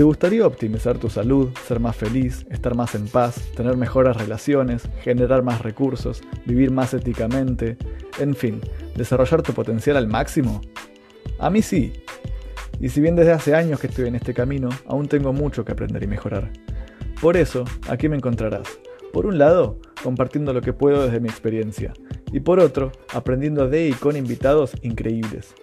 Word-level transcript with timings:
¿Te 0.00 0.04
gustaría 0.04 0.46
optimizar 0.46 0.96
tu 0.96 1.10
salud, 1.10 1.50
ser 1.68 1.78
más 1.78 1.94
feliz, 1.94 2.46
estar 2.48 2.74
más 2.74 2.94
en 2.94 3.06
paz, 3.06 3.34
tener 3.54 3.76
mejores 3.76 4.16
relaciones, 4.16 4.88
generar 5.02 5.42
más 5.42 5.60
recursos, 5.60 6.22
vivir 6.46 6.70
más 6.70 6.94
éticamente, 6.94 7.76
en 8.18 8.34
fin, 8.34 8.62
desarrollar 8.96 9.42
tu 9.42 9.52
potencial 9.52 9.98
al 9.98 10.08
máximo? 10.08 10.62
A 11.38 11.50
mí 11.50 11.60
sí. 11.60 11.92
Y 12.80 12.88
si 12.88 13.02
bien 13.02 13.14
desde 13.14 13.32
hace 13.32 13.54
años 13.54 13.78
que 13.78 13.88
estoy 13.88 14.08
en 14.08 14.14
este 14.14 14.32
camino, 14.32 14.70
aún 14.86 15.06
tengo 15.06 15.34
mucho 15.34 15.66
que 15.66 15.72
aprender 15.72 16.02
y 16.02 16.06
mejorar. 16.06 16.50
Por 17.20 17.36
eso, 17.36 17.64
aquí 17.86 18.08
me 18.08 18.16
encontrarás. 18.16 18.80
Por 19.12 19.26
un 19.26 19.36
lado, 19.36 19.80
compartiendo 20.02 20.54
lo 20.54 20.62
que 20.62 20.72
puedo 20.72 21.04
desde 21.04 21.20
mi 21.20 21.28
experiencia, 21.28 21.92
y 22.32 22.40
por 22.40 22.58
otro, 22.58 22.90
aprendiendo 23.12 23.68
de 23.68 23.88
y 23.88 23.92
con 23.92 24.16
invitados 24.16 24.72
increíbles. 24.80 25.54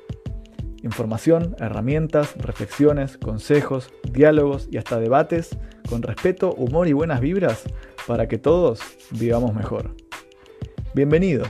Información, 0.83 1.55
herramientas, 1.59 2.37
reflexiones, 2.37 3.17
consejos, 3.17 3.91
diálogos 4.11 4.67
y 4.71 4.77
hasta 4.77 4.99
debates 4.99 5.57
con 5.89 6.03
respeto, 6.03 6.53
humor 6.53 6.87
y 6.87 6.93
buenas 6.93 7.19
vibras 7.19 7.63
para 8.05 8.27
que 8.27 8.37
todos 8.37 8.79
vivamos 9.11 9.55
mejor. 9.55 9.95
Bienvenido 10.93 11.45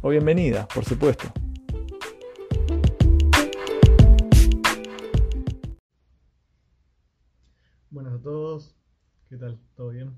o 0.00 0.08
bienvenida, 0.08 0.66
por 0.74 0.86
supuesto. 0.86 1.30
Buenas 7.90 8.14
a 8.14 8.22
todos, 8.22 8.74
¿qué 9.28 9.36
tal? 9.36 9.60
¿Todo 9.76 9.90
bien? 9.90 10.16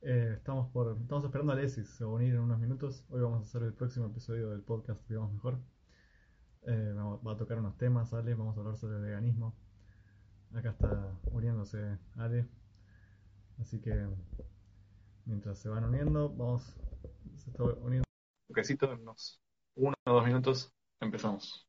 Eh, 0.00 0.34
estamos, 0.36 0.68
por, 0.72 0.96
estamos 0.98 1.24
esperando 1.24 1.52
a 1.52 1.56
Alexis, 1.56 1.90
se 1.90 2.04
va 2.04 2.12
a 2.12 2.14
unir 2.14 2.34
en 2.34 2.40
unos 2.40 2.58
minutos. 2.58 3.04
Hoy 3.10 3.20
vamos 3.20 3.40
a 3.40 3.42
hacer 3.42 3.62
el 3.64 3.74
próximo 3.74 4.06
episodio 4.06 4.48
del 4.48 4.62
podcast 4.62 5.06
Vivamos 5.08 5.34
Mejor. 5.34 5.58
Eh, 6.68 6.92
va 6.94 7.32
a 7.32 7.36
tocar 7.36 7.58
unos 7.58 7.76
temas, 7.78 8.12
Ale, 8.12 8.34
vamos 8.34 8.56
a 8.56 8.60
hablar 8.60 8.76
sobre 8.76 8.96
el 8.96 9.02
veganismo. 9.02 9.54
Acá 10.52 10.70
está 10.70 11.12
uniéndose 11.30 11.98
Ale. 12.16 12.46
Así 13.60 13.80
que 13.80 14.06
mientras 15.24 15.58
se 15.58 15.68
van 15.68 15.84
uniendo, 15.84 16.28
vamos, 16.30 16.74
se 17.36 17.50
está 17.50 17.62
uniendo 17.62 18.04
un 18.04 18.54
poquecito, 18.54 18.92
en 18.92 19.00
unos 19.00 19.40
uno 19.76 19.94
o 20.06 20.12
dos 20.12 20.24
minutos 20.24 20.72
empezamos. 21.00 21.66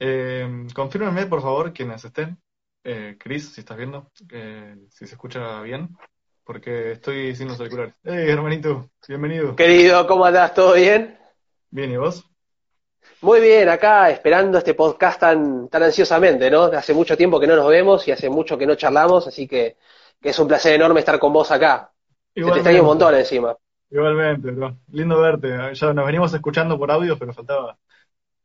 Eh, 0.00 0.66
confírmenme, 0.74 1.26
por 1.26 1.40
favor, 1.40 1.72
quienes 1.72 2.04
estén. 2.04 2.38
Eh, 2.84 3.16
Chris, 3.18 3.52
si 3.52 3.60
estás 3.60 3.76
viendo, 3.76 4.10
eh, 4.30 4.76
si 4.90 5.06
se 5.06 5.14
escucha 5.14 5.62
bien, 5.62 5.96
porque 6.44 6.92
estoy 6.92 7.34
sin 7.34 7.48
los 7.48 7.58
auriculares. 7.58 7.94
¡Hey, 8.04 8.28
hermanito! 8.28 8.90
Bienvenido. 9.08 9.56
Querido, 9.56 10.06
¿cómo 10.06 10.24
andás? 10.24 10.54
¿Todo 10.54 10.74
bien? 10.74 11.18
Bien, 11.70 11.90
¿y 11.90 11.96
vos? 11.96 12.27
Muy 13.20 13.40
bien, 13.40 13.68
acá 13.68 14.10
esperando 14.10 14.58
este 14.58 14.74
podcast 14.74 15.20
tan, 15.20 15.68
tan 15.68 15.82
ansiosamente, 15.82 16.50
¿no? 16.50 16.64
Hace 16.64 16.94
mucho 16.94 17.16
tiempo 17.16 17.40
que 17.40 17.46
no 17.46 17.56
nos 17.56 17.68
vemos 17.68 18.06
y 18.06 18.12
hace 18.12 18.30
mucho 18.30 18.56
que 18.56 18.66
no 18.66 18.76
charlamos, 18.76 19.26
así 19.26 19.48
que, 19.48 19.76
que 20.20 20.28
es 20.30 20.38
un 20.38 20.48
placer 20.48 20.74
enorme 20.74 21.00
estar 21.00 21.18
con 21.18 21.32
vos 21.32 21.50
acá. 21.50 21.90
Se 22.34 22.42
te 22.42 22.50
extraña 22.50 22.80
un 22.80 22.86
montón 22.86 23.14
encima. 23.14 23.56
Igualmente, 23.90 24.50
bro. 24.50 24.76
Lindo 24.92 25.18
verte. 25.20 25.74
Ya 25.74 25.92
nos 25.92 26.06
venimos 26.06 26.32
escuchando 26.32 26.78
por 26.78 26.90
audio, 26.90 27.18
pero 27.18 27.32
faltaba, 27.32 27.76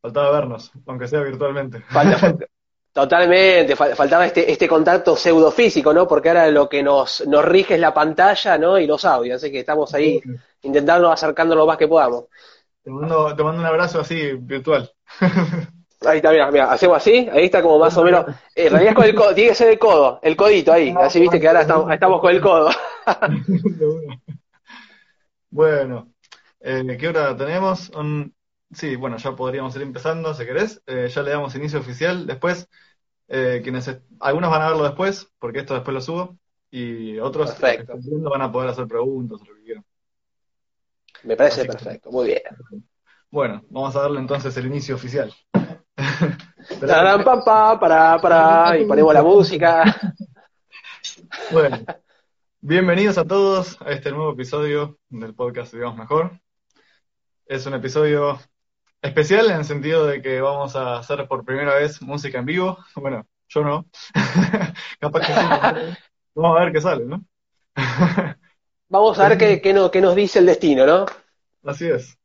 faltaba 0.01 0.31
vernos, 0.31 0.71
aunque 0.87 1.07
sea 1.07 1.21
virtualmente. 1.21 1.81
Falta, 1.81 2.35
totalmente, 2.93 3.75
faltaba 3.75 4.25
este, 4.25 4.51
este 4.51 4.67
contacto 4.67 5.15
pseudofísico, 5.15 5.93
¿no? 5.93 6.07
Porque 6.07 6.29
ahora 6.29 6.49
lo 6.49 6.69
que 6.69 6.81
nos, 6.81 7.27
nos 7.27 7.43
rige 7.43 7.75
es 7.75 7.79
la 7.79 7.93
pantalla, 7.93 8.57
¿no? 8.57 8.79
Y 8.79 8.87
los 8.87 9.03
audios, 9.03 9.37
así 9.37 9.51
que 9.51 9.59
estamos 9.59 9.93
ahí 9.93 10.21
intentando 10.61 11.11
acercándonos 11.11 11.63
lo 11.63 11.67
más 11.67 11.77
que 11.77 11.87
podamos. 11.87 12.25
Te 12.83 12.91
mando, 12.91 13.33
te 13.35 13.43
mando 13.43 13.61
un 13.61 13.65
abrazo 13.65 14.01
así, 14.01 14.33
virtual. 14.33 14.91
Ahí 16.05 16.17
está, 16.17 16.31
mira, 16.31 16.51
mira, 16.51 16.69
hacemos 16.69 16.97
así, 16.97 17.29
ahí 17.31 17.45
está 17.45 17.61
como 17.61 17.79
más 17.79 17.95
o 17.95 18.03
menos. 18.03 18.25
Eh, 18.55 18.65
en 18.65 18.73
realidad 18.73 18.93
con 18.93 19.05
el 19.05 19.15
codo, 19.15 19.33
tiene 19.33 19.51
que 19.51 19.55
ser 19.55 19.69
el 19.69 19.79
codo, 19.79 20.19
el 20.21 20.35
codito 20.35 20.73
ahí, 20.73 20.93
así 20.99 21.21
viste 21.21 21.39
que 21.39 21.47
ahora 21.47 21.61
estamos, 21.61 22.19
con 22.19 22.31
el 22.31 22.41
codo. 22.41 22.69
bueno, 25.49 26.11
eh, 26.59 26.97
¿qué 26.99 27.07
hora 27.07 27.37
tenemos? 27.37 27.89
sí, 28.71 28.97
bueno, 28.97 29.15
ya 29.15 29.33
podríamos 29.33 29.73
ir 29.77 29.81
empezando, 29.81 30.33
si 30.33 30.45
querés. 30.45 30.81
Eh, 30.87 31.07
ya 31.07 31.23
le 31.23 31.31
damos 31.31 31.55
inicio 31.55 31.79
oficial. 31.79 32.27
Después, 32.27 32.67
quienes 33.27 33.97
algunos 34.19 34.51
van 34.51 34.61
a 34.61 34.67
verlo 34.67 34.83
después, 34.83 35.31
porque 35.39 35.59
esto 35.59 35.73
después 35.73 35.93
lo 35.93 36.01
subo, 36.01 36.37
y 36.69 37.17
otros 37.19 37.53
que 37.53 37.85
van 38.29 38.41
a 38.41 38.51
poder 38.51 38.71
hacer 38.71 38.87
preguntas 38.87 39.39
o 39.41 39.45
lo 39.45 39.55
que 39.55 39.63
quieran. 39.63 39.85
Me 41.23 41.37
parece 41.37 41.65
perfecto, 41.65 42.11
muy 42.11 42.27
bien. 42.27 42.41
Bueno, 43.29 43.63
vamos 43.69 43.95
a 43.95 44.01
darle 44.01 44.19
entonces 44.19 44.55
el 44.57 44.65
inicio 44.65 44.95
oficial. 44.95 45.33
pa, 46.79 47.79
para, 47.79 48.19
para, 48.19 48.77
y 48.77 48.85
ponemos 48.85 49.13
la 49.13 49.23
música. 49.23 49.83
Bueno, 51.51 51.79
bienvenidos 52.61 53.17
a 53.17 53.25
todos 53.25 53.81
a 53.81 53.91
este 53.91 54.11
nuevo 54.11 54.33
episodio 54.33 54.99
del 55.09 55.33
podcast 55.33 55.73
Vivamos 55.73 55.97
Mejor. 55.97 56.39
Es 57.45 57.65
un 57.65 57.73
episodio 57.73 58.39
especial 59.01 59.49
en 59.49 59.57
el 59.57 59.65
sentido 59.65 60.05
de 60.05 60.21
que 60.21 60.41
vamos 60.41 60.75
a 60.75 60.97
hacer 60.97 61.27
por 61.27 61.45
primera 61.45 61.75
vez 61.75 62.01
música 62.01 62.39
en 62.39 62.45
vivo. 62.45 62.77
Bueno, 62.95 63.25
yo 63.47 63.63
no. 63.63 63.85
Capaz 64.99 65.19
que 65.21 65.33
sí. 65.33 65.97
Vamos 66.35 66.57
a 66.57 66.63
ver 66.63 66.73
qué 66.73 66.81
sale, 66.81 67.05
¿no? 67.05 67.23
Vamos 68.93 69.17
a 69.17 69.27
ver 69.27 69.39
qué, 69.39 69.59
qué, 69.59 69.73
no, 69.73 69.89
qué 69.89 70.01
nos 70.01 70.13
dice 70.13 70.37
el 70.37 70.45
destino, 70.45 70.85
¿no? 70.85 71.07
Así 71.63 71.87
es. 71.89 72.15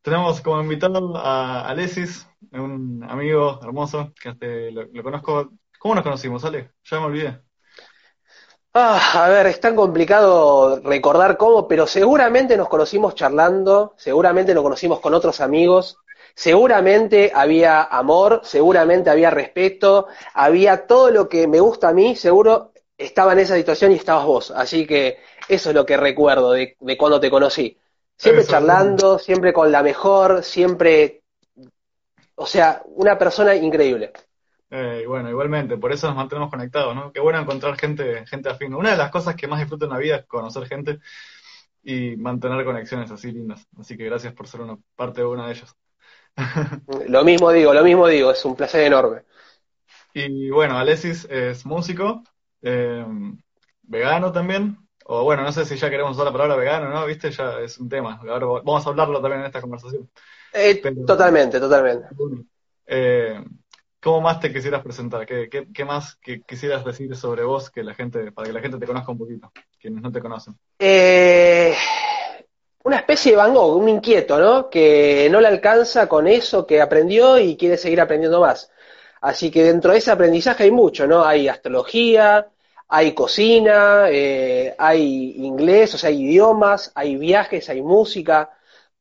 Tenemos 0.00 0.40
como 0.40 0.58
invitado 0.62 1.14
a 1.18 1.68
Alexis, 1.68 2.26
un 2.50 3.04
amigo 3.06 3.60
hermoso 3.62 4.10
que 4.18 4.30
hasta 4.30 4.46
lo, 4.70 5.02
conozco. 5.02 5.52
¿Cómo 5.78 5.94
nos 5.94 6.02
conocimos, 6.02 6.42
Ale? 6.46 6.70
Ya 6.84 6.98
me 6.98 7.04
olvidé. 7.04 7.40
Ah, 8.72 9.26
a 9.26 9.28
ver, 9.28 9.48
es 9.48 9.60
tan 9.60 9.76
complicado 9.76 10.80
recordar 10.80 11.36
cómo, 11.36 11.68
pero 11.68 11.86
seguramente 11.86 12.56
nos 12.56 12.70
conocimos 12.70 13.14
charlando, 13.14 13.92
seguramente 13.98 14.54
nos 14.54 14.62
conocimos 14.62 15.00
con 15.00 15.12
otros 15.12 15.42
amigos, 15.42 15.98
seguramente 16.34 17.32
había 17.34 17.82
amor, 17.82 18.40
seguramente 18.44 19.10
había 19.10 19.28
respeto, 19.28 20.06
había 20.32 20.86
todo 20.86 21.10
lo 21.10 21.28
que 21.28 21.46
me 21.46 21.60
gusta 21.60 21.90
a 21.90 21.92
mí, 21.92 22.16
seguro 22.16 22.72
estaba 22.96 23.32
en 23.32 23.40
esa 23.40 23.56
situación 23.56 23.92
y 23.92 23.96
estabas 23.96 24.24
vos. 24.24 24.50
Así 24.50 24.86
que 24.86 25.18
eso 25.48 25.70
es 25.70 25.74
lo 25.74 25.86
que 25.86 25.96
recuerdo 25.96 26.52
de, 26.52 26.76
cuando 26.98 27.20
te 27.20 27.30
conocí. 27.30 27.76
Siempre 28.16 28.44
charlando, 28.44 29.18
siempre 29.18 29.52
con 29.52 29.72
la 29.72 29.82
mejor, 29.82 30.42
siempre. 30.42 31.22
O 32.36 32.46
sea, 32.46 32.82
una 32.86 33.18
persona 33.18 33.54
increíble. 33.54 34.12
Eh, 34.70 35.04
bueno, 35.06 35.30
igualmente, 35.30 35.76
por 35.76 35.92
eso 35.92 36.06
nos 36.08 36.16
mantenemos 36.16 36.50
conectados, 36.50 36.94
¿no? 36.94 37.12
Qué 37.12 37.20
bueno 37.20 37.38
encontrar 37.40 37.76
gente, 37.76 38.26
gente 38.26 38.48
afín. 38.48 38.74
Una 38.74 38.92
de 38.92 38.96
las 38.96 39.10
cosas 39.10 39.36
que 39.36 39.46
más 39.46 39.60
disfruto 39.60 39.84
en 39.84 39.92
la 39.92 39.98
vida 39.98 40.16
es 40.16 40.26
conocer 40.26 40.66
gente 40.66 40.98
y 41.82 42.16
mantener 42.16 42.64
conexiones 42.64 43.10
así 43.10 43.30
lindas. 43.30 43.66
Así 43.78 43.96
que 43.96 44.04
gracias 44.04 44.32
por 44.32 44.48
ser 44.48 44.62
una 44.62 44.76
parte 44.96 45.20
de 45.20 45.26
una 45.26 45.46
de 45.46 45.52
ellas. 45.52 45.76
lo 47.08 47.24
mismo 47.24 47.50
digo, 47.50 47.74
lo 47.74 47.84
mismo 47.84 48.08
digo, 48.08 48.30
es 48.30 48.44
un 48.44 48.56
placer 48.56 48.82
enorme. 48.82 49.22
Y 50.12 50.50
bueno, 50.50 50.78
Alexis 50.78 51.26
es 51.30 51.66
músico, 51.66 52.22
eh, 52.62 53.04
vegano 53.82 54.32
también, 54.32 54.78
o 55.04 55.24
bueno, 55.24 55.42
no 55.42 55.52
sé 55.52 55.64
si 55.64 55.76
ya 55.76 55.90
queremos 55.90 56.12
usar 56.12 56.26
la 56.26 56.32
palabra 56.32 56.56
vegano, 56.56 56.88
¿no? 56.88 57.06
¿Viste? 57.06 57.30
Ya 57.30 57.60
es 57.60 57.78
un 57.78 57.88
tema. 57.88 58.20
Ahora 58.28 58.46
vamos 58.64 58.86
a 58.86 58.88
hablarlo 58.88 59.20
también 59.20 59.40
en 59.40 59.46
esta 59.46 59.60
conversación. 59.60 60.08
Eh, 60.52 60.80
totalmente, 61.06 61.60
totalmente. 61.60 62.08
Eh, 62.86 63.42
¿Cómo 64.00 64.20
más 64.20 64.40
te 64.40 64.52
quisieras 64.52 64.82
presentar? 64.82 65.26
¿Qué, 65.26 65.48
qué, 65.48 65.84
más 65.84 66.18
quisieras 66.46 66.84
decir 66.84 67.14
sobre 67.16 67.42
vos 67.42 67.70
que 67.70 67.82
la 67.82 67.94
gente, 67.94 68.32
para 68.32 68.46
que 68.46 68.52
la 68.52 68.60
gente 68.60 68.78
te 68.78 68.86
conozca 68.86 69.12
un 69.12 69.18
poquito, 69.18 69.50
quienes 69.80 70.02
no 70.02 70.12
te 70.12 70.20
conocen? 70.20 70.54
Eh, 70.78 71.74
una 72.84 72.96
especie 72.96 73.32
de 73.32 73.36
Van 73.38 73.54
Gogh, 73.54 73.76
un 73.76 73.88
inquieto, 73.88 74.38
¿no? 74.38 74.70
Que 74.70 75.28
no 75.30 75.40
le 75.40 75.48
alcanza 75.48 76.06
con 76.06 76.28
eso 76.28 76.66
que 76.66 76.80
aprendió 76.80 77.38
y 77.38 77.56
quiere 77.56 77.76
seguir 77.76 78.00
aprendiendo 78.00 78.40
más. 78.40 78.70
Así 79.22 79.50
que 79.50 79.64
dentro 79.64 79.92
de 79.92 79.98
ese 79.98 80.10
aprendizaje 80.10 80.64
hay 80.64 80.70
mucho, 80.70 81.06
¿no? 81.06 81.24
Hay 81.24 81.48
astrología, 81.48 82.46
hay 82.88 83.12
cocina, 83.12 84.06
eh, 84.10 84.74
hay 84.78 85.34
inglés, 85.38 85.94
o 85.94 85.98
sea, 85.98 86.10
hay 86.10 86.22
idiomas, 86.22 86.92
hay 86.94 87.16
viajes, 87.16 87.68
hay 87.68 87.82
música, 87.82 88.50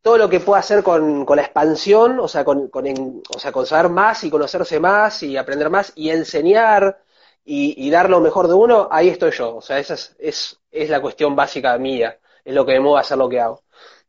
todo 0.01 0.17
lo 0.17 0.29
que 0.29 0.39
pueda 0.39 0.59
hacer 0.59 0.83
con, 0.83 1.25
con 1.25 1.37
la 1.37 1.43
expansión, 1.43 2.19
o 2.19 2.27
sea, 2.27 2.43
con, 2.43 2.67
con 2.69 2.85
o 2.87 3.39
sea, 3.39 3.51
con 3.51 3.65
saber 3.65 3.89
más 3.91 4.23
y 4.23 4.29
conocerse 4.29 4.79
más 4.79 5.23
y 5.23 5.37
aprender 5.37 5.69
más 5.69 5.93
y 5.95 6.09
enseñar 6.09 7.03
y, 7.45 7.89
dar 7.89 8.09
lo 8.09 8.21
mejor 8.21 8.47
de 8.47 8.53
uno, 8.53 8.87
ahí 8.91 9.09
estoy 9.09 9.31
yo. 9.31 9.57
O 9.57 9.61
sea, 9.61 9.79
esa 9.79 9.95
es, 9.95 10.15
es, 10.19 10.59
es 10.71 10.89
la 10.89 11.01
cuestión 11.01 11.35
básica 11.35 11.77
mía, 11.77 12.17
es 12.43 12.53
lo 12.53 12.65
que 12.65 12.73
me 12.73 12.79
mueve 12.79 12.99
a 12.99 13.01
hacer 13.01 13.17
lo 13.17 13.29
que 13.29 13.39
hago. 13.39 13.61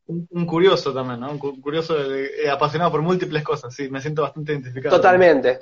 Un, 0.07 0.47
curioso 0.47 0.93
también, 0.93 1.21
¿no? 1.21 1.31
Un 1.31 1.39
curioso 1.39 1.97
eh, 1.99 2.51
apasionado 2.51 2.91
por 2.91 3.01
múltiples 3.01 3.43
cosas, 3.43 3.75
sí, 3.75 3.89
me 3.89 4.03
siento 4.03 4.23
bastante 4.23 4.53
identificado. 4.53 4.97
Totalmente, 4.97 5.61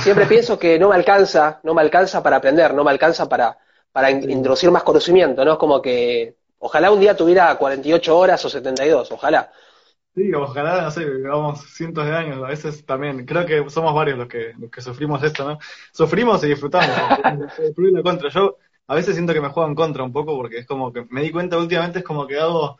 siempre 0.00 0.26
pienso 0.26 0.58
que 0.58 0.78
no 0.78 0.88
me 0.88 0.94
alcanza, 0.94 1.60
no 1.62 1.74
me 1.74 1.82
alcanza 1.82 2.22
para 2.22 2.36
aprender, 2.36 2.74
no 2.74 2.84
me 2.84 2.90
alcanza 2.90 3.28
para, 3.28 3.58
para 3.92 4.10
introducir 4.10 4.70
más 4.70 4.82
conocimiento, 4.82 5.44
¿no? 5.44 5.52
Es 5.52 5.58
como 5.58 5.82
que 5.82 6.36
ojalá 6.58 6.90
un 6.90 7.00
día 7.00 7.16
tuviera 7.16 7.54
48 7.56 8.16
horas 8.16 8.44
o 8.44 8.50
72, 8.50 9.12
ojalá. 9.12 9.50
Sí, 10.14 10.32
ojalá, 10.34 10.82
no 10.82 10.90
sé, 10.90 11.06
vivamos 11.06 11.62
cientos 11.74 12.04
de 12.04 12.14
años, 12.14 12.42
a 12.44 12.48
veces 12.48 12.84
también, 12.84 13.24
creo 13.24 13.46
que 13.46 13.70
somos 13.70 13.94
varios 13.94 14.18
los 14.18 14.28
que, 14.28 14.52
los 14.58 14.70
que 14.70 14.82
sufrimos 14.82 15.22
esto, 15.22 15.48
¿no? 15.48 15.58
Sufrimos 15.90 16.44
y 16.44 16.48
disfrutamos, 16.48 16.88
la 17.76 18.02
contra. 18.02 18.28
Yo 18.28 18.58
a 18.86 18.94
veces 18.94 19.14
siento 19.14 19.32
que 19.32 19.40
me 19.40 19.48
juego 19.48 19.68
en 19.68 19.74
contra 19.74 20.02
un 20.02 20.12
poco 20.12 20.36
porque 20.36 20.58
es 20.58 20.66
como 20.66 20.92
que 20.92 21.06
me 21.08 21.22
di 21.22 21.30
cuenta 21.30 21.56
últimamente, 21.56 22.00
es 22.00 22.04
como 22.04 22.26
que 22.26 22.38
hago 22.38 22.78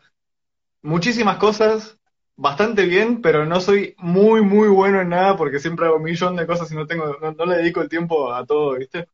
muchísimas 0.83 1.37
cosas 1.37 1.97
bastante 2.35 2.85
bien, 2.85 3.21
pero 3.21 3.45
no 3.45 3.59
soy 3.61 3.95
muy, 3.97 4.41
muy 4.41 4.67
bueno 4.67 5.01
en 5.01 5.09
nada 5.09 5.37
porque 5.37 5.59
siempre 5.59 5.85
hago 5.85 5.97
un 5.97 6.03
millón 6.03 6.35
de 6.35 6.47
cosas 6.47 6.71
y 6.71 6.75
no 6.75 6.87
tengo, 6.87 7.17
no, 7.19 7.45
le 7.45 7.57
dedico 7.57 7.81
el 7.81 7.89
tiempo 7.89 8.33
a 8.33 8.45
todo, 8.45 8.75
¿viste? 8.75 9.07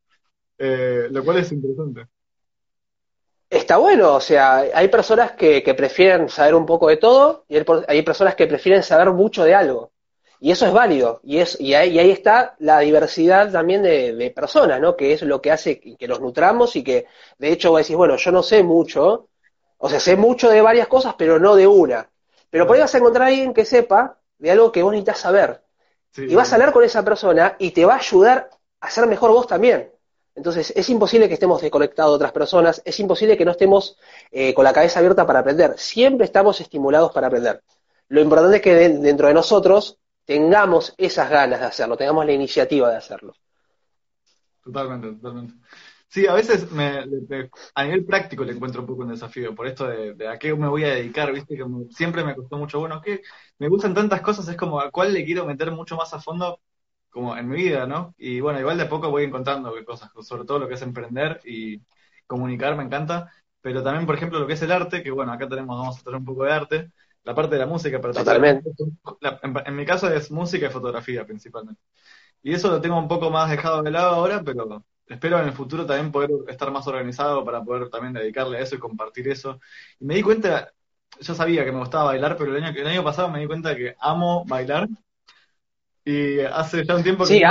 Eh, 0.57 1.07
lo 1.11 1.23
cual 1.23 1.37
es 1.37 1.51
interesante. 1.51 2.07
Está 3.49 3.77
bueno, 3.77 4.13
o 4.15 4.21
sea, 4.21 4.57
hay 4.73 4.87
personas 4.89 5.31
que, 5.31 5.61
prefieren 5.75 6.29
saber 6.29 6.53
un 6.53 6.65
poco 6.65 6.87
de 6.87 6.97
todo 6.97 7.45
y 7.47 7.57
hay, 7.87 8.03
personas 8.03 8.35
que 8.35 8.45
prefieren 8.47 8.83
saber 8.83 9.11
mucho 9.11 9.43
de 9.43 9.55
algo. 9.55 9.91
Y 10.39 10.51
eso 10.51 10.67
es 10.67 10.71
válido. 10.71 11.19
Y, 11.23 11.39
es, 11.39 11.59
y, 11.59 11.73
ahí, 11.73 12.11
está 12.11 12.55
la 12.59 12.79
diversidad 12.79 13.51
también 13.51 13.81
de, 13.81 14.31
personas, 14.35 14.79
¿no? 14.79 14.95
Que 14.95 15.13
es 15.13 15.23
lo 15.23 15.41
que 15.41 15.51
hace 15.51 15.79
que 15.79 16.07
nos 16.07 16.21
nutramos 16.21 16.75
y 16.75 16.83
que, 16.83 17.07
de 17.39 17.51
hecho, 17.51 17.71
vos 17.71 17.79
decís, 17.81 17.95
bueno, 17.95 18.15
yo 18.17 18.31
no 18.31 18.43
sé 18.43 18.63
mucho, 18.63 19.29
o 19.77 19.89
sea, 19.89 19.99
sé 19.99 20.15
mucho 20.15 20.49
de 20.49 20.61
varias 20.61 20.87
cosas, 20.87 21.15
pero 21.17 21.39
no 21.39 21.55
de 21.55 21.67
una. 21.67 22.09
Pero 22.49 22.65
por 22.65 22.75
ahí 22.75 22.81
vas 22.81 22.93
a 22.93 22.97
encontrar 22.97 23.23
a 23.23 23.27
alguien 23.27 23.53
que 23.53 23.65
sepa 23.65 24.17
de 24.37 24.51
algo 24.51 24.71
que 24.71 24.83
vos 24.83 24.91
necesitas 24.91 25.19
saber. 25.19 25.61
y 26.17 26.33
vas 26.33 26.51
a 26.51 26.55
hablar 26.55 26.73
con 26.73 26.83
esa 26.83 27.03
persona 27.05 27.55
y 27.59 27.71
te 27.71 27.85
va 27.85 27.93
a 27.93 27.97
ayudar 27.97 28.49
a 28.79 28.89
ser 28.89 29.05
mejor 29.05 29.31
vos 29.31 29.45
también. 29.47 29.91
Entonces, 30.35 30.73
es 30.75 30.89
imposible 30.89 31.27
que 31.27 31.33
estemos 31.33 31.61
desconectados 31.61 32.13
de 32.13 32.15
otras 32.15 32.31
personas, 32.31 32.81
es 32.85 32.99
imposible 32.99 33.37
que 33.37 33.45
no 33.45 33.51
estemos 33.51 33.97
eh, 34.31 34.53
con 34.53 34.63
la 34.63 34.73
cabeza 34.73 34.99
abierta 34.99 35.25
para 35.25 35.39
aprender. 35.39 35.77
Siempre 35.77 36.25
estamos 36.25 36.61
estimulados 36.61 37.11
para 37.11 37.27
aprender. 37.27 37.61
Lo 38.07 38.21
importante 38.21 38.57
es 38.57 38.61
que 38.61 38.73
dentro 38.73 39.27
de 39.27 39.33
nosotros 39.33 39.99
tengamos 40.25 40.93
esas 40.97 41.29
ganas 41.29 41.59
de 41.59 41.65
hacerlo, 41.65 41.97
tengamos 41.97 42.25
la 42.25 42.31
iniciativa 42.31 42.89
de 42.89 42.97
hacerlo. 42.97 43.35
Totalmente, 44.63 45.11
totalmente. 45.13 45.53
Sí, 46.09 46.25
a 46.25 46.33
veces 46.33 46.71
me, 46.71 47.05
a 47.75 47.83
nivel 47.83 48.03
práctico 48.03 48.43
le 48.43 48.53
encuentro 48.53 48.81
un 48.81 48.87
poco 48.87 49.03
un 49.03 49.09
desafío, 49.09 49.53
por 49.53 49.67
esto 49.67 49.87
de, 49.87 50.27
a 50.27 50.39
qué 50.39 50.55
me 50.55 50.67
voy 50.67 50.83
a 50.83 50.95
dedicar, 50.95 51.31
viste, 51.31 51.55
que 51.55 51.63
siempre 51.91 52.23
me 52.23 52.35
costó 52.35 52.57
mucho, 52.57 52.79
bueno, 52.79 52.99
que 52.99 53.21
me 53.59 53.67
gustan 53.69 53.93
tantas 53.93 54.21
cosas, 54.21 54.47
es 54.47 54.57
como 54.57 54.79
a 54.79 54.89
cuál 54.89 55.13
le 55.13 55.23
quiero 55.23 55.45
meter 55.45 55.71
mucho 55.71 55.95
más 55.95 56.11
a 56.15 56.19
fondo 56.19 56.59
como 57.11 57.37
en 57.37 57.47
mi 57.47 57.57
vida, 57.57 57.85
¿no? 57.85 58.15
Y 58.17 58.39
bueno, 58.39 58.59
igual 58.59 58.77
de 58.77 58.85
a 58.85 58.89
poco 58.89 59.11
voy 59.11 59.23
encontrando 59.23 59.71
cosas, 59.85 60.09
sobre 60.21 60.45
todo 60.45 60.57
lo 60.57 60.67
que 60.67 60.73
es 60.75 60.81
emprender 60.81 61.41
y 61.45 61.81
comunicar, 62.25 62.75
me 62.75 62.83
encanta, 62.83 63.31
pero 63.61 63.83
también, 63.83 64.07
por 64.07 64.15
ejemplo, 64.15 64.39
lo 64.39 64.47
que 64.47 64.53
es 64.53 64.61
el 64.63 64.71
arte, 64.71 65.03
que 65.03 65.11
bueno, 65.11 65.31
acá 65.31 65.47
tenemos, 65.47 65.77
vamos 65.77 65.99
a 65.99 66.03
tener 66.03 66.19
un 66.19 66.25
poco 66.25 66.43
de 66.43 66.51
arte, 66.51 66.91
la 67.23 67.35
parte 67.35 67.53
de 67.53 67.59
la 67.59 67.67
música, 67.67 67.99
pero 68.01 68.13
Totalmente. 68.15 68.71
en, 69.41 69.75
mi 69.75 69.85
caso 69.85 70.11
es 70.11 70.31
música 70.31 70.65
y 70.65 70.69
fotografía 70.71 71.23
principalmente. 71.23 71.81
Y 72.41 72.53
eso 72.53 72.71
lo 72.71 72.81
tengo 72.81 72.97
un 72.97 73.07
poco 73.07 73.29
más 73.29 73.51
dejado 73.51 73.83
de 73.83 73.91
lado 73.91 74.15
ahora, 74.15 74.41
pero 74.43 74.83
espero 75.09 75.39
en 75.39 75.47
el 75.47 75.53
futuro 75.53 75.85
también 75.85 76.11
poder 76.11 76.29
estar 76.47 76.71
más 76.71 76.87
organizado 76.87 77.43
para 77.43 77.63
poder 77.63 77.89
también 77.89 78.13
dedicarle 78.13 78.59
a 78.59 78.61
eso 78.61 78.75
y 78.75 78.79
compartir 78.79 79.27
eso. 79.27 79.59
Y 79.99 80.05
me 80.05 80.15
di 80.15 80.21
cuenta, 80.21 80.71
yo 81.19 81.33
sabía 81.35 81.65
que 81.65 81.71
me 81.71 81.79
gustaba 81.79 82.05
bailar, 82.05 82.37
pero 82.37 82.55
el 82.55 82.63
año, 82.63 82.73
el 82.79 82.87
año 82.87 83.03
pasado 83.03 83.29
me 83.29 83.39
di 83.39 83.47
cuenta 83.47 83.75
que 83.75 83.95
amo 83.99 84.45
bailar 84.45 84.87
y 86.05 86.39
hace 86.39 86.85
ya 86.85 86.95
un 86.95 87.03
tiempo 87.03 87.25
que... 87.25 87.29
Sí, 87.29 87.43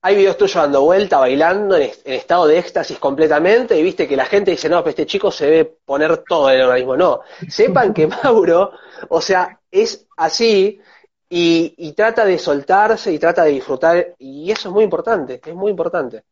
hay 0.00 0.14
videos 0.14 0.38
tuyos 0.38 0.54
dando 0.62 0.82
vuelta, 0.82 1.18
bailando, 1.18 1.76
en, 1.76 1.90
estado 2.04 2.46
de 2.46 2.58
éxtasis 2.58 2.98
completamente, 2.98 3.76
y 3.76 3.82
viste 3.82 4.06
que 4.06 4.16
la 4.16 4.26
gente 4.26 4.52
dice, 4.52 4.68
no, 4.68 4.82
pues 4.82 4.92
este 4.92 5.06
chico 5.06 5.30
se 5.30 5.46
debe 5.46 5.64
poner 5.84 6.18
todo 6.18 6.50
en 6.50 6.56
el 6.56 6.62
organismo. 6.62 6.96
No, 6.96 7.20
sepan 7.48 7.92
que 7.92 8.06
Mauro, 8.24 8.72
o 9.08 9.20
sea, 9.20 9.60
es 9.70 10.06
así, 10.16 10.80
y, 11.28 11.92
trata 11.92 12.24
de 12.24 12.38
soltarse 12.38 13.12
y 13.12 13.18
trata 13.18 13.44
de 13.44 13.50
disfrutar, 13.50 14.14
y 14.18 14.50
eso 14.50 14.68
es 14.68 14.74
muy 14.74 14.84
importante, 14.84 15.40
es 15.44 15.54
muy 15.54 15.70
importante. 15.70 16.24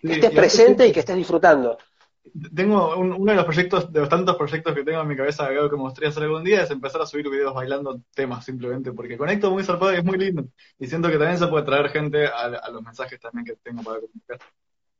que 0.00 0.12
estés 0.12 0.30
presente 0.30 0.86
y 0.86 0.92
que 0.92 1.00
estés 1.00 1.16
disfrutando 1.16 1.76
tengo 2.54 2.96
uno 2.96 3.32
de 3.32 3.34
los 3.34 3.44
proyectos, 3.44 3.92
de 3.92 4.00
los 4.00 4.08
tantos 4.08 4.36
proyectos 4.36 4.74
que 4.74 4.84
tengo 4.84 5.00
en 5.00 5.08
mi 5.08 5.16
cabeza 5.16 5.48
que 5.48 5.54
me 5.54 5.82
gustaría 5.82 6.10
hacer 6.10 6.24
algún 6.24 6.44
día 6.44 6.62
es 6.62 6.70
empezar 6.70 7.00
a 7.00 7.06
subir 7.06 7.28
videos 7.28 7.54
bailando 7.54 8.00
temas 8.14 8.44
simplemente, 8.44 8.92
porque 8.92 9.16
conecto 9.16 9.50
muy 9.50 9.64
zarpado 9.64 9.92
y 9.92 9.96
es 9.96 10.04
muy 10.04 10.18
lindo. 10.18 10.44
Y 10.78 10.86
siento 10.86 11.08
que 11.08 11.18
también 11.18 11.38
se 11.38 11.46
puede 11.46 11.64
traer 11.64 11.88
gente 11.88 12.26
a, 12.26 12.70
los 12.70 12.82
mensajes 12.82 13.18
también 13.20 13.44
que 13.44 13.56
tengo 13.56 13.82
para 13.82 14.00
comunicar. 14.00 14.38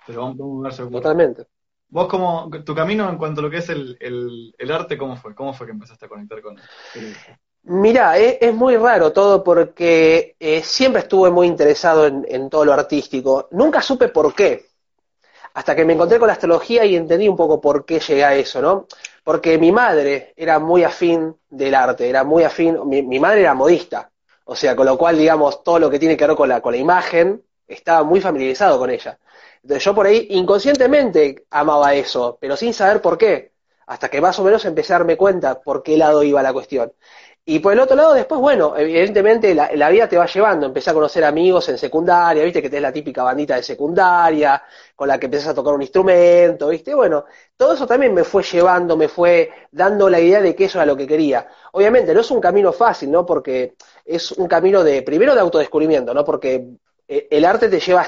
Pero 0.07 0.23
vamos, 0.23 0.61
a 0.61 0.63
ver 0.65 0.73
seguro. 0.73 1.01
Totalmente. 1.01 1.47
Vos 1.89 2.09
como, 2.09 2.51
tu 2.65 2.75
camino 2.75 3.09
en 3.11 3.19
cuanto 3.19 3.41
a 3.41 3.45
lo 3.45 3.51
que 3.51 3.59
es 3.59 3.69
el, 3.69 3.97
el, 4.01 4.71
arte, 4.71 4.97
¿cómo 4.97 5.17
fue? 5.17 5.35
¿Cómo 5.35 5.53
fue 5.53 5.67
que 5.67 5.73
empezaste 5.73 6.07
a 6.07 6.09
conectar 6.09 6.41
con 6.41 6.57
él? 6.59 6.65
Mira, 7.73 8.19
es, 8.19 8.53
muy 8.53 8.77
raro 8.77 9.13
todo 9.13 9.45
porque 9.45 10.35
eh, 10.41 10.61
siempre 10.65 11.03
estuve 11.03 11.31
muy 11.31 11.47
interesado 11.47 12.05
en, 12.05 12.51
todo 12.51 12.65
lo 12.65 12.73
artístico. 12.73 13.47
Nunca 13.53 13.81
supe 13.81 14.09
por 14.09 14.35
qué 14.35 14.67
hasta 15.55 15.77
que 15.77 15.85
me 15.85 15.93
encontré 15.93 16.19
con 16.19 16.27
la 16.27 16.33
astrología 16.33 16.85
y 16.85 16.97
entendí 16.97 17.29
un 17.29 17.37
poco 17.37 17.61
por 17.61 17.85
qué 17.85 18.01
llegué 18.01 18.25
a 18.25 18.35
eso, 18.35 18.61
¿no? 18.61 18.87
Porque 19.23 19.57
mi 19.57 19.71
madre 19.71 20.35
era 20.37 20.59
muy 20.59 20.83
afín 20.83 21.37
del 21.49 21.77
arte, 21.77 22.09
era 22.09 22.25
muy 22.25 22.43
afín, 22.43 22.77
mi, 22.89 23.21
madre 23.21 23.43
era 23.43 23.55
modista, 23.55 24.11
o 24.47 24.57
sea, 24.57 24.75
con 24.75 24.87
lo 24.87 24.99
cual, 24.99 25.17
digamos, 25.17 25.63
todo 25.63 25.79
lo 25.79 25.91
que 25.91 26.01
tiene 26.01 26.17
que 26.17 26.27
ver 26.27 26.37
con 26.37 26.49
la, 26.49 26.61
con 26.61 26.73
la 26.73 26.79
imagen, 26.79 27.41
estaba 27.69 28.03
muy 28.03 28.21
familiarizado 28.21 28.81
con 28.81 28.91
ella. 28.91 29.17
Entonces 29.63 29.85
yo 29.85 29.95
por 29.95 30.07
ahí 30.07 30.27
inconscientemente 30.31 31.45
amaba 31.51 31.95
eso, 31.95 32.37
pero 32.41 32.57
sin 32.57 32.75
saber 32.75 33.01
por 33.01 33.17
qué, 33.17 33.53
hasta 33.87 34.09
que 34.09 34.21
más 34.21 34.39
o 34.39 34.45
menos 34.45 34.65
empecé 34.65 34.93
a 34.93 34.99
darme 34.99 35.17
cuenta 35.17 35.61
por 35.61 35.83
qué 35.83 35.97
lado 35.97 36.23
iba 36.23 36.43
la 36.43 36.53
cuestión. 36.53 36.93
Y 37.45 37.59
por 37.59 37.73
el 37.73 37.81
otro 37.81 37.97
lado, 37.97 38.13
después, 38.15 38.41
bueno, 38.41 38.77
evidentemente 38.77 39.55
la, 39.55 39.89
vida 39.91 40.09
te 40.09 40.17
va 40.17 40.27
llevando. 40.27 40.67
Empecé 40.67 40.91
a 40.91 40.95
conocer 40.95 41.25
amigos 41.25 41.69
en 41.69 41.79
secundaria, 41.79 42.45
viste 42.45 42.63
que 42.63 42.69
tenés 42.69 42.83
la 42.83 42.93
típica 42.93 43.23
bandita 43.23 43.57
de 43.57 43.63
secundaria, 43.63 44.63
con 44.95 45.09
la 45.09 45.19
que 45.19 45.27
empezás 45.27 45.49
a 45.49 45.55
tocar 45.55 45.75
un 45.75 45.83
instrumento, 45.83 46.69
viste. 46.69 46.95
Bueno, 46.95 47.25
todo 47.57 47.73
eso 47.75 47.87
también 47.87 48.15
me 48.15 48.25
fue 48.25 48.43
llevando, 48.43 48.97
me 48.97 49.09
fue 49.09 49.51
dando 49.73 50.09
la 50.09 50.21
idea 50.21 50.41
de 50.41 50.55
que 50.55 50.67
eso 50.67 50.79
era 50.79 50.87
lo 50.87 50.97
que 50.97 51.07
quería. 51.07 51.49
Obviamente, 51.73 52.15
no 52.15 52.21
es 52.21 52.31
un 52.31 52.41
camino 52.41 52.73
fácil, 52.73 53.11
¿no? 53.11 53.27
Porque 53.27 53.75
es 54.05 54.33
un 54.33 54.47
camino 54.47 54.85
de, 54.85 55.03
primero 55.03 55.35
de 55.35 55.41
autodescubrimiento, 55.41 56.15
¿no? 56.15 56.25
Porque 56.25 56.69
eh, 57.09 57.27
el 57.29 57.45
arte 57.45 57.69
te 57.69 57.81
lleva 57.81 58.03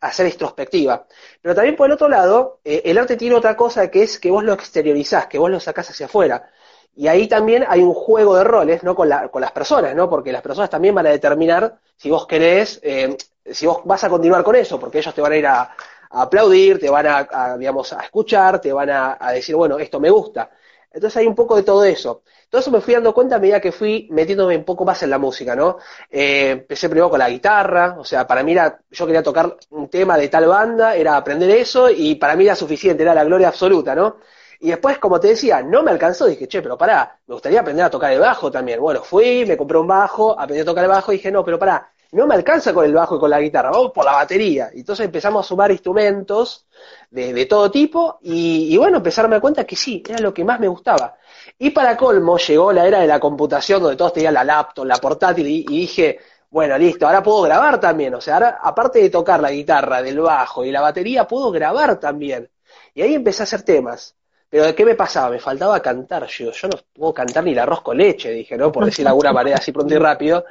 a, 0.00 0.12
ser 0.12 0.26
introspectiva. 0.26 1.04
Pero 1.42 1.54
también 1.56 1.74
por 1.74 1.86
el 1.86 1.94
otro 1.94 2.08
lado, 2.08 2.60
eh, 2.64 2.82
el 2.84 2.98
arte 2.98 3.16
tiene 3.16 3.34
otra 3.34 3.56
cosa 3.56 3.90
que 3.90 4.04
es 4.04 4.20
que 4.20 4.30
vos 4.30 4.44
lo 4.44 4.52
exteriorizás, 4.52 5.26
que 5.26 5.38
vos 5.38 5.50
lo 5.50 5.58
sacás 5.58 5.90
hacia 5.90 6.06
afuera. 6.06 6.50
Y 6.96 7.08
ahí 7.08 7.26
también 7.26 7.64
hay 7.68 7.82
un 7.82 7.92
juego 7.92 8.36
de 8.36 8.44
roles, 8.44 8.82
¿no? 8.82 8.94
Con, 8.94 9.08
la, 9.08 9.28
con 9.28 9.40
las 9.40 9.52
personas, 9.52 9.94
¿no? 9.94 10.08
Porque 10.08 10.32
las 10.32 10.42
personas 10.42 10.70
también 10.70 10.94
van 10.94 11.06
a 11.06 11.10
determinar 11.10 11.78
si 11.96 12.10
vos 12.10 12.26
querés, 12.26 12.80
eh, 12.82 13.16
si 13.50 13.66
vos 13.66 13.80
vas 13.84 14.04
a 14.04 14.08
continuar 14.08 14.44
con 14.44 14.56
eso, 14.56 14.78
porque 14.78 14.98
ellos 14.98 15.14
te 15.14 15.20
van 15.20 15.32
a 15.32 15.36
ir 15.36 15.46
a, 15.46 15.74
aplaudir, 16.10 16.78
te 16.78 16.88
van 16.88 17.06
a, 17.06 17.56
digamos, 17.58 17.92
a 17.92 18.00
escuchar, 18.02 18.60
te 18.60 18.72
van 18.72 18.90
a, 18.90 19.32
decir, 19.32 19.56
bueno, 19.56 19.78
esto 19.78 19.98
me 19.98 20.10
gusta. 20.10 20.50
Entonces 20.92 21.16
hay 21.16 21.26
un 21.26 21.34
poco 21.34 21.56
de 21.56 21.64
todo 21.64 21.84
eso. 21.84 22.22
Todo 22.48 22.60
eso 22.60 22.70
me 22.70 22.80
fui 22.80 22.94
dando 22.94 23.12
cuenta 23.12 23.34
a 23.36 23.38
medida 23.40 23.60
que 23.60 23.72
fui 23.72 24.06
metiéndome 24.12 24.56
un 24.56 24.64
poco 24.64 24.84
más 24.84 25.02
en 25.02 25.10
la 25.10 25.18
música, 25.18 25.56
¿no? 25.56 25.78
Eh, 26.08 26.50
empecé 26.50 26.88
primero 26.88 27.10
con 27.10 27.18
la 27.18 27.28
guitarra, 27.28 27.96
o 27.98 28.04
sea, 28.04 28.28
para 28.28 28.44
mí 28.44 28.52
era, 28.52 28.78
yo 28.92 29.06
quería 29.06 29.22
tocar 29.24 29.56
un 29.70 29.88
tema 29.88 30.16
de 30.16 30.28
tal 30.28 30.46
banda, 30.46 30.94
era 30.94 31.16
aprender 31.16 31.50
eso 31.50 31.90
y 31.90 32.14
para 32.14 32.36
mí 32.36 32.44
era 32.44 32.54
suficiente, 32.54 33.02
era 33.02 33.12
la 33.12 33.24
gloria 33.24 33.48
absoluta, 33.48 33.94
¿no? 33.96 34.18
Y 34.64 34.68
después, 34.68 34.96
como 34.96 35.20
te 35.20 35.28
decía, 35.28 35.60
no 35.60 35.82
me 35.82 35.90
alcanzó, 35.90 36.24
dije, 36.24 36.48
che, 36.48 36.62
pero 36.62 36.78
pará, 36.78 37.20
me 37.26 37.34
gustaría 37.34 37.60
aprender 37.60 37.84
a 37.84 37.90
tocar 37.90 38.10
el 38.10 38.18
bajo 38.18 38.50
también. 38.50 38.80
Bueno, 38.80 39.02
fui, 39.02 39.44
me 39.44 39.58
compré 39.58 39.76
un 39.76 39.86
bajo, 39.86 40.40
aprendí 40.40 40.62
a 40.62 40.64
tocar 40.64 40.84
el 40.84 40.90
bajo 40.90 41.12
y 41.12 41.16
dije, 41.16 41.30
no, 41.30 41.44
pero 41.44 41.58
pará, 41.58 41.92
no 42.12 42.26
me 42.26 42.34
alcanza 42.34 42.72
con 42.72 42.86
el 42.86 42.94
bajo 42.94 43.16
y 43.16 43.18
con 43.18 43.28
la 43.28 43.42
guitarra, 43.42 43.70
vamos 43.70 43.92
por 43.92 44.06
la 44.06 44.12
batería. 44.12 44.70
Y 44.72 44.80
entonces 44.80 45.04
empezamos 45.04 45.44
a 45.44 45.48
sumar 45.48 45.70
instrumentos 45.70 46.66
de, 47.10 47.44
todo 47.44 47.70
tipo 47.70 48.18
y, 48.22 48.74
bueno, 48.78 48.96
empezar 48.96 49.26
a 49.26 49.28
dar 49.28 49.40
cuenta 49.42 49.64
que 49.64 49.76
sí, 49.76 50.02
era 50.08 50.18
lo 50.20 50.32
que 50.32 50.44
más 50.44 50.58
me 50.58 50.68
gustaba. 50.68 51.14
Y 51.58 51.68
para 51.68 51.94
colmo 51.94 52.38
llegó 52.38 52.72
la 52.72 52.86
era 52.86 53.00
de 53.00 53.06
la 53.06 53.20
computación 53.20 53.82
donde 53.82 53.98
todos 53.98 54.14
tenían 54.14 54.32
la 54.32 54.44
laptop, 54.44 54.86
la 54.86 54.96
portátil 54.96 55.46
y, 55.46 55.66
y 55.68 55.80
dije, 55.80 56.20
bueno, 56.48 56.78
listo, 56.78 57.06
ahora 57.06 57.22
puedo 57.22 57.42
grabar 57.42 57.78
también. 57.78 58.14
O 58.14 58.20
sea, 58.22 58.36
ahora 58.36 58.58
aparte 58.62 59.00
de 59.00 59.10
tocar 59.10 59.42
la 59.42 59.50
guitarra, 59.50 60.00
del 60.00 60.20
bajo 60.20 60.64
y 60.64 60.70
la 60.70 60.80
batería, 60.80 61.28
puedo 61.28 61.50
grabar 61.50 62.00
también. 62.00 62.50
Y 62.94 63.02
ahí 63.02 63.14
empecé 63.14 63.42
a 63.42 63.44
hacer 63.44 63.60
temas. 63.62 64.16
Pero 64.54 64.66
¿de 64.66 64.74
qué 64.76 64.84
me 64.84 64.94
pasaba? 64.94 65.30
Me 65.30 65.40
faltaba 65.40 65.82
cantar. 65.82 66.28
Yo, 66.28 66.52
yo 66.52 66.68
no 66.68 66.78
puedo 66.92 67.12
cantar 67.12 67.42
ni 67.42 67.50
el 67.50 67.58
arroz 67.58 67.82
con 67.82 67.96
leche, 67.96 68.30
dije, 68.30 68.56
¿no? 68.56 68.70
Por 68.70 68.84
decir 68.84 69.04
alguna 69.04 69.32
manera 69.32 69.56
así 69.56 69.72
pronto 69.72 69.92
y 69.92 69.98
rápido. 69.98 70.44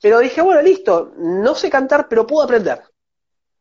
Pero 0.00 0.20
dije, 0.20 0.40
bueno, 0.40 0.62
listo, 0.62 1.12
no 1.18 1.54
sé 1.54 1.68
cantar, 1.68 2.08
pero 2.08 2.26
puedo 2.26 2.42
aprender. 2.42 2.80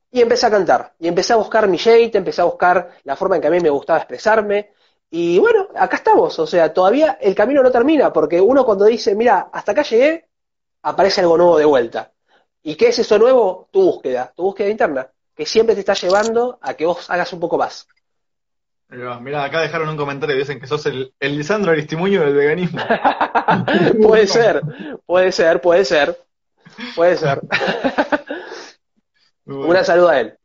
Y 0.09 0.21
empecé 0.21 0.45
a 0.45 0.51
cantar. 0.51 0.93
Y 0.99 1.09
empecé 1.09 1.33
a 1.33 1.35
buscar 1.35 1.67
mi 1.67 1.77
jeite, 1.77 2.17
empecé 2.17 2.39
a 2.39 2.45
buscar 2.45 2.91
la 3.03 3.17
forma 3.17 3.35
en 3.35 3.41
que 3.41 3.49
a 3.49 3.51
mí 3.51 3.59
me 3.59 3.69
gustaba 3.69 3.99
expresarme. 3.99 4.71
Y 5.09 5.37
bueno, 5.39 5.67
acá 5.75 5.97
estamos. 5.97 6.39
O 6.39 6.47
sea, 6.47 6.73
todavía 6.73 7.17
el 7.19 7.35
camino 7.35 7.61
no 7.61 7.69
termina, 7.69 8.13
porque 8.13 8.39
uno 8.39 8.63
cuando 8.63 8.85
dice, 8.85 9.15
mira, 9.15 9.49
hasta 9.51 9.73
acá 9.73 9.83
llegué, 9.83 10.29
aparece 10.83 11.19
algo 11.19 11.37
nuevo 11.37 11.57
de 11.57 11.65
vuelta. 11.65 12.09
¿Y 12.61 12.75
qué 12.75 12.87
es 12.87 12.99
eso 12.99 13.19
nuevo? 13.19 13.67
Tu 13.69 13.81
búsqueda, 13.81 14.31
tu 14.33 14.43
búsqueda 14.43 14.69
interna, 14.69 15.11
que 15.35 15.45
siempre 15.45 15.75
te 15.75 15.81
está 15.81 15.93
llevando 15.93 16.57
a 16.61 16.73
que 16.73 16.85
vos 16.85 17.09
hagas 17.09 17.33
un 17.33 17.41
poco 17.41 17.57
más. 17.57 17.85
Mira, 19.21 19.43
acá 19.43 19.61
dejaron 19.61 19.89
un 19.89 19.97
comentario 19.97 20.35
y 20.35 20.39
dicen 20.39 20.59
que 20.59 20.67
sos 20.67 20.85
el, 20.85 21.13
el 21.19 21.37
Lisandro 21.37 21.71
Aristimuño 21.71 22.21
del 22.21 22.35
veganismo. 22.35 22.79
puede 24.01 24.27
ser, 24.27 24.61
puede 25.05 25.31
ser, 25.31 25.61
puede 25.61 25.85
ser. 25.85 26.17
Puede 26.95 27.17
ser. 27.17 27.41
Una 29.45 29.83
saludo 29.83 30.09
a 30.09 30.19
él. 30.19 30.37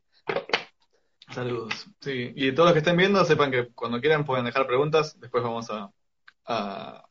Saludos. 1.31 1.87
Sí, 2.01 2.33
y 2.35 2.51
todos 2.53 2.67
los 2.67 2.73
que 2.73 2.79
estén 2.79 2.97
viendo 2.97 3.23
sepan 3.23 3.51
que 3.51 3.69
cuando 3.73 4.01
quieran 4.01 4.25
pueden 4.25 4.45
dejar 4.45 4.65
preguntas, 4.65 5.19
después 5.19 5.43
vamos 5.43 5.69
a, 5.69 5.91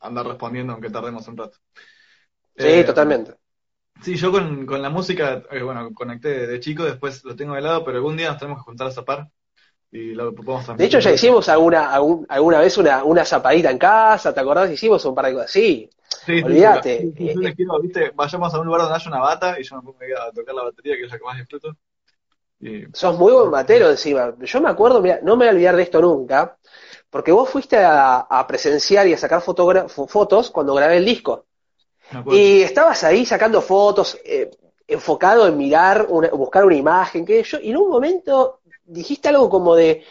andar 0.01 0.27
respondiendo 0.27 0.73
aunque 0.73 0.89
tardemos 0.89 1.25
un 1.29 1.37
rato. 1.37 1.57
Sí, 2.57 2.67
eh, 2.67 2.83
totalmente. 2.83 3.35
Sí, 4.01 4.15
yo 4.15 4.31
con, 4.31 4.65
con 4.65 4.81
la 4.81 4.89
música, 4.89 5.43
eh, 5.51 5.61
bueno, 5.61 5.93
conecté 5.93 6.47
de 6.47 6.59
chico, 6.59 6.83
después 6.83 7.23
lo 7.23 7.37
tengo 7.37 7.55
de 7.55 7.61
lado, 7.61 7.85
pero 7.85 7.97
algún 7.97 8.17
día 8.17 8.29
nos 8.29 8.37
tenemos 8.37 8.59
que 8.59 8.65
juntar 8.65 8.87
a 8.87 8.91
zapar 8.91 9.29
y 9.91 10.13
lo 10.13 10.33
podemos 10.33 10.77
De 10.77 10.85
hecho, 10.85 10.99
ya 10.99 11.11
hicimos 11.11 11.49
alguna, 11.49 11.91
alguna 11.93 12.59
vez 12.59 12.77
una, 12.77 13.03
una 13.03 13.25
zapadita 13.25 13.71
en 13.71 13.77
casa, 13.77 14.33
¿te 14.33 14.39
acordás? 14.39 14.69
Hicimos 14.71 15.03
un 15.05 15.15
par 15.15 15.25
de 15.25 15.33
cosas. 15.33 15.51
Sí, 15.51 15.89
sí 16.25 16.41
olvídate. 16.43 17.11
Sí, 17.17 17.33
yo 17.33 17.41
les 17.41 17.55
quiero, 17.55 17.79
viste, 17.81 18.11
vayamos 18.13 18.53
a 18.53 18.59
un 18.59 18.67
lugar 18.67 18.81
donde 18.81 18.95
haya 18.95 19.09
una 19.09 19.19
bata 19.19 19.59
y 19.59 19.63
yo 19.63 19.77
me 19.77 19.81
pongo 19.81 19.97
a 19.99 20.31
tocar 20.31 20.55
la 20.55 20.63
batería, 20.63 20.95
que 20.95 21.05
es 21.05 21.11
la 21.11 21.17
que 21.17 21.23
más 21.23 21.37
disfruto. 21.37 21.75
Sos 22.93 23.17
muy 23.17 23.31
buen 23.31 23.51
batero 23.51 23.89
encima. 23.89 24.35
Yo 24.39 24.61
me 24.61 24.69
acuerdo, 24.69 25.01
mira, 25.01 25.19
no 25.23 25.37
me 25.37 25.45
voy 25.45 25.47
a 25.47 25.51
olvidar 25.51 25.75
de 25.75 25.83
esto 25.83 26.01
nunca, 26.01 26.57
porque 27.09 27.31
vos 27.31 27.49
fuiste 27.49 27.77
a, 27.81 28.45
presenciar 28.47 29.07
y 29.07 29.13
a 29.13 29.17
sacar 29.17 29.41
fotos 29.41 30.51
cuando 30.51 30.73
grabé 30.73 30.97
el 30.97 31.05
disco. 31.05 31.45
Y 32.31 32.61
estabas 32.61 33.03
ahí 33.03 33.25
sacando 33.25 33.61
fotos, 33.61 34.19
eh, 34.25 34.49
enfocado 34.87 35.47
en 35.47 35.57
mirar, 35.57 36.07
buscar 36.07 36.65
una 36.65 36.75
imagen, 36.75 37.25
que 37.25 37.43
yo, 37.43 37.59
y 37.59 37.69
en 37.69 37.77
un 37.77 37.89
momento 37.89 38.58
dijiste 38.89 39.29
algo 39.29 39.49
como 39.49 39.75
de, 39.75 40.03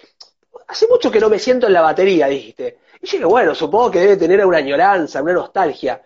hace 0.68 0.86
mucho 0.88 1.10
que 1.10 1.20
no 1.20 1.28
me 1.28 1.38
siento 1.38 1.66
en 1.66 1.72
la 1.72 1.82
batería, 1.82 2.28
dijiste. 2.28 2.78
Y 3.02 3.06
yo 3.06 3.12
dije, 3.12 3.24
bueno, 3.24 3.54
supongo 3.54 3.90
que 3.90 4.00
debe 4.00 4.16
tener 4.16 4.44
una 4.44 4.58
añoranza, 4.58 5.22
una 5.22 5.34
nostalgia. 5.34 6.02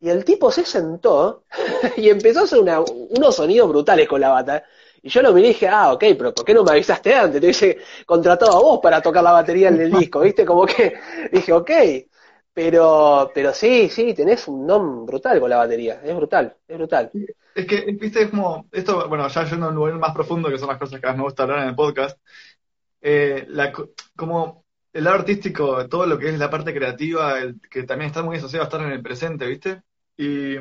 Y 0.00 0.08
el 0.08 0.24
tipo 0.24 0.50
se 0.50 0.64
sentó 0.64 1.44
y 1.96 2.08
empezó 2.08 2.40
a 2.40 2.44
hacer 2.44 2.60
unos 2.60 3.36
sonidos 3.36 3.68
brutales 3.68 4.08
con 4.08 4.20
la 4.20 4.30
bata. 4.30 4.64
Y 5.02 5.08
yo 5.08 5.22
lo 5.22 5.32
miré 5.32 5.48
y 5.48 5.52
dije, 5.52 5.68
ah, 5.68 5.92
ok, 5.92 6.04
pero 6.18 6.34
¿por 6.34 6.44
qué 6.44 6.54
no 6.54 6.64
me 6.64 6.72
avisaste 6.72 7.14
antes? 7.14 7.40
Te 7.40 7.46
hubiese 7.46 7.78
contratado 8.06 8.56
a 8.56 8.60
vos 8.60 8.80
para 8.82 9.00
tocar 9.00 9.22
la 9.24 9.32
batería 9.32 9.68
en 9.68 9.80
el 9.80 9.90
disco, 9.92 10.20
¿viste? 10.20 10.44
Como 10.44 10.66
que 10.66 10.94
dije, 11.32 11.52
ok. 11.52 11.70
Pero, 12.52 13.30
pero 13.34 13.54
sí, 13.54 13.88
sí, 13.88 14.12
tenés 14.12 14.48
un 14.48 14.66
nombre 14.66 15.06
brutal 15.06 15.40
con 15.40 15.50
la 15.50 15.56
batería. 15.56 16.00
Es 16.02 16.14
brutal, 16.14 16.56
es 16.66 16.76
brutal. 16.76 17.10
Es 17.54 17.66
que, 17.66 17.84
viste, 17.92 18.22
es 18.22 18.30
como, 18.30 18.68
esto, 18.72 19.08
bueno, 19.08 19.28
ya 19.28 19.44
yendo 19.44 19.66
a 19.66 19.68
un 19.68 19.74
lugar 19.76 19.94
más 19.94 20.12
profundo, 20.12 20.48
que 20.48 20.58
son 20.58 20.68
las 20.68 20.78
cosas 20.78 21.00
que 21.00 21.06
más 21.06 21.16
me 21.16 21.22
gusta 21.22 21.44
hablar 21.44 21.60
en 21.60 21.68
el 21.68 21.74
podcast, 21.74 22.18
eh, 23.00 23.46
la, 23.48 23.72
como 24.16 24.64
el 24.92 25.04
lado 25.04 25.16
artístico, 25.16 25.88
todo 25.88 26.06
lo 26.06 26.18
que 26.18 26.28
es 26.28 26.38
la 26.38 26.50
parte 26.50 26.74
creativa, 26.74 27.38
el, 27.38 27.60
que 27.70 27.84
también 27.84 28.08
está 28.08 28.22
muy 28.22 28.36
asociado 28.36 28.64
a 28.64 28.68
estar 28.68 28.80
en 28.82 28.92
el 28.92 29.02
presente, 29.02 29.46
¿viste? 29.46 29.82
Y, 30.16 30.56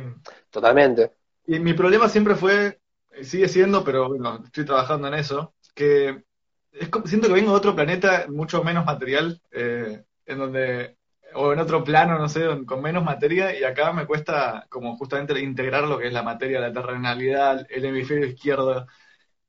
Totalmente. 0.49 1.11
Y 1.47 1.59
mi 1.59 1.73
problema 1.73 2.07
siempre 2.07 2.35
fue 2.35 2.79
sigue 3.23 3.47
siendo, 3.47 3.83
pero 3.83 4.09
bueno, 4.09 4.41
estoy 4.45 4.65
trabajando 4.65 5.07
en 5.07 5.15
eso, 5.15 5.53
que 5.73 6.23
es, 6.71 6.89
siento 7.05 7.27
que 7.27 7.33
vengo 7.33 7.51
de 7.51 7.57
otro 7.57 7.75
planeta 7.75 8.25
mucho 8.29 8.63
menos 8.63 8.85
material, 8.85 9.41
eh, 9.51 10.03
en 10.25 10.37
donde, 10.37 10.97
o 11.35 11.53
en 11.53 11.59
otro 11.59 11.83
plano, 11.83 12.17
no 12.17 12.29
sé, 12.29 12.41
con 12.65 12.81
menos 12.81 13.03
materia, 13.03 13.57
y 13.57 13.63
acá 13.63 13.91
me 13.93 14.05
cuesta 14.05 14.65
como 14.69 14.97
justamente 14.97 15.39
integrar 15.39 15.87
lo 15.87 15.97
que 15.97 16.07
es 16.07 16.13
la 16.13 16.23
materia, 16.23 16.59
la 16.59 16.73
terrenalidad, 16.73 17.65
el 17.69 17.85
hemisferio 17.85 18.27
izquierdo. 18.27 18.87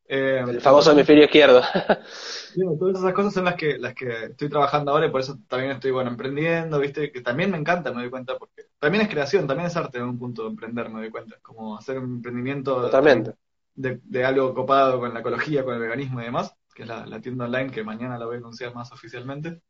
Eh, 0.07 0.45
el 0.47 0.61
famoso 0.61 0.93
hemisferio 0.93 1.25
izquierdo. 1.25 1.63
todas 2.79 2.99
esas 2.99 3.13
cosas 3.13 3.33
son 3.33 3.45
las 3.45 3.55
que, 3.55 3.79
las 3.79 3.95
que 3.95 4.25
estoy 4.25 4.49
trabajando 4.49 4.91
ahora 4.91 5.07
y 5.07 5.11
por 5.11 5.21
eso 5.21 5.39
también 5.49 5.73
estoy, 5.73 5.93
bueno, 5.93 6.11
emprendiendo, 6.11 6.79
¿viste? 6.81 7.13
Que 7.13 7.21
también 7.21 7.51
me 7.51 7.59
encanta, 7.59 7.93
me 7.93 8.03
doy 8.03 8.11
cuenta, 8.11 8.37
porque 8.37 8.63
también 8.79 9.05
es 9.05 9.11
creación, 9.11 9.47
también 9.47 9.69
es 9.69 9.77
arte 9.77 9.99
en 9.99 10.05
un 10.05 10.19
punto 10.19 10.43
de 10.43 10.49
emprender, 10.49 10.89
me 10.91 11.01
doy 11.01 11.11
cuenta. 11.11 11.37
Como 11.43 11.77
hacer 11.77 11.99
un 11.99 12.17
emprendimiento. 12.17 12.83
Totalmente 12.83 13.35
de, 13.75 14.25
algo 14.25 14.55
copado 14.55 15.01
con 15.01 15.15
la 15.15 15.21
ecología, 15.21 15.65
con 15.65 15.75
el 15.75 15.81
veganismo 15.81 16.21
y 16.21 16.25
demás, 16.25 16.55
que 16.75 16.83
es 16.83 16.89
la, 16.89 17.21
tienda 17.21 17.47
online 17.47 17.71
que 17.71 17.85
mañana 17.85 18.19
la 18.19 18.27
voy 18.27 18.37
a 18.37 18.39
anunciar 18.39 18.75
más 18.75 18.93
oficialmente. 18.93 19.61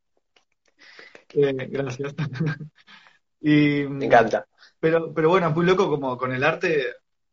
Eh, 1.35 1.69
gracias. 1.71 2.15
y, 3.41 3.85
Me 3.89 4.07
encanta. 4.07 4.47
Pero, 4.79 5.13
pero 5.13 5.29
bueno, 5.29 5.51
muy 5.51 5.67
loco 5.67 5.89
como 5.89 6.17
con 6.17 6.33
el 6.33 6.43
arte, 6.43 6.87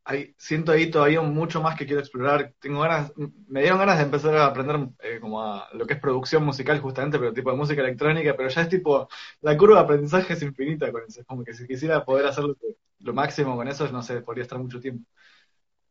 hay, 0.04 0.34
siento 0.38 0.72
ahí 0.72 0.90
todavía 0.90 1.22
mucho 1.22 1.62
más 1.62 1.78
que 1.78 1.86
quiero 1.86 2.00
explorar. 2.00 2.54
Tengo 2.60 2.82
ganas, 2.82 3.12
me 3.48 3.62
dieron 3.62 3.80
ganas 3.80 3.98
de 3.98 4.04
empezar 4.04 4.36
a 4.36 4.46
aprender 4.46 4.88
eh, 5.00 5.20
como 5.20 5.44
a 5.44 5.68
lo 5.74 5.86
que 5.86 5.96
es 5.96 6.00
producción 6.00 6.46
musical 6.46 6.80
justamente, 6.80 7.20
pero 7.20 7.34
tipo 7.34 7.52
de 7.52 7.58
música 7.58 7.82
electrónica, 7.82 8.34
pero 8.36 8.50
ya 8.50 8.62
es 8.62 8.70
tipo, 8.70 9.10
la 9.42 9.58
curva 9.58 9.78
de 9.78 9.84
aprendizaje 9.84 10.34
es 10.34 10.42
infinita 10.42 10.92
con 10.92 11.04
eso. 11.08 11.22
Es 11.22 11.26
como 11.26 11.44
que 11.44 11.54
si 11.54 11.68
quisiera 11.68 12.06
poder 12.06 12.26
hacer 12.28 12.46
lo 13.00 13.14
máximo 13.14 13.56
con 13.56 13.68
eso, 13.68 13.88
no 13.90 14.02
sé, 14.02 14.22
podría 14.22 14.44
estar 14.44 14.60
mucho 14.60 14.80
tiempo. 14.80 15.06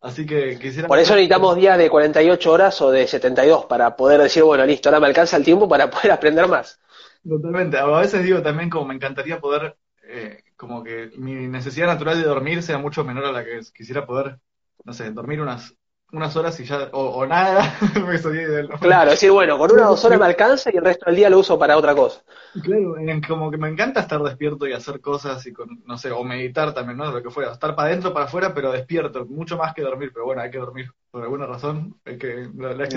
Así 0.00 0.24
que 0.24 0.58
quisiera... 0.58 0.88
Por 0.88 0.98
eso 0.98 1.14
necesitamos 1.14 1.56
días 1.56 1.76
de 1.78 1.90
48 1.90 2.52
horas 2.52 2.80
o 2.80 2.90
de 2.90 3.06
72 3.06 3.64
para 3.66 3.96
poder 3.96 4.20
decir, 4.20 4.42
bueno, 4.44 4.64
listo, 4.64 4.88
ahora 4.88 5.00
me 5.00 5.06
alcanza 5.08 5.36
el 5.36 5.44
tiempo 5.44 5.68
para 5.68 5.90
poder 5.90 6.12
aprender 6.12 6.46
más. 6.48 6.80
Totalmente. 7.28 7.78
A 7.78 7.86
veces 7.86 8.24
digo 8.24 8.42
también 8.42 8.70
como 8.70 8.86
me 8.86 8.94
encantaría 8.94 9.40
poder, 9.40 9.76
eh, 10.04 10.42
como 10.56 10.82
que 10.84 11.10
mi 11.16 11.34
necesidad 11.48 11.86
natural 11.86 12.20
de 12.20 12.28
dormir 12.28 12.62
sea 12.62 12.78
mucho 12.78 13.04
menor 13.04 13.24
a 13.24 13.32
la 13.32 13.44
que 13.44 13.60
quisiera 13.74 14.06
poder, 14.06 14.38
no 14.84 14.92
sé, 14.92 15.10
dormir 15.10 15.40
unas 15.40 15.74
unas 16.12 16.36
horas 16.36 16.58
y 16.60 16.64
ya, 16.64 16.88
o, 16.92 17.26
nada, 17.26 17.74
Claro, 18.80 19.10
decir, 19.10 19.30
bueno, 19.30 19.58
con 19.58 19.72
una 19.72 19.86
o 19.86 19.90
dos 19.90 20.04
horas 20.04 20.18
me 20.18 20.26
alcanza 20.26 20.70
y 20.72 20.76
el 20.76 20.84
resto 20.84 21.06
del 21.06 21.16
día 21.16 21.28
lo 21.28 21.40
uso 21.40 21.58
para 21.58 21.76
otra 21.76 21.94
cosa. 21.94 22.22
Claro, 22.62 22.94
como 23.26 23.50
que 23.50 23.56
me 23.56 23.68
encanta 23.68 24.00
estar 24.00 24.22
despierto 24.22 24.66
y 24.66 24.72
hacer 24.72 25.00
cosas 25.00 25.44
y 25.46 25.52
con, 25.52 25.82
no 25.84 25.98
sé, 25.98 26.12
o 26.12 26.22
meditar 26.22 26.72
también, 26.72 26.96
¿no? 26.96 27.10
Lo 27.10 27.22
que 27.22 27.30
fuera, 27.30 27.52
estar 27.52 27.74
para 27.74 27.88
adentro, 27.88 28.12
para 28.12 28.26
afuera, 28.26 28.54
pero 28.54 28.72
despierto, 28.72 29.26
mucho 29.26 29.56
más 29.56 29.74
que 29.74 29.82
dormir, 29.82 30.10
pero 30.12 30.26
bueno, 30.26 30.42
hay 30.42 30.50
que 30.50 30.58
dormir, 30.58 30.90
por 31.10 31.22
alguna 31.22 31.46
razón, 31.46 31.96
que 32.04 32.48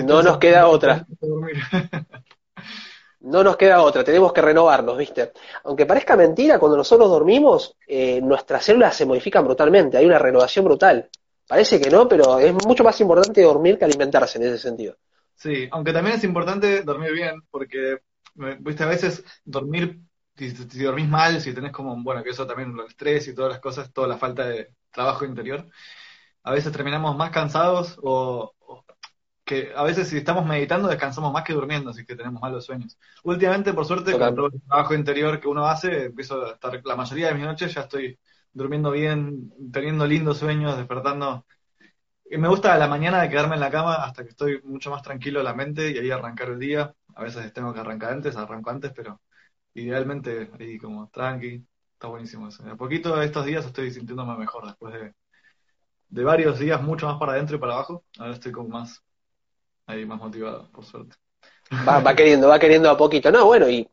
No 0.04 0.22
nos 0.22 0.38
queda 0.38 0.68
otra. 0.68 1.04
no 3.20 3.44
nos 3.44 3.56
queda 3.56 3.82
otra, 3.82 4.02
tenemos 4.02 4.32
que 4.32 4.40
renovarnos, 4.40 4.96
¿viste? 4.96 5.32
Aunque 5.64 5.86
parezca 5.86 6.16
mentira, 6.16 6.58
cuando 6.58 6.76
nosotros 6.76 7.08
dormimos, 7.08 7.76
eh, 7.86 8.20
nuestras 8.22 8.64
células 8.64 8.96
se 8.96 9.06
modifican 9.06 9.44
brutalmente, 9.44 9.98
hay 9.98 10.06
una 10.06 10.18
renovación 10.18 10.64
brutal. 10.64 11.08
Parece 11.46 11.80
que 11.80 11.90
no, 11.90 12.08
pero 12.08 12.38
es 12.38 12.52
mucho 12.66 12.84
más 12.84 13.00
importante 13.00 13.42
dormir 13.42 13.78
que 13.78 13.84
alimentarse 13.84 14.38
en 14.38 14.44
ese 14.44 14.58
sentido. 14.58 14.96
Sí, 15.34 15.68
aunque 15.70 15.92
también 15.92 16.16
es 16.16 16.24
importante 16.24 16.82
dormir 16.82 17.12
bien, 17.12 17.42
porque, 17.50 17.98
viste, 18.60 18.84
a 18.84 18.86
veces 18.86 19.24
dormir, 19.44 20.00
si, 20.36 20.84
dormís 20.84 21.08
mal, 21.08 21.40
si 21.40 21.52
tenés 21.52 21.72
como, 21.72 22.00
bueno, 22.02 22.22
que 22.22 22.30
eso 22.30 22.46
también, 22.46 22.72
el 22.78 22.86
estrés 22.86 23.26
y 23.28 23.34
todas 23.34 23.52
las 23.52 23.60
cosas, 23.60 23.92
toda 23.92 24.06
la 24.06 24.16
falta 24.16 24.46
de 24.46 24.68
trabajo 24.90 25.24
interior, 25.24 25.66
a 26.42 26.52
veces 26.52 26.72
terminamos 26.72 27.16
más 27.16 27.30
cansados 27.30 27.98
o, 28.02 28.54
que 29.50 29.72
a 29.74 29.82
veces 29.82 30.08
si 30.08 30.16
estamos 30.18 30.46
meditando 30.46 30.86
descansamos 30.88 31.32
más 31.32 31.42
que 31.42 31.52
durmiendo, 31.52 31.90
así 31.90 32.04
que 32.06 32.14
tenemos 32.14 32.40
malos 32.40 32.64
sueños. 32.64 32.96
Últimamente, 33.24 33.72
por 33.74 33.84
suerte, 33.84 34.16
con 34.16 34.36
todo 34.36 34.46
el 34.46 34.62
trabajo 34.62 34.94
interior 34.94 35.40
que 35.40 35.48
uno 35.48 35.66
hace, 35.66 36.04
empiezo 36.04 36.46
a 36.46 36.52
estar, 36.52 36.80
la 36.84 36.94
mayoría 36.94 37.26
de 37.28 37.34
mis 37.34 37.44
noches 37.44 37.74
ya 37.74 37.80
estoy 37.80 38.16
durmiendo 38.52 38.92
bien, 38.92 39.52
teniendo 39.72 40.06
lindos 40.06 40.38
sueños, 40.38 40.76
despertando. 40.76 41.44
Y 42.30 42.38
me 42.38 42.46
gusta 42.46 42.72
a 42.74 42.78
la 42.78 42.86
mañana 42.86 43.20
de 43.22 43.28
quedarme 43.28 43.56
en 43.56 43.60
la 43.60 43.72
cama 43.72 43.96
hasta 44.04 44.22
que 44.22 44.30
estoy 44.30 44.62
mucho 44.62 44.90
más 44.92 45.02
tranquilo 45.02 45.40
en 45.40 45.46
la 45.46 45.54
mente 45.54 45.90
y 45.90 45.98
ahí 45.98 46.12
arrancar 46.12 46.50
el 46.50 46.60
día. 46.60 46.94
A 47.16 47.24
veces 47.24 47.52
tengo 47.52 47.74
que 47.74 47.80
arrancar 47.80 48.12
antes, 48.12 48.36
arranco 48.36 48.70
antes, 48.70 48.92
pero 48.94 49.20
idealmente 49.74 50.48
ahí 50.60 50.78
como 50.78 51.08
tranqui, 51.10 51.66
está 51.94 52.06
buenísimo 52.06 52.46
eso. 52.48 52.64
a 52.70 52.76
poquito 52.76 53.20
estos 53.20 53.46
días 53.46 53.66
estoy 53.66 53.90
sintiéndome 53.90 54.36
mejor 54.38 54.66
después 54.66 54.94
de, 54.94 55.12
de 56.08 56.24
varios 56.24 56.60
días 56.60 56.80
mucho 56.82 57.06
más 57.08 57.18
para 57.18 57.32
adentro 57.32 57.56
y 57.56 57.58
para 57.60 57.74
abajo. 57.74 58.04
Ahora 58.18 58.34
estoy 58.34 58.52
como 58.52 58.68
más 58.68 59.02
ahí 59.90 60.06
más 60.06 60.18
motivado, 60.18 60.68
por 60.72 60.84
suerte. 60.84 61.16
Va, 61.86 62.00
va 62.00 62.14
queriendo, 62.16 62.48
va 62.48 62.58
queriendo 62.58 62.90
a 62.90 62.96
poquito. 62.96 63.30
No, 63.30 63.46
bueno, 63.46 63.68
y 63.68 63.88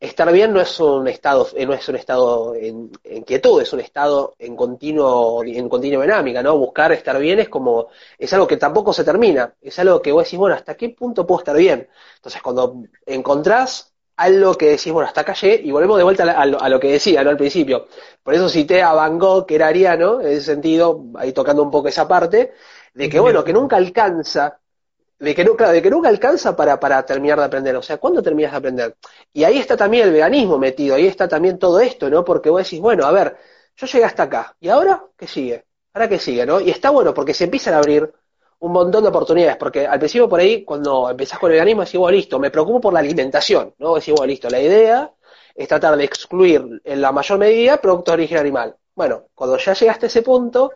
estar 0.00 0.30
bien 0.32 0.52
no 0.52 0.60
es 0.60 0.80
un 0.80 1.08
estado, 1.08 1.48
eh, 1.54 1.66
no 1.66 1.74
es 1.74 1.88
un 1.88 1.96
estado 1.96 2.54
en, 2.54 2.90
quietud, 3.26 3.60
es 3.60 3.72
un 3.72 3.80
estado 3.80 4.34
en 4.38 4.56
continuo, 4.56 5.42
en 5.44 5.68
continua 5.68 6.02
dinámica, 6.02 6.42
¿no? 6.42 6.56
Buscar 6.56 6.92
estar 6.92 7.18
bien 7.18 7.40
es 7.40 7.48
como, 7.48 7.88
es 8.18 8.32
algo 8.32 8.46
que 8.46 8.56
tampoco 8.56 8.92
se 8.92 9.04
termina, 9.04 9.54
es 9.60 9.78
algo 9.78 10.00
que 10.00 10.12
vos 10.12 10.24
decís, 10.24 10.38
bueno, 10.38 10.56
¿hasta 10.56 10.76
qué 10.76 10.90
punto 10.90 11.26
puedo 11.26 11.40
estar 11.40 11.56
bien? 11.56 11.88
Entonces, 12.16 12.40
cuando 12.40 12.82
encontrás 13.04 13.92
algo 14.16 14.54
que 14.54 14.70
decís, 14.70 14.92
bueno, 14.92 15.08
hasta 15.08 15.20
acá 15.20 15.34
y 15.42 15.70
volvemos 15.70 15.98
de 15.98 16.04
vuelta 16.04 16.24
a 16.24 16.46
lo, 16.46 16.60
a 16.60 16.68
lo, 16.68 16.80
que 16.80 16.92
decía, 16.92 17.22
¿no? 17.22 17.30
Al 17.30 17.36
principio. 17.36 17.86
Por 18.22 18.34
eso 18.34 18.48
cité 18.48 18.82
a 18.82 18.92
Van 18.92 19.18
Gogh, 19.18 19.46
que 19.46 19.56
era 19.56 19.68
ariano, 19.68 20.20
en 20.20 20.28
ese 20.28 20.42
sentido, 20.42 21.04
ahí 21.16 21.32
tocando 21.32 21.62
un 21.62 21.70
poco 21.70 21.88
esa 21.88 22.08
parte, 22.08 22.52
de 22.94 23.08
que, 23.08 23.20
bueno, 23.20 23.44
que 23.44 23.52
nunca 23.52 23.76
alcanza 23.76 24.60
de 25.18 25.34
que, 25.34 25.44
nunca, 25.44 25.70
de 25.72 25.82
que 25.82 25.90
nunca 25.90 26.08
alcanza 26.08 26.54
para, 26.54 26.78
para 26.78 27.04
terminar 27.04 27.38
de 27.38 27.44
aprender. 27.44 27.76
O 27.76 27.82
sea, 27.82 27.98
¿cuándo 27.98 28.22
terminas 28.22 28.52
de 28.52 28.58
aprender? 28.58 28.96
Y 29.32 29.44
ahí 29.44 29.58
está 29.58 29.76
también 29.76 30.06
el 30.06 30.12
veganismo 30.12 30.58
metido, 30.58 30.94
ahí 30.94 31.06
está 31.06 31.28
también 31.28 31.58
todo 31.58 31.80
esto, 31.80 32.08
¿no? 32.08 32.24
Porque 32.24 32.50
vos 32.50 32.62
decís, 32.62 32.80
bueno, 32.80 33.04
a 33.06 33.12
ver, 33.12 33.36
yo 33.76 33.86
llegué 33.86 34.04
hasta 34.04 34.24
acá, 34.24 34.56
¿y 34.60 34.68
ahora 34.68 35.04
qué 35.16 35.26
sigue? 35.26 35.64
¿Ahora 35.92 36.08
qué 36.08 36.18
sigue, 36.18 36.46
no? 36.46 36.60
Y 36.60 36.70
está 36.70 36.90
bueno 36.90 37.12
porque 37.14 37.34
se 37.34 37.44
empiezan 37.44 37.74
a 37.74 37.78
abrir 37.78 38.12
un 38.60 38.72
montón 38.72 39.02
de 39.02 39.08
oportunidades, 39.08 39.56
porque 39.56 39.86
al 39.86 39.98
principio 39.98 40.28
por 40.28 40.40
ahí, 40.40 40.64
cuando 40.64 41.10
empezás 41.10 41.38
con 41.38 41.50
el 41.50 41.54
veganismo, 41.54 41.82
decís, 41.82 41.98
bueno, 41.98 42.16
listo, 42.16 42.38
me 42.38 42.50
preocupo 42.50 42.80
por 42.80 42.92
la 42.92 43.00
alimentación, 43.00 43.74
¿no? 43.78 43.94
Decís, 43.94 44.14
bueno, 44.14 44.26
listo, 44.26 44.48
la 44.50 44.60
idea 44.60 45.12
es 45.54 45.68
tratar 45.68 45.96
de 45.96 46.04
excluir 46.04 46.80
en 46.84 47.00
la 47.00 47.12
mayor 47.12 47.38
medida 47.38 47.80
productos 47.80 48.12
de 48.12 48.22
origen 48.22 48.38
animal. 48.38 48.76
Bueno, 48.94 49.26
cuando 49.34 49.58
ya 49.58 49.74
llegaste 49.74 50.06
a 50.06 50.08
ese 50.08 50.22
punto, 50.22 50.72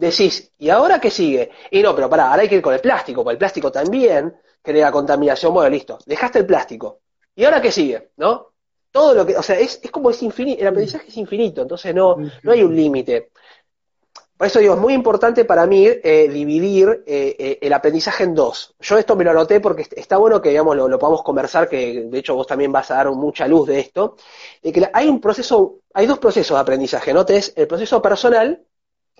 decís, 0.00 0.52
¿y 0.58 0.70
ahora 0.70 1.00
qué 1.00 1.10
sigue? 1.10 1.50
Y 1.70 1.82
no, 1.82 1.94
pero 1.94 2.08
pará, 2.08 2.30
ahora 2.30 2.42
hay 2.42 2.48
que 2.48 2.56
ir 2.56 2.62
con 2.62 2.74
el 2.74 2.80
plástico, 2.80 3.22
porque 3.22 3.34
el 3.34 3.38
plástico 3.38 3.70
también 3.70 4.34
crea 4.62 4.90
contaminación. 4.90 5.52
Bueno, 5.52 5.70
listo, 5.70 5.98
dejaste 6.06 6.40
el 6.40 6.46
plástico. 6.46 7.00
¿Y 7.34 7.44
ahora 7.44 7.60
qué 7.60 7.70
sigue? 7.70 8.10
¿No? 8.16 8.48
Todo 8.90 9.14
lo 9.14 9.24
que, 9.24 9.36
o 9.36 9.42
sea, 9.42 9.58
es, 9.58 9.78
es 9.82 9.90
como 9.90 10.10
es 10.10 10.20
infinito, 10.22 10.60
el 10.60 10.66
aprendizaje 10.66 11.08
es 11.08 11.16
infinito, 11.16 11.62
entonces 11.62 11.94
no, 11.94 12.16
no 12.42 12.52
hay 12.52 12.62
un 12.62 12.74
límite. 12.74 13.30
Por 14.40 14.46
eso 14.46 14.58
digo, 14.58 14.72
es 14.72 14.80
muy 14.80 14.94
importante 14.94 15.44
para 15.44 15.66
mí 15.66 15.86
eh, 15.86 16.26
dividir 16.32 17.04
eh, 17.06 17.36
eh, 17.38 17.58
el 17.60 17.74
aprendizaje 17.74 18.24
en 18.24 18.34
dos. 18.34 18.74
Yo 18.80 18.96
esto 18.96 19.14
me 19.14 19.22
lo 19.22 19.32
anoté 19.32 19.60
porque 19.60 19.86
está 19.94 20.16
bueno 20.16 20.40
que 20.40 20.48
digamos 20.48 20.74
lo, 20.76 20.98
podamos 20.98 21.22
conversar, 21.22 21.68
que 21.68 22.04
de 22.04 22.18
hecho 22.18 22.34
vos 22.34 22.46
también 22.46 22.72
vas 22.72 22.90
a 22.90 22.94
dar 22.94 23.10
mucha 23.10 23.46
luz 23.46 23.68
de 23.68 23.80
esto, 23.80 24.16
de 24.62 24.72
que 24.72 24.88
hay 24.94 25.08
un 25.08 25.20
proceso, 25.20 25.80
hay 25.92 26.06
dos 26.06 26.18
procesos 26.18 26.56
de 26.56 26.60
aprendizaje, 26.62 27.12
¿no? 27.12 27.26
Tenés 27.26 27.52
el 27.54 27.66
proceso 27.66 28.00
personal, 28.00 28.64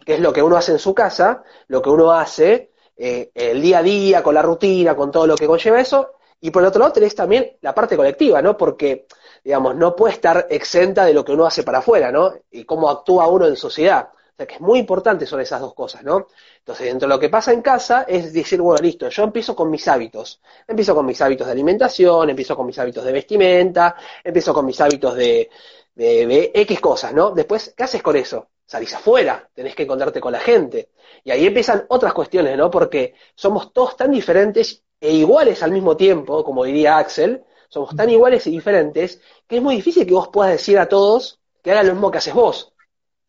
que 0.05 0.15
es 0.15 0.21
lo 0.21 0.33
que 0.33 0.43
uno 0.43 0.57
hace 0.57 0.73
en 0.73 0.79
su 0.79 0.95
casa, 0.95 1.43
lo 1.69 1.81
que 1.83 1.91
uno 1.91 2.13
hace 2.13 2.71
el 2.97 3.63
día 3.63 3.79
a 3.79 3.83
día, 3.83 4.23
con 4.23 4.35
la 4.35 4.43
rutina, 4.43 4.95
con 4.95 5.11
todo 5.11 5.27
lo 5.27 5.35
que 5.35 5.47
conlleva 5.47 5.81
eso, 5.81 6.13
y 6.39 6.51
por 6.51 6.63
el 6.63 6.69
otro 6.69 6.81
lado 6.81 6.93
tenés 6.93 7.15
también 7.15 7.57
la 7.63 7.75
parte 7.75 7.97
colectiva, 7.97 8.43
¿no? 8.43 8.59
Porque, 8.59 9.07
digamos, 9.43 9.75
no 9.75 9.97
puede 9.97 10.15
estar 10.15 10.47
exenta 10.51 11.07
de 11.07 11.15
lo 11.15 11.25
que 11.25 11.33
uno 11.33 11.47
hace 11.47 11.63
para 11.63 11.79
afuera, 11.79 12.13
¿no? 12.13 12.33
Y 12.51 12.65
cómo 12.65 12.91
actúa 12.91 13.27
uno 13.27 13.47
en 13.47 13.57
sociedad 13.57 14.11
que 14.47 14.55
es 14.55 14.61
muy 14.61 14.79
importante 14.79 15.27
son 15.27 15.41
esas 15.41 15.61
dos 15.61 15.75
cosas, 15.75 16.03
¿no? 16.03 16.27
Entonces, 16.59 16.87
dentro 16.87 17.09
de 17.09 17.15
lo 17.15 17.21
que 17.21 17.29
pasa 17.29 17.53
en 17.53 17.63
casa 17.63 18.05
es 18.09 18.33
decir, 18.33 18.61
bueno, 18.61 18.83
listo, 18.83 19.09
yo 19.09 19.25
empiezo 19.25 19.55
con 19.55 19.71
mis 19.71 19.87
hábitos. 19.89 20.41
Empiezo 20.67 20.95
con 20.95 21.07
mis 21.07 21.21
hábitos 21.21 21.47
de 21.47 21.53
alimentación, 21.53 22.31
empiezo 22.31 22.57
con 22.57 22.67
mis 22.67 22.79
hábitos 22.79 23.05
de 23.05 23.13
vestimenta, 23.13 23.97
empiezo 24.23 24.55
con 24.55 24.67
mis 24.67 24.81
hábitos 24.81 25.15
de, 25.15 25.51
de, 25.95 26.53
X 26.55 26.81
cosas, 26.81 27.13
¿no? 27.13 27.31
Después, 27.33 27.75
¿qué 27.77 27.85
haces 27.85 28.03
con 28.03 28.17
eso? 28.17 28.49
Salís 28.71 28.95
afuera, 28.95 29.49
tenés 29.53 29.75
que 29.75 29.83
encontrarte 29.83 30.21
con 30.21 30.33
la 30.33 30.41
gente. 30.41 30.91
Y 31.25 31.31
ahí 31.31 31.47
empiezan 31.47 31.87
otras 31.89 32.13
cuestiones, 32.13 32.57
¿no? 32.57 32.71
Porque 32.71 33.15
somos 33.35 33.73
todos 33.73 33.97
tan 33.97 34.13
diferentes 34.13 34.85
e 35.01 35.13
iguales 35.13 35.63
al 35.63 35.73
mismo 35.73 35.97
tiempo, 35.97 36.45
como 36.45 36.65
diría 36.65 36.99
Axel, 36.99 37.43
somos 37.69 37.97
tan 37.97 38.11
iguales 38.11 38.47
y 38.47 38.51
diferentes, 38.51 39.21
que 39.47 39.57
es 39.57 39.63
muy 39.63 39.77
difícil 39.77 40.07
que 40.07 40.13
vos 40.13 40.29
puedas 40.29 40.53
decir 40.53 40.79
a 40.79 40.87
todos 40.87 41.41
que 41.63 41.73
hagan 41.73 41.89
lo 41.89 41.95
mismo 41.95 42.11
que 42.11 42.19
haces 42.19 42.35
vos 42.35 42.73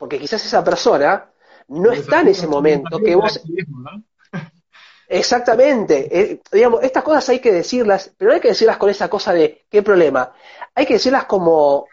porque 0.01 0.17
quizás 0.17 0.43
esa 0.43 0.63
persona 0.63 1.29
no 1.67 1.91
está 1.91 2.21
en 2.21 2.29
ese 2.29 2.48
momento 2.48 2.98
que 2.98 3.15
vos... 3.15 3.39
Exactamente, 5.07 6.10
eh, 6.19 6.41
digamos, 6.51 6.81
estas 6.81 7.03
cosas 7.03 7.29
hay 7.29 7.39
que 7.39 7.51
decirlas, 7.51 8.12
pero 8.17 8.29
no 8.29 8.33
hay 8.36 8.41
que 8.41 8.48
decirlas 8.48 8.77
con 8.77 8.89
esa 8.89 9.10
cosa 9.10 9.31
de 9.31 9.65
qué 9.69 9.83
problema, 9.83 10.33
hay 10.74 10.88
que 10.88 10.95
decirlas 10.95 11.25
como 11.25 11.86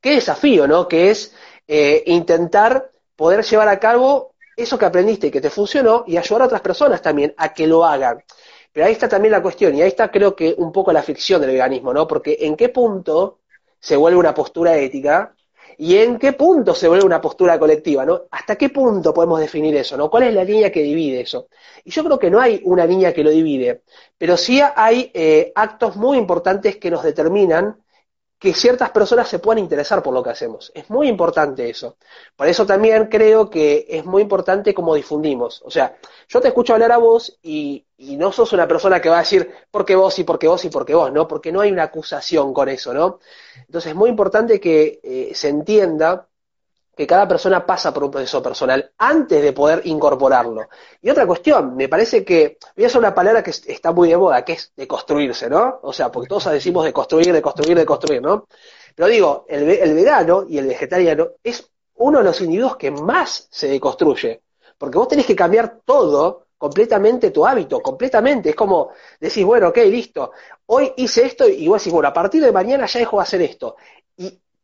qué 0.00 0.12
desafío, 0.12 0.66
¿no? 0.66 0.88
Que 0.88 1.10
es 1.10 1.34
eh, 1.72 2.02
intentar 2.06 2.90
poder 3.14 3.44
llevar 3.44 3.68
a 3.68 3.78
cabo 3.78 4.34
eso 4.56 4.76
que 4.76 4.86
aprendiste 4.86 5.28
y 5.28 5.30
que 5.30 5.40
te 5.40 5.50
funcionó 5.50 6.02
y 6.04 6.16
ayudar 6.16 6.42
a 6.42 6.46
otras 6.46 6.62
personas 6.62 7.00
también 7.00 7.32
a 7.36 7.54
que 7.54 7.68
lo 7.68 7.84
hagan. 7.84 8.24
Pero 8.72 8.86
ahí 8.86 8.92
está 8.92 9.08
también 9.08 9.30
la 9.30 9.40
cuestión, 9.40 9.76
y 9.76 9.80
ahí 9.80 9.86
está 9.86 10.10
creo 10.10 10.34
que 10.34 10.52
un 10.58 10.72
poco 10.72 10.92
la 10.92 11.04
ficción 11.04 11.40
del 11.40 11.52
veganismo, 11.52 11.94
¿no? 11.94 12.08
Porque 12.08 12.38
en 12.40 12.56
qué 12.56 12.70
punto 12.70 13.38
se 13.78 13.94
vuelve 13.94 14.18
una 14.18 14.34
postura 14.34 14.76
ética 14.76 15.32
y 15.78 15.96
en 15.96 16.18
qué 16.18 16.32
punto 16.32 16.74
se 16.74 16.88
vuelve 16.88 17.04
una 17.06 17.20
postura 17.20 17.56
colectiva, 17.56 18.04
¿no? 18.04 18.22
¿Hasta 18.32 18.56
qué 18.56 18.70
punto 18.70 19.14
podemos 19.14 19.38
definir 19.38 19.76
eso, 19.76 19.96
¿no? 19.96 20.10
¿Cuál 20.10 20.24
es 20.24 20.34
la 20.34 20.42
línea 20.42 20.72
que 20.72 20.82
divide 20.82 21.20
eso? 21.20 21.46
Y 21.84 21.92
yo 21.92 22.02
creo 22.02 22.18
que 22.18 22.30
no 22.30 22.40
hay 22.40 22.60
una 22.64 22.84
línea 22.84 23.14
que 23.14 23.22
lo 23.22 23.30
divide, 23.30 23.82
pero 24.18 24.36
sí 24.36 24.60
hay 24.74 25.08
eh, 25.14 25.52
actos 25.54 25.94
muy 25.94 26.18
importantes 26.18 26.78
que 26.78 26.90
nos 26.90 27.04
determinan 27.04 27.76
que 28.40 28.54
ciertas 28.54 28.88
personas 28.88 29.28
se 29.28 29.38
puedan 29.38 29.58
interesar 29.58 30.02
por 30.02 30.14
lo 30.14 30.22
que 30.22 30.30
hacemos. 30.30 30.72
Es 30.74 30.88
muy 30.88 31.08
importante 31.08 31.68
eso. 31.68 31.98
Por 32.34 32.48
eso 32.48 32.64
también 32.64 33.06
creo 33.08 33.50
que 33.50 33.84
es 33.86 34.06
muy 34.06 34.22
importante 34.22 34.72
cómo 34.72 34.94
difundimos. 34.94 35.60
O 35.62 35.70
sea, 35.70 35.98
yo 36.26 36.40
te 36.40 36.48
escucho 36.48 36.72
hablar 36.72 36.90
a 36.90 36.96
vos 36.96 37.38
y, 37.42 37.84
no 37.98 38.32
sos 38.32 38.54
una 38.54 38.66
persona 38.66 38.98
que 38.98 39.10
va 39.10 39.16
a 39.16 39.20
decir 39.20 39.50
por 39.70 39.84
qué 39.84 39.94
vos 39.94 40.18
y 40.18 40.24
por 40.24 40.38
qué 40.38 40.48
vos 40.48 40.64
y 40.64 40.70
por 40.70 40.86
qué 40.86 40.94
vos, 40.94 41.12
¿no? 41.12 41.28
Porque 41.28 41.52
no 41.52 41.60
hay 41.60 41.70
una 41.70 41.82
acusación 41.82 42.54
con 42.54 42.70
eso, 42.70 42.94
¿no? 42.94 43.20
Entonces 43.66 43.90
es 43.90 43.94
muy 43.94 44.08
importante 44.08 44.58
que 44.58 45.00
eh, 45.02 45.32
se 45.34 45.50
entienda 45.50 46.29
que 46.96 47.06
cada 47.06 47.26
persona 47.26 47.64
pasa 47.64 47.92
por 47.94 48.04
un 48.04 48.10
proceso 48.10 48.42
personal 48.42 48.92
antes 48.98 49.42
de 49.42 49.52
poder 49.52 49.82
incorporarlo. 49.84 50.68
Y 51.00 51.10
otra 51.10 51.26
cuestión, 51.26 51.76
me 51.76 51.88
parece 51.88 52.24
que, 52.24 52.58
voy 52.76 52.84
a 52.84 52.88
usar 52.88 53.00
una 53.00 53.14
palabra 53.14 53.42
que 53.42 53.50
está 53.50 53.92
muy 53.92 54.08
de 54.08 54.16
moda, 54.16 54.44
que 54.44 54.52
es 54.54 54.72
de 54.76 54.86
construirse, 54.86 55.48
¿no? 55.48 55.80
O 55.82 55.92
sea, 55.92 56.10
porque 56.10 56.28
todos 56.28 56.50
decimos 56.52 56.84
de 56.84 56.92
construir, 56.92 57.32
de 57.32 57.42
construir, 57.42 57.76
de 57.78 57.86
construir, 57.86 58.20
¿no? 58.20 58.46
Pero 58.94 59.08
digo, 59.08 59.44
el, 59.48 59.68
el 59.68 59.94
vegano 59.94 60.44
y 60.48 60.58
el 60.58 60.66
vegetariano 60.66 61.28
es 61.42 61.70
uno 61.94 62.18
de 62.18 62.24
los 62.24 62.40
individuos 62.40 62.76
que 62.76 62.90
más 62.90 63.48
se 63.50 63.68
deconstruye, 63.68 64.42
porque 64.76 64.98
vos 64.98 65.08
tenés 65.08 65.26
que 65.26 65.36
cambiar 65.36 65.80
todo 65.84 66.46
completamente 66.60 67.30
tu 67.30 67.46
hábito, 67.46 67.80
completamente. 67.80 68.50
Es 68.50 68.54
como 68.54 68.90
decís, 69.18 69.44
bueno, 69.46 69.68
ok, 69.68 69.78
listo, 69.78 70.32
hoy 70.66 70.92
hice 70.98 71.24
esto 71.24 71.48
y 71.48 71.66
vos 71.66 71.80
decís, 71.80 71.90
bueno, 71.90 72.08
a 72.08 72.12
partir 72.12 72.44
de 72.44 72.52
mañana 72.52 72.84
ya 72.84 73.00
dejo 73.00 73.16
de 73.16 73.22
hacer 73.22 73.40
esto. 73.40 73.76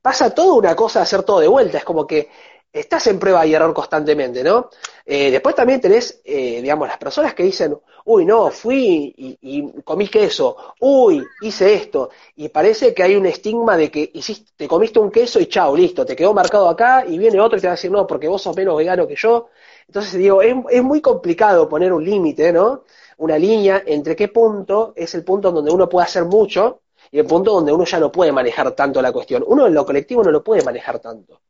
Pasa 0.06 0.30
toda 0.30 0.54
una 0.54 0.76
cosa 0.76 1.00
de 1.00 1.02
hacer 1.02 1.24
todo 1.24 1.40
de 1.40 1.48
vuelta, 1.48 1.78
es 1.78 1.84
como 1.84 2.06
que 2.06 2.28
estás 2.72 3.08
en 3.08 3.18
prueba 3.18 3.44
y 3.44 3.52
error 3.54 3.74
constantemente, 3.74 4.44
¿no? 4.44 4.70
Eh, 5.04 5.32
después 5.32 5.56
también 5.56 5.80
tenés, 5.80 6.20
eh, 6.24 6.62
digamos, 6.62 6.86
las 6.86 6.96
personas 6.96 7.34
que 7.34 7.42
dicen, 7.42 7.76
uy, 8.04 8.24
no, 8.24 8.52
fui 8.52 9.12
y, 9.18 9.82
comí 9.82 10.06
queso, 10.06 10.74
uy, 10.78 11.26
hice 11.42 11.74
esto, 11.74 12.10
y 12.36 12.48
parece 12.50 12.94
que 12.94 13.02
hay 13.02 13.16
un 13.16 13.26
estigma 13.26 13.76
de 13.76 13.90
que 13.90 14.08
hiciste, 14.14 14.52
te 14.54 14.68
comiste 14.68 15.00
un 15.00 15.10
queso 15.10 15.40
y 15.40 15.46
chao, 15.46 15.74
listo, 15.74 16.06
te 16.06 16.14
quedó 16.14 16.32
marcado 16.32 16.68
acá 16.68 17.04
y 17.04 17.18
viene 17.18 17.40
otro 17.40 17.58
y 17.58 17.60
te 17.60 17.66
va 17.66 17.72
a 17.72 17.74
decir, 17.74 17.90
no, 17.90 18.06
porque 18.06 18.28
vos 18.28 18.40
sos 18.40 18.54
menos 18.54 18.76
vegano 18.76 19.08
que 19.08 19.16
yo. 19.16 19.48
Entonces, 19.88 20.12
digo, 20.14 20.40
es, 20.40 20.54
es 20.70 20.84
muy 20.84 21.00
complicado 21.00 21.68
poner 21.68 21.92
un 21.92 22.04
límite, 22.04 22.52
¿no? 22.52 22.84
Una 23.16 23.36
línea 23.36 23.82
entre 23.84 24.14
qué 24.14 24.28
punto 24.28 24.92
es 24.94 25.12
el 25.16 25.24
punto 25.24 25.50
donde 25.50 25.72
uno 25.72 25.88
puede 25.88 26.04
hacer 26.06 26.26
mucho 26.26 26.82
y 27.10 27.18
el 27.18 27.26
punto 27.26 27.52
donde 27.52 27.72
uno 27.72 27.84
ya 27.84 28.00
no 28.00 28.10
puede 28.10 28.32
manejar 28.32 28.72
tanto 28.72 29.00
la 29.00 29.12
cuestión. 29.12 29.44
Uno 29.46 29.66
en 29.66 29.74
lo 29.74 29.84
colectivo 29.84 30.22
no 30.22 30.30
lo 30.30 30.42
puede 30.42 30.64
manejar 30.64 30.98
tanto. 30.98 31.40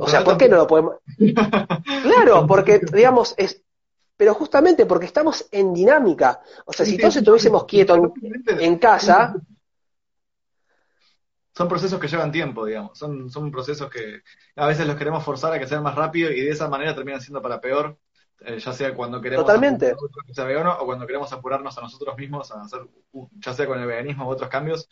o 0.00 0.08
sea, 0.08 0.24
¿por 0.24 0.36
qué 0.36 0.48
no 0.48 0.56
lo 0.56 0.66
podemos? 0.66 0.96
claro, 2.02 2.46
porque, 2.46 2.80
digamos, 2.92 3.34
es. 3.36 3.62
Pero 4.16 4.34
justamente 4.34 4.84
porque 4.84 5.06
estamos 5.06 5.46
en 5.52 5.72
dinámica. 5.72 6.40
O 6.64 6.72
sea, 6.72 6.84
si 6.84 6.98
todos 6.98 7.14
estuviésemos 7.16 7.64
quietos 7.66 8.00
en, 8.58 8.78
casa. 8.78 9.34
Son 11.56 11.68
procesos 11.68 12.00
que 12.00 12.08
llevan 12.08 12.32
tiempo, 12.32 12.66
digamos. 12.66 12.98
Son, 12.98 13.30
son 13.30 13.52
procesos 13.52 13.88
que 13.88 14.22
a 14.56 14.66
veces 14.66 14.88
los 14.88 14.96
queremos 14.96 15.22
forzar 15.22 15.52
a 15.52 15.58
que 15.60 15.68
sean 15.68 15.84
más 15.84 15.94
rápido 15.94 16.32
y 16.32 16.40
de 16.40 16.50
esa 16.50 16.68
manera 16.68 16.96
terminan 16.96 17.20
siendo 17.20 17.40
para 17.40 17.60
peor 17.60 17.96
eh, 18.40 18.58
ya 18.58 18.72
sea 18.72 18.94
cuando 18.94 19.20
queremos 19.20 19.44
Totalmente. 19.44 19.94
que 20.26 20.34
sea 20.34 20.44
vegano 20.44 20.76
o 20.78 20.86
cuando 20.86 21.06
queremos 21.06 21.32
apurarnos 21.32 21.76
a 21.76 21.82
nosotros 21.82 22.16
mismos 22.16 22.50
a 22.52 22.62
hacer, 22.62 22.80
ya 23.38 23.52
sea 23.52 23.66
con 23.66 23.80
el 23.80 23.86
veganismo 23.86 24.26
u 24.26 24.30
otros 24.30 24.48
cambios, 24.48 24.88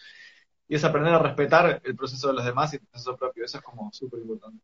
y 0.69 0.75
es 0.75 0.85
aprender 0.85 1.15
a 1.15 1.19
respetar 1.19 1.81
el 1.85 1.97
proceso 1.97 2.29
de 2.29 2.35
los 2.35 2.45
demás 2.45 2.73
y 2.73 2.77
el 2.77 2.83
proceso 2.83 3.17
propio, 3.17 3.45
eso 3.45 3.59
es 3.59 3.65
como 3.65 3.93
súper 3.93 4.21
importante. 4.21 4.59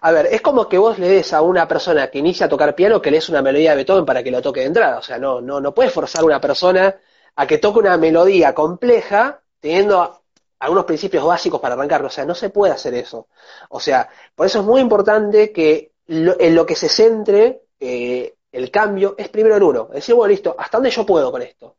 A 0.00 0.12
ver, 0.12 0.26
es 0.26 0.40
como 0.40 0.68
que 0.68 0.76
vos 0.76 0.98
le 0.98 1.08
des 1.08 1.32
a 1.32 1.40
una 1.40 1.68
persona 1.68 2.08
que 2.08 2.18
inicia 2.18 2.46
a 2.46 2.48
tocar 2.48 2.74
piano 2.74 3.00
que 3.00 3.10
le 3.10 3.18
des 3.18 3.28
una 3.28 3.42
melodía 3.42 3.70
de 3.70 3.76
Beethoven 3.76 4.04
para 4.04 4.22
que 4.22 4.30
lo 4.30 4.42
toque 4.42 4.60
de 4.60 4.66
entrada, 4.66 4.98
o 4.98 5.02
sea, 5.02 5.18
no, 5.18 5.40
no, 5.40 5.60
no 5.60 5.72
puedes 5.72 5.92
forzar 5.92 6.22
a 6.22 6.26
una 6.26 6.40
persona 6.40 6.96
a 7.36 7.46
que 7.46 7.58
toque 7.58 7.78
una 7.78 7.96
melodía 7.96 8.54
compleja 8.54 9.40
teniendo 9.60 10.22
algunos 10.58 10.84
principios 10.84 11.24
básicos 11.24 11.60
para 11.60 11.74
arrancarlo, 11.74 12.08
o 12.08 12.10
sea, 12.10 12.24
no 12.24 12.34
se 12.34 12.50
puede 12.50 12.72
hacer 12.72 12.94
eso. 12.94 13.28
O 13.70 13.80
sea, 13.80 14.08
por 14.34 14.46
eso 14.46 14.60
es 14.60 14.64
muy 14.64 14.80
importante 14.80 15.52
que 15.52 15.92
en 16.08 16.54
lo 16.54 16.66
que 16.66 16.74
se 16.74 16.88
centre 16.88 17.62
eh, 17.78 18.34
el 18.50 18.70
cambio 18.70 19.14
es 19.16 19.28
primero 19.28 19.56
en 19.56 19.62
uno. 19.62 19.88
Decir, 19.92 20.14
bueno, 20.14 20.30
listo, 20.30 20.54
¿hasta 20.58 20.78
dónde 20.78 20.90
yo 20.90 21.04
puedo 21.04 21.30
con 21.30 21.42
esto? 21.42 21.76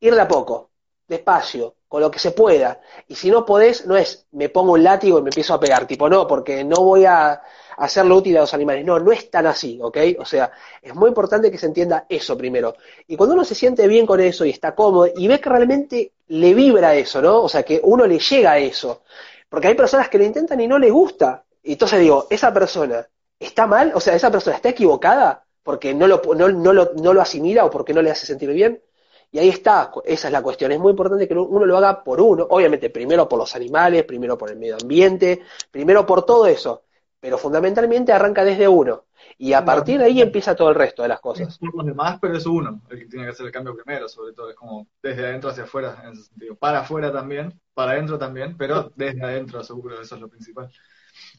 Ir 0.00 0.14
de 0.14 0.20
a 0.20 0.28
poco, 0.28 0.70
despacio, 1.08 1.74
con 1.88 2.00
lo 2.00 2.10
que 2.10 2.18
se 2.18 2.30
pueda. 2.30 2.80
Y 3.08 3.14
si 3.14 3.30
no 3.30 3.44
podés, 3.44 3.86
no 3.86 3.96
es 3.96 4.26
me 4.32 4.48
pongo 4.48 4.72
un 4.72 4.84
látigo 4.84 5.18
y 5.18 5.22
me 5.22 5.30
empiezo 5.30 5.54
a 5.54 5.60
pegar, 5.60 5.86
tipo, 5.86 6.08
no, 6.08 6.26
porque 6.26 6.62
no 6.64 6.76
voy 6.76 7.04
a 7.04 7.40
hacerlo 7.76 8.16
útil 8.16 8.36
a 8.36 8.42
los 8.42 8.54
animales. 8.54 8.84
No, 8.84 8.98
no 9.00 9.10
es 9.12 9.30
tan 9.30 9.46
así, 9.46 9.78
¿ok? 9.82 9.98
O 10.18 10.24
sea, 10.24 10.52
es 10.80 10.94
muy 10.94 11.08
importante 11.08 11.50
que 11.50 11.58
se 11.58 11.66
entienda 11.66 12.06
eso 12.08 12.36
primero. 12.38 12.76
Y 13.08 13.16
cuando 13.16 13.34
uno 13.34 13.44
se 13.44 13.54
siente 13.54 13.88
bien 13.88 14.06
con 14.06 14.20
eso 14.20 14.44
y 14.44 14.50
está 14.50 14.74
cómodo 14.74 15.10
y 15.14 15.26
ve 15.26 15.40
que 15.40 15.50
realmente 15.50 16.12
le 16.28 16.54
vibra 16.54 16.94
eso, 16.94 17.20
¿no? 17.20 17.42
O 17.42 17.48
sea, 17.48 17.64
que 17.64 17.80
uno 17.82 18.06
le 18.06 18.18
llega 18.18 18.52
a 18.52 18.58
eso. 18.58 19.02
Porque 19.48 19.68
hay 19.68 19.74
personas 19.74 20.08
que 20.08 20.18
lo 20.18 20.24
intentan 20.24 20.60
y 20.60 20.68
no 20.68 20.78
les 20.78 20.92
gusta. 20.92 21.44
Y 21.62 21.72
entonces 21.72 22.00
digo, 22.00 22.26
esa 22.30 22.52
persona 22.52 23.06
¿Está 23.44 23.66
mal? 23.66 23.92
O 23.94 24.00
sea, 24.00 24.14
¿esa 24.14 24.30
persona 24.30 24.56
está 24.56 24.70
equivocada 24.70 25.44
porque 25.62 25.94
no 25.94 26.06
lo, 26.06 26.22
no, 26.34 26.48
lo, 26.48 26.92
no 26.94 27.12
lo 27.12 27.20
asimila 27.20 27.64
o 27.66 27.70
porque 27.70 27.92
no 27.92 28.00
le 28.00 28.10
hace 28.10 28.24
sentir 28.26 28.50
bien? 28.50 28.82
Y 29.30 29.38
ahí 29.38 29.48
está, 29.48 29.90
esa 30.04 30.28
es 30.28 30.32
la 30.32 30.42
cuestión. 30.42 30.72
Es 30.72 30.78
muy 30.78 30.90
importante 30.90 31.28
que 31.28 31.34
uno 31.34 31.66
lo 31.66 31.76
haga 31.76 32.02
por 32.02 32.20
uno, 32.20 32.46
obviamente 32.48 32.88
primero 32.88 33.28
por 33.28 33.38
los 33.38 33.54
animales, 33.54 34.04
primero 34.04 34.38
por 34.38 34.50
el 34.50 34.58
medio 34.58 34.76
ambiente, 34.80 35.42
primero 35.70 36.06
por 36.06 36.24
todo 36.24 36.46
eso, 36.46 36.84
pero 37.20 37.36
fundamentalmente 37.36 38.12
arranca 38.12 38.44
desde 38.44 38.66
uno. 38.66 39.04
Y 39.36 39.52
a 39.52 39.64
partir 39.64 39.98
de 39.98 40.06
ahí 40.06 40.22
empieza 40.22 40.54
todo 40.54 40.68
el 40.70 40.76
resto 40.76 41.02
de 41.02 41.08
las 41.08 41.20
cosas. 41.20 41.54
Somos 41.54 41.74
los 41.74 41.86
demás, 41.86 42.18
pero 42.20 42.36
es 42.36 42.46
uno 42.46 42.80
el 42.88 42.98
que 42.98 43.06
tiene 43.06 43.26
que 43.26 43.32
hacer 43.32 43.46
el 43.46 43.52
cambio 43.52 43.74
primero, 43.74 44.08
sobre 44.08 44.32
todo. 44.32 44.50
Es 44.50 44.56
como 44.56 44.86
desde 45.02 45.26
adentro 45.26 45.50
hacia 45.50 45.64
afuera, 45.64 46.00
en 46.04 46.12
ese 46.12 46.24
sentido. 46.24 46.54
Para 46.54 46.80
afuera 46.80 47.12
también, 47.12 47.60
para 47.74 47.92
adentro 47.92 48.16
también, 48.18 48.56
pero 48.56 48.92
desde 48.94 49.22
adentro, 49.22 49.62
seguro, 49.64 50.00
eso 50.00 50.14
es 50.14 50.20
lo 50.20 50.28
principal. 50.28 50.70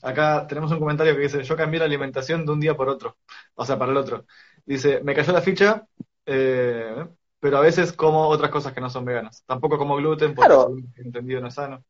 Acá 0.01 0.45
tenemos 0.47 0.71
un 0.71 0.79
comentario 0.79 1.15
que 1.15 1.21
dice, 1.23 1.43
yo 1.43 1.55
cambié 1.57 1.79
la 1.79 1.85
alimentación 1.85 2.45
de 2.45 2.51
un 2.51 2.59
día 2.59 2.75
por 2.75 2.89
otro, 2.89 3.17
o 3.55 3.65
sea, 3.65 3.77
para 3.79 3.91
el 3.91 3.97
otro. 3.97 4.25
Dice, 4.65 5.01
me 5.03 5.13
cayó 5.15 5.33
la 5.33 5.41
ficha, 5.41 5.87
eh, 6.25 7.05
pero 7.39 7.57
a 7.57 7.61
veces 7.61 7.93
como 7.93 8.27
otras 8.27 8.51
cosas 8.51 8.73
que 8.73 8.81
no 8.81 8.89
son 8.89 9.05
veganas. 9.05 9.43
Tampoco 9.45 9.77
como 9.77 9.95
gluten, 9.97 10.33
porque 10.35 10.47
Claro. 10.47 10.75
entendido 10.97 11.41
no 11.41 11.47
es 11.47 11.53
sano. 11.55 11.83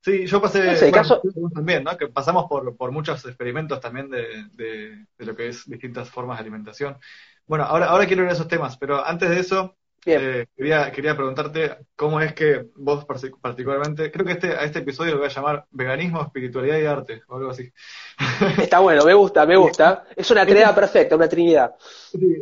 Sí, 0.00 0.26
yo 0.26 0.40
pasé, 0.40 0.86
bueno, 0.90 0.92
caso- 0.92 1.22
también, 1.54 1.82
¿no? 1.84 1.96
Que 1.96 2.08
pasamos 2.08 2.46
por, 2.48 2.76
por 2.76 2.92
muchos 2.92 3.24
experimentos 3.24 3.80
también 3.80 4.10
de, 4.10 4.48
de, 4.52 5.06
de 5.18 5.24
lo 5.26 5.34
que 5.34 5.48
es 5.48 5.64
distintas 5.68 6.10
formas 6.10 6.36
de 6.38 6.42
alimentación. 6.42 6.98
Bueno, 7.46 7.64
ahora, 7.64 7.86
ahora 7.86 8.06
quiero 8.06 8.22
ir 8.24 8.28
a 8.28 8.32
esos 8.32 8.48
temas, 8.48 8.76
pero 8.76 9.04
antes 9.04 9.30
de 9.30 9.40
eso. 9.40 9.76
Eh, 10.06 10.46
quería, 10.56 10.90
quería 10.92 11.16
preguntarte 11.16 11.78
cómo 11.96 12.20
es 12.20 12.32
que 12.34 12.66
vos 12.76 13.06
partic- 13.06 13.38
particularmente, 13.40 14.10
creo 14.10 14.24
que 14.26 14.32
este, 14.32 14.48
a 14.52 14.64
este 14.64 14.80
episodio 14.80 15.12
lo 15.12 15.18
voy 15.18 15.26
a 15.26 15.30
llamar 15.30 15.66
Veganismo, 15.70 16.22
Espiritualidad 16.22 16.78
y 16.78 16.84
Arte, 16.86 17.22
o 17.28 17.36
algo 17.36 17.50
así. 17.50 17.72
Está 18.58 18.80
bueno, 18.80 19.04
me 19.04 19.14
gusta, 19.14 19.46
me 19.46 19.56
gusta. 19.56 20.04
Es 20.14 20.30
una 20.30 20.44
trinidad 20.44 20.74
perfecta, 20.74 21.16
una 21.16 21.28
trinidad. 21.28 21.74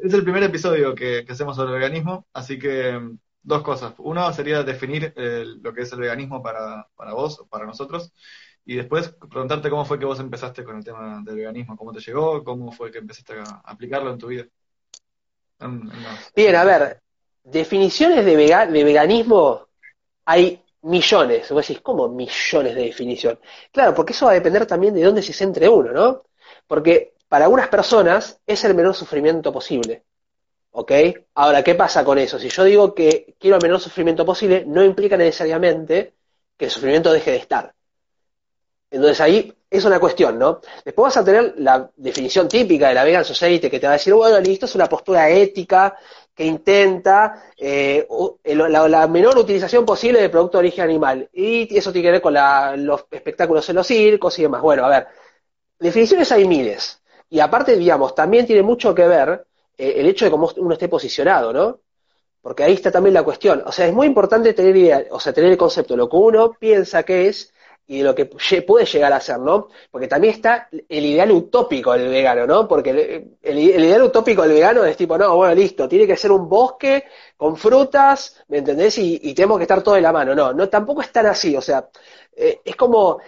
Es 0.03 0.13
el 0.15 0.23
primer 0.25 0.43
episodio 0.43 0.95
que, 0.95 1.25
que 1.25 1.33
hacemos 1.33 1.57
sobre 1.57 1.73
veganismo, 1.75 2.27
así 2.33 2.59
que 2.59 2.93
mm, 2.99 3.19
dos 3.43 3.63
cosas. 3.63 3.95
Uno 3.99 4.33
sería 4.33 4.63
definir 4.63 5.13
eh, 5.17 5.45
lo 5.63 5.73
que 5.73 5.83
es 5.83 5.93
el 5.93 6.01
veganismo 6.01 6.43
para, 6.43 6.87
para 6.97 7.15
vos, 7.15 7.45
para 7.49 7.67
nosotros, 7.67 8.13
y 8.65 8.77
después 8.77 9.15
preguntarte 9.31 9.71
cómo 9.71 9.85
fue 9.85 9.99
que 9.99 10.05
vos 10.05 10.21
empezaste 10.21 10.63
con 10.63 10.77
el 10.77 10.85
tema 10.85 11.21
del 11.25 11.37
veganismo, 11.37 11.77
cómo 11.77 11.93
te 11.93 12.01
llegó, 12.01 12.45
cómo 12.45 12.71
fue 12.73 12.91
que 12.91 12.99
empezaste 12.99 13.35
a 13.39 13.63
aplicarlo 13.65 14.13
en 14.13 14.19
tu 14.19 14.29
vida. 14.29 14.45
En- 15.61 15.83
en 15.91 16.03
las- 16.03 16.33
Bien, 16.35 16.57
a 16.57 16.65
ver, 16.65 17.01
definiciones 17.45 18.25
de, 18.25 18.37
vega- 18.37 18.67
de 18.67 18.85
veganismo 18.85 19.69
hay 20.27 20.63
millones. 20.83 21.51
Vos 21.51 21.67
decís, 21.67 21.83
¿cómo 21.83 22.09
millones 22.09 22.75
de 22.75 22.83
definición? 22.85 23.39
Claro, 23.73 23.95
porque 23.95 24.13
eso 24.13 24.27
va 24.27 24.33
a 24.33 24.35
depender 24.35 24.67
también 24.67 24.95
de 24.95 25.03
dónde 25.05 25.23
se 25.23 25.33
centre 25.33 25.69
uno, 25.69 25.93
¿no? 25.93 26.25
Porque 26.67 27.15
para 27.29 27.45
algunas 27.47 27.69
personas 27.69 28.41
es 28.47 28.65
el 28.65 28.75
menor 28.75 28.95
sufrimiento 28.95 29.53
posible. 29.53 30.05
¿Ok? 30.73 30.93
Ahora, 31.35 31.63
¿qué 31.63 31.75
pasa 31.75 32.05
con 32.05 32.19
eso? 32.19 32.39
Si 32.39 32.49
yo 32.49 32.65
digo 32.65 32.95
que 32.95 33.37
quiero 33.39 33.57
el 33.57 33.63
menor 33.63 33.81
sufrimiento 33.81 34.25
posible, 34.25 34.65
no 34.67 34.85
implica 34.85 35.17
necesariamente 35.17 36.15
que 36.57 36.67
el 36.67 36.71
sufrimiento 36.71 37.13
deje 37.13 37.33
de 37.33 37.37
estar. 37.39 37.75
Entonces 38.91 39.21
ahí 39.21 39.53
es 39.71 39.85
una 39.87 39.99
cuestión, 39.99 40.39
¿no? 40.39 40.61
Después 40.85 41.05
vas 41.07 41.17
a 41.17 41.25
tener 41.25 41.55
la 41.59 41.91
definición 41.97 42.47
típica 42.47 42.89
de 42.89 42.95
la 42.95 43.05
Vegan 43.05 43.25
Society 43.25 43.71
que 43.71 43.81
te 43.81 43.87
va 43.87 43.95
a 43.95 43.97
decir, 43.97 44.13
bueno, 44.13 44.39
listo, 44.39 44.67
es 44.67 44.75
una 44.75 44.87
postura 44.89 45.31
ética 45.31 45.97
que 46.35 46.45
intenta 46.45 47.45
eh, 47.59 48.07
la, 48.45 48.89
la 48.89 49.07
menor 49.09 49.37
utilización 49.39 49.85
posible 49.85 50.21
de 50.21 50.29
producto 50.31 50.59
de 50.59 50.61
origen 50.69 50.85
animal. 50.85 51.29
Y 51.33 51.77
eso 51.77 51.93
tiene 51.93 52.09
que 52.09 52.13
ver 52.13 52.23
con 52.23 52.35
la- 52.35 52.77
los 52.77 53.07
espectáculos 53.11 53.69
en 53.69 53.77
los 53.77 53.87
circos 53.87 54.39
y 54.39 54.43
demás. 54.43 54.63
Bueno, 54.63 54.85
a 54.87 54.89
ver, 54.89 55.07
definiciones 55.79 56.31
hay 56.33 56.47
miles. 56.47 57.01
Y 57.31 57.41
aparte, 57.41 57.77
digamos, 57.77 58.15
también 58.15 58.47
tiene 58.47 58.63
mucho 58.63 58.95
que 58.95 59.07
ver 59.07 59.47
eh, 59.79 59.95
el 59.97 60.07
hecho 60.07 60.25
de 60.27 60.31
cómo 60.31 60.51
uno 60.57 60.75
esté 60.75 60.89
posicionado, 60.89 61.53
¿no? 61.53 61.81
Porque 62.43 62.65
ahí 62.65 62.75
está 62.75 62.91
también 62.93 63.15
la 63.15 63.23
cuestión. 63.25 63.63
O 63.67 63.73
sea, 63.73 63.87
es 63.87 63.95
muy 63.95 64.07
importante 64.07 64.55
tener 64.55 64.77
idea, 64.77 65.05
o 65.11 65.21
sea, 65.21 65.33
tener 65.33 65.51
el 65.53 65.59
concepto 65.59 65.97
lo 65.97 66.09
que 66.09 66.17
uno 66.17 66.53
piensa 66.59 67.03
que 67.05 67.29
es 67.29 67.53
y 67.87 67.99
de 67.99 68.05
lo 68.05 68.15
que 68.15 68.27
puede 68.27 68.87
llegar 68.87 69.13
a 69.13 69.21
ser, 69.21 69.39
¿no? 69.41 69.69
Porque 69.91 70.09
también 70.09 70.35
está 70.35 70.69
el 70.71 71.05
ideal 71.05 71.31
utópico 71.33 71.93
del 71.93 72.09
vegano, 72.09 72.47
¿no? 72.47 72.67
Porque 72.69 72.91
el, 73.43 73.59
ideal 73.59 74.03
utópico 74.03 74.43
del 74.43 74.53
vegano 74.53 74.85
es 74.85 74.97
tipo, 74.97 75.19
no, 75.19 75.37
bueno, 75.37 75.55
listo, 75.55 75.89
tiene 75.89 76.07
que 76.07 76.17
ser 76.17 76.33
un 76.33 76.49
bosque 76.49 77.05
con 77.37 77.57
frutas, 77.57 78.43
¿me 78.49 78.59
entendés? 78.59 78.97
Y, 78.99 79.35
tenemos 79.35 79.59
que 79.59 79.65
estar 79.65 79.83
todo 79.83 79.95
de 79.97 80.01
la 80.01 80.13
mano. 80.13 80.35
No, 80.35 80.53
no, 80.53 80.69
tampoco 80.69 81.03
es 81.03 81.11
tan 81.13 81.27
así, 81.27 81.57
o 81.57 81.61
sea, 81.61 81.89
eh, 82.37 82.61
es 82.65 82.77
como, 82.77 83.19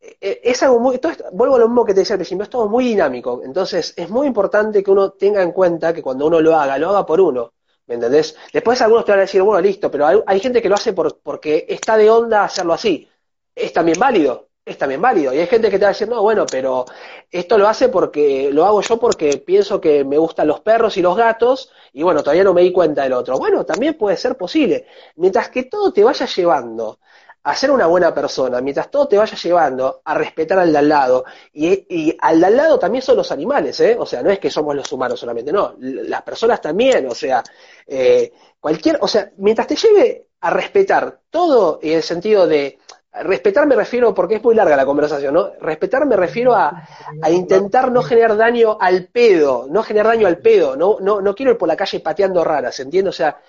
eh, 0.00 0.40
es 0.44 0.62
algo 0.62 0.78
muy, 0.80 0.98
todo 0.98 1.12
esto- 1.12 1.24
vuelvo 1.32 1.56
a 1.56 1.58
lo 1.58 1.68
mismo 1.68 1.84
que 1.84 1.94
te 1.94 2.00
decía 2.00 2.14
al 2.14 2.18
principio, 2.18 2.44
es 2.44 2.50
todo 2.50 2.68
muy 2.68 2.84
dinámico, 2.84 3.40
entonces 3.44 3.94
es 3.96 4.10
muy 4.10 4.26
importante 4.26 4.82
que 4.82 4.90
uno 4.90 5.10
tenga 5.12 5.42
en 5.42 5.52
cuenta 5.52 5.92
que 5.92 6.02
cuando 6.02 6.26
uno 6.26 6.40
lo 6.40 6.56
haga, 6.56 6.78
lo 6.78 6.90
haga 6.90 7.06
por 7.06 7.20
uno. 7.20 7.52
¿Me 7.86 7.96
entendés? 7.96 8.34
Después 8.52 8.80
algunos 8.80 9.04
te 9.04 9.12
van 9.12 9.18
a 9.18 9.22
decir, 9.22 9.42
bueno, 9.42 9.60
listo, 9.60 9.90
pero 9.90 10.06
hay, 10.06 10.18
hay 10.26 10.40
gente 10.40 10.62
que 10.62 10.70
lo 10.70 10.74
hace 10.74 10.94
por, 10.94 11.20
porque 11.20 11.66
está 11.68 11.96
de 11.98 12.08
onda 12.10 12.44
hacerlo 12.44 12.72
así. 12.72 13.06
Es 13.54 13.72
también 13.72 13.98
válido, 13.98 14.48
es 14.64 14.78
también 14.78 15.00
válido. 15.00 15.32
Y 15.32 15.38
hay 15.38 15.46
gente 15.46 15.70
que 15.70 15.78
te 15.78 15.84
va 15.84 15.90
a 15.90 15.92
decir, 15.92 16.08
no, 16.08 16.22
bueno, 16.22 16.46
pero 16.50 16.84
esto 17.30 17.58
lo 17.58 17.68
hace 17.68 17.88
porque 17.88 18.50
lo 18.52 18.64
hago 18.64 18.80
yo 18.80 18.98
porque 18.98 19.38
pienso 19.38 19.80
que 19.80 20.04
me 20.04 20.18
gustan 20.18 20.48
los 20.48 20.60
perros 20.60 20.96
y 20.96 21.02
los 21.02 21.16
gatos 21.16 21.70
y 21.92 22.02
bueno, 22.02 22.22
todavía 22.22 22.44
no 22.44 22.54
me 22.54 22.62
di 22.62 22.72
cuenta 22.72 23.02
del 23.02 23.12
otro. 23.12 23.38
Bueno, 23.38 23.64
también 23.64 23.94
puede 23.94 24.16
ser 24.16 24.36
posible. 24.36 24.86
Mientras 25.16 25.48
que 25.50 25.64
todo 25.64 25.92
te 25.92 26.02
vaya 26.02 26.26
llevando 26.26 26.98
a 27.44 27.54
ser 27.54 27.70
una 27.70 27.86
buena 27.86 28.14
persona, 28.14 28.60
mientras 28.62 28.90
todo 28.90 29.06
te 29.06 29.18
vaya 29.18 29.36
llevando 29.36 30.00
a 30.04 30.14
respetar 30.14 30.58
al 30.58 30.72
de 30.72 30.78
al 30.78 30.88
lado, 30.88 31.24
y, 31.52 32.16
al 32.20 32.40
de 32.40 32.46
al 32.46 32.56
lado 32.56 32.78
también 32.78 33.02
son 33.02 33.18
los 33.18 33.30
animales, 33.32 33.78
¿eh? 33.80 33.96
O 33.98 34.06
sea, 34.06 34.22
no 34.22 34.30
es 34.30 34.38
que 34.38 34.50
somos 34.50 34.74
los 34.74 34.90
humanos 34.90 35.20
solamente, 35.20 35.52
no, 35.52 35.76
las 35.78 36.22
personas 36.22 36.60
también, 36.62 37.06
o 37.06 37.14
sea, 37.14 37.42
eh, 37.86 38.32
cualquier, 38.58 38.98
o 39.02 39.06
sea, 39.06 39.30
mientras 39.36 39.66
te 39.68 39.76
lleve 39.76 40.28
a 40.40 40.50
respetar 40.50 41.20
todo 41.28 41.78
en 41.82 41.92
el 41.96 42.02
sentido 42.02 42.46
de, 42.46 42.78
respetar 43.22 43.66
me 43.66 43.76
refiero, 43.76 44.12
porque 44.12 44.36
es 44.36 44.42
muy 44.42 44.54
larga 44.54 44.76
la 44.76 44.84
conversación, 44.84 45.34
¿no? 45.34 45.52
Respetar 45.60 46.06
me 46.06 46.16
refiero 46.16 46.54
a, 46.54 46.86
intentar 47.30 47.92
no 47.92 48.02
generar 48.02 48.36
daño 48.36 48.76
al 48.80 49.06
pedo, 49.06 49.66
no 49.70 49.82
generar 49.82 50.08
daño 50.08 50.26
al 50.26 50.38
pedo, 50.38 50.76
no, 50.76 50.98
no, 51.00 51.20
no 51.20 51.34
quiero 51.34 51.52
ir 51.52 51.58
por 51.58 51.68
la 51.68 51.76
calle 51.76 52.00
pateando 52.00 52.42
raras, 52.42 52.80
¿entiendes? 52.80 53.14
O 53.14 53.16
sea, 53.16 53.40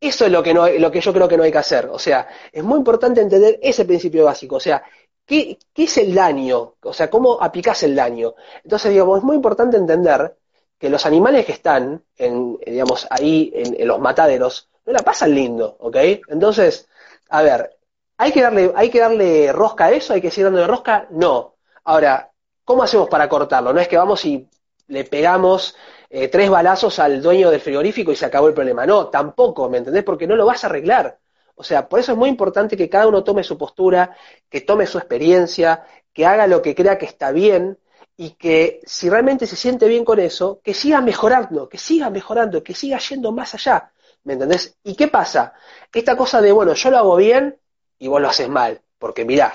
eso 0.00 0.26
es 0.26 0.32
lo 0.32 0.42
que, 0.42 0.54
no, 0.54 0.68
lo 0.68 0.90
que 0.90 1.00
yo 1.00 1.12
creo 1.12 1.26
que 1.26 1.36
no 1.36 1.42
hay 1.42 1.52
que 1.52 1.58
hacer. 1.58 1.88
O 1.90 1.98
sea, 1.98 2.28
es 2.52 2.62
muy 2.62 2.78
importante 2.78 3.20
entender 3.20 3.58
ese 3.62 3.84
principio 3.84 4.24
básico. 4.24 4.56
O 4.56 4.60
sea, 4.60 4.82
¿qué, 5.24 5.58
qué 5.72 5.84
es 5.84 5.96
el 5.98 6.14
daño? 6.14 6.74
O 6.82 6.92
sea, 6.92 7.10
¿cómo 7.10 7.42
aplicás 7.42 7.82
el 7.82 7.94
daño? 7.96 8.34
Entonces, 8.62 8.92
digamos, 8.92 9.18
es 9.18 9.24
muy 9.24 9.36
importante 9.36 9.76
entender 9.76 10.36
que 10.78 10.90
los 10.90 11.06
animales 11.06 11.46
que 11.46 11.52
están, 11.52 12.04
en, 12.16 12.58
digamos, 12.58 13.06
ahí 13.10 13.50
en, 13.54 13.80
en 13.80 13.88
los 13.88 13.98
mataderos, 13.98 14.68
no 14.84 14.92
la 14.92 15.00
pasan 15.00 15.34
lindo, 15.34 15.76
¿ok? 15.80 15.96
Entonces, 16.28 16.88
a 17.30 17.42
ver, 17.42 17.75
¿hay 18.18 18.32
que 18.32 18.42
darle, 18.42 18.72
hay 18.74 18.90
que 18.90 19.00
darle 19.00 19.52
rosca 19.52 19.86
a 19.86 19.90
eso? 19.92 20.12
¿Hay 20.14 20.20
que 20.20 20.30
seguir 20.30 20.46
dándole 20.46 20.66
rosca? 20.66 21.06
No. 21.10 21.56
Ahora, 21.84 22.30
¿cómo 22.64 22.82
hacemos 22.82 23.08
para 23.08 23.28
cortarlo? 23.28 23.72
No 23.72 23.80
es 23.80 23.88
que 23.88 23.96
vamos 23.96 24.24
y 24.24 24.48
le 24.88 25.04
pegamos 25.04 25.76
eh, 26.10 26.28
tres 26.28 26.48
balazos 26.50 26.98
al 26.98 27.20
dueño 27.20 27.50
del 27.50 27.60
frigorífico 27.60 28.12
y 28.12 28.16
se 28.16 28.26
acabó 28.26 28.48
el 28.48 28.54
problema. 28.54 28.86
No, 28.86 29.08
tampoco, 29.08 29.68
¿me 29.68 29.78
entendés? 29.78 30.04
Porque 30.04 30.26
no 30.26 30.36
lo 30.36 30.46
vas 30.46 30.64
a 30.64 30.68
arreglar. 30.68 31.18
O 31.54 31.64
sea, 31.64 31.88
por 31.88 32.00
eso 32.00 32.12
es 32.12 32.18
muy 32.18 32.28
importante 32.28 32.76
que 32.76 32.88
cada 32.88 33.06
uno 33.06 33.24
tome 33.24 33.42
su 33.42 33.56
postura, 33.56 34.14
que 34.48 34.60
tome 34.60 34.86
su 34.86 34.98
experiencia, 34.98 35.84
que 36.12 36.26
haga 36.26 36.46
lo 36.46 36.62
que 36.62 36.74
crea 36.74 36.98
que 36.98 37.06
está 37.06 37.32
bien 37.32 37.78
y 38.16 38.30
que 38.32 38.80
si 38.84 39.08
realmente 39.10 39.46
se 39.46 39.56
siente 39.56 39.88
bien 39.88 40.04
con 40.04 40.18
eso, 40.18 40.60
que 40.62 40.74
siga 40.74 41.00
mejorando, 41.00 41.68
que 41.68 41.78
siga 41.78 42.10
mejorando, 42.10 42.62
que 42.62 42.74
siga 42.74 42.98
yendo 42.98 43.32
más 43.32 43.54
allá. 43.54 43.90
¿Me 44.24 44.34
entendés? 44.34 44.76
¿Y 44.82 44.94
qué 44.96 45.08
pasa? 45.08 45.54
Esta 45.92 46.16
cosa 46.16 46.40
de, 46.40 46.52
bueno, 46.52 46.74
yo 46.74 46.90
lo 46.90 46.98
hago 46.98 47.16
bien 47.16 47.58
y 47.98 48.08
vos 48.08 48.20
lo 48.20 48.28
haces 48.28 48.48
mal. 48.48 48.80
Porque 48.98 49.24
mirá, 49.24 49.52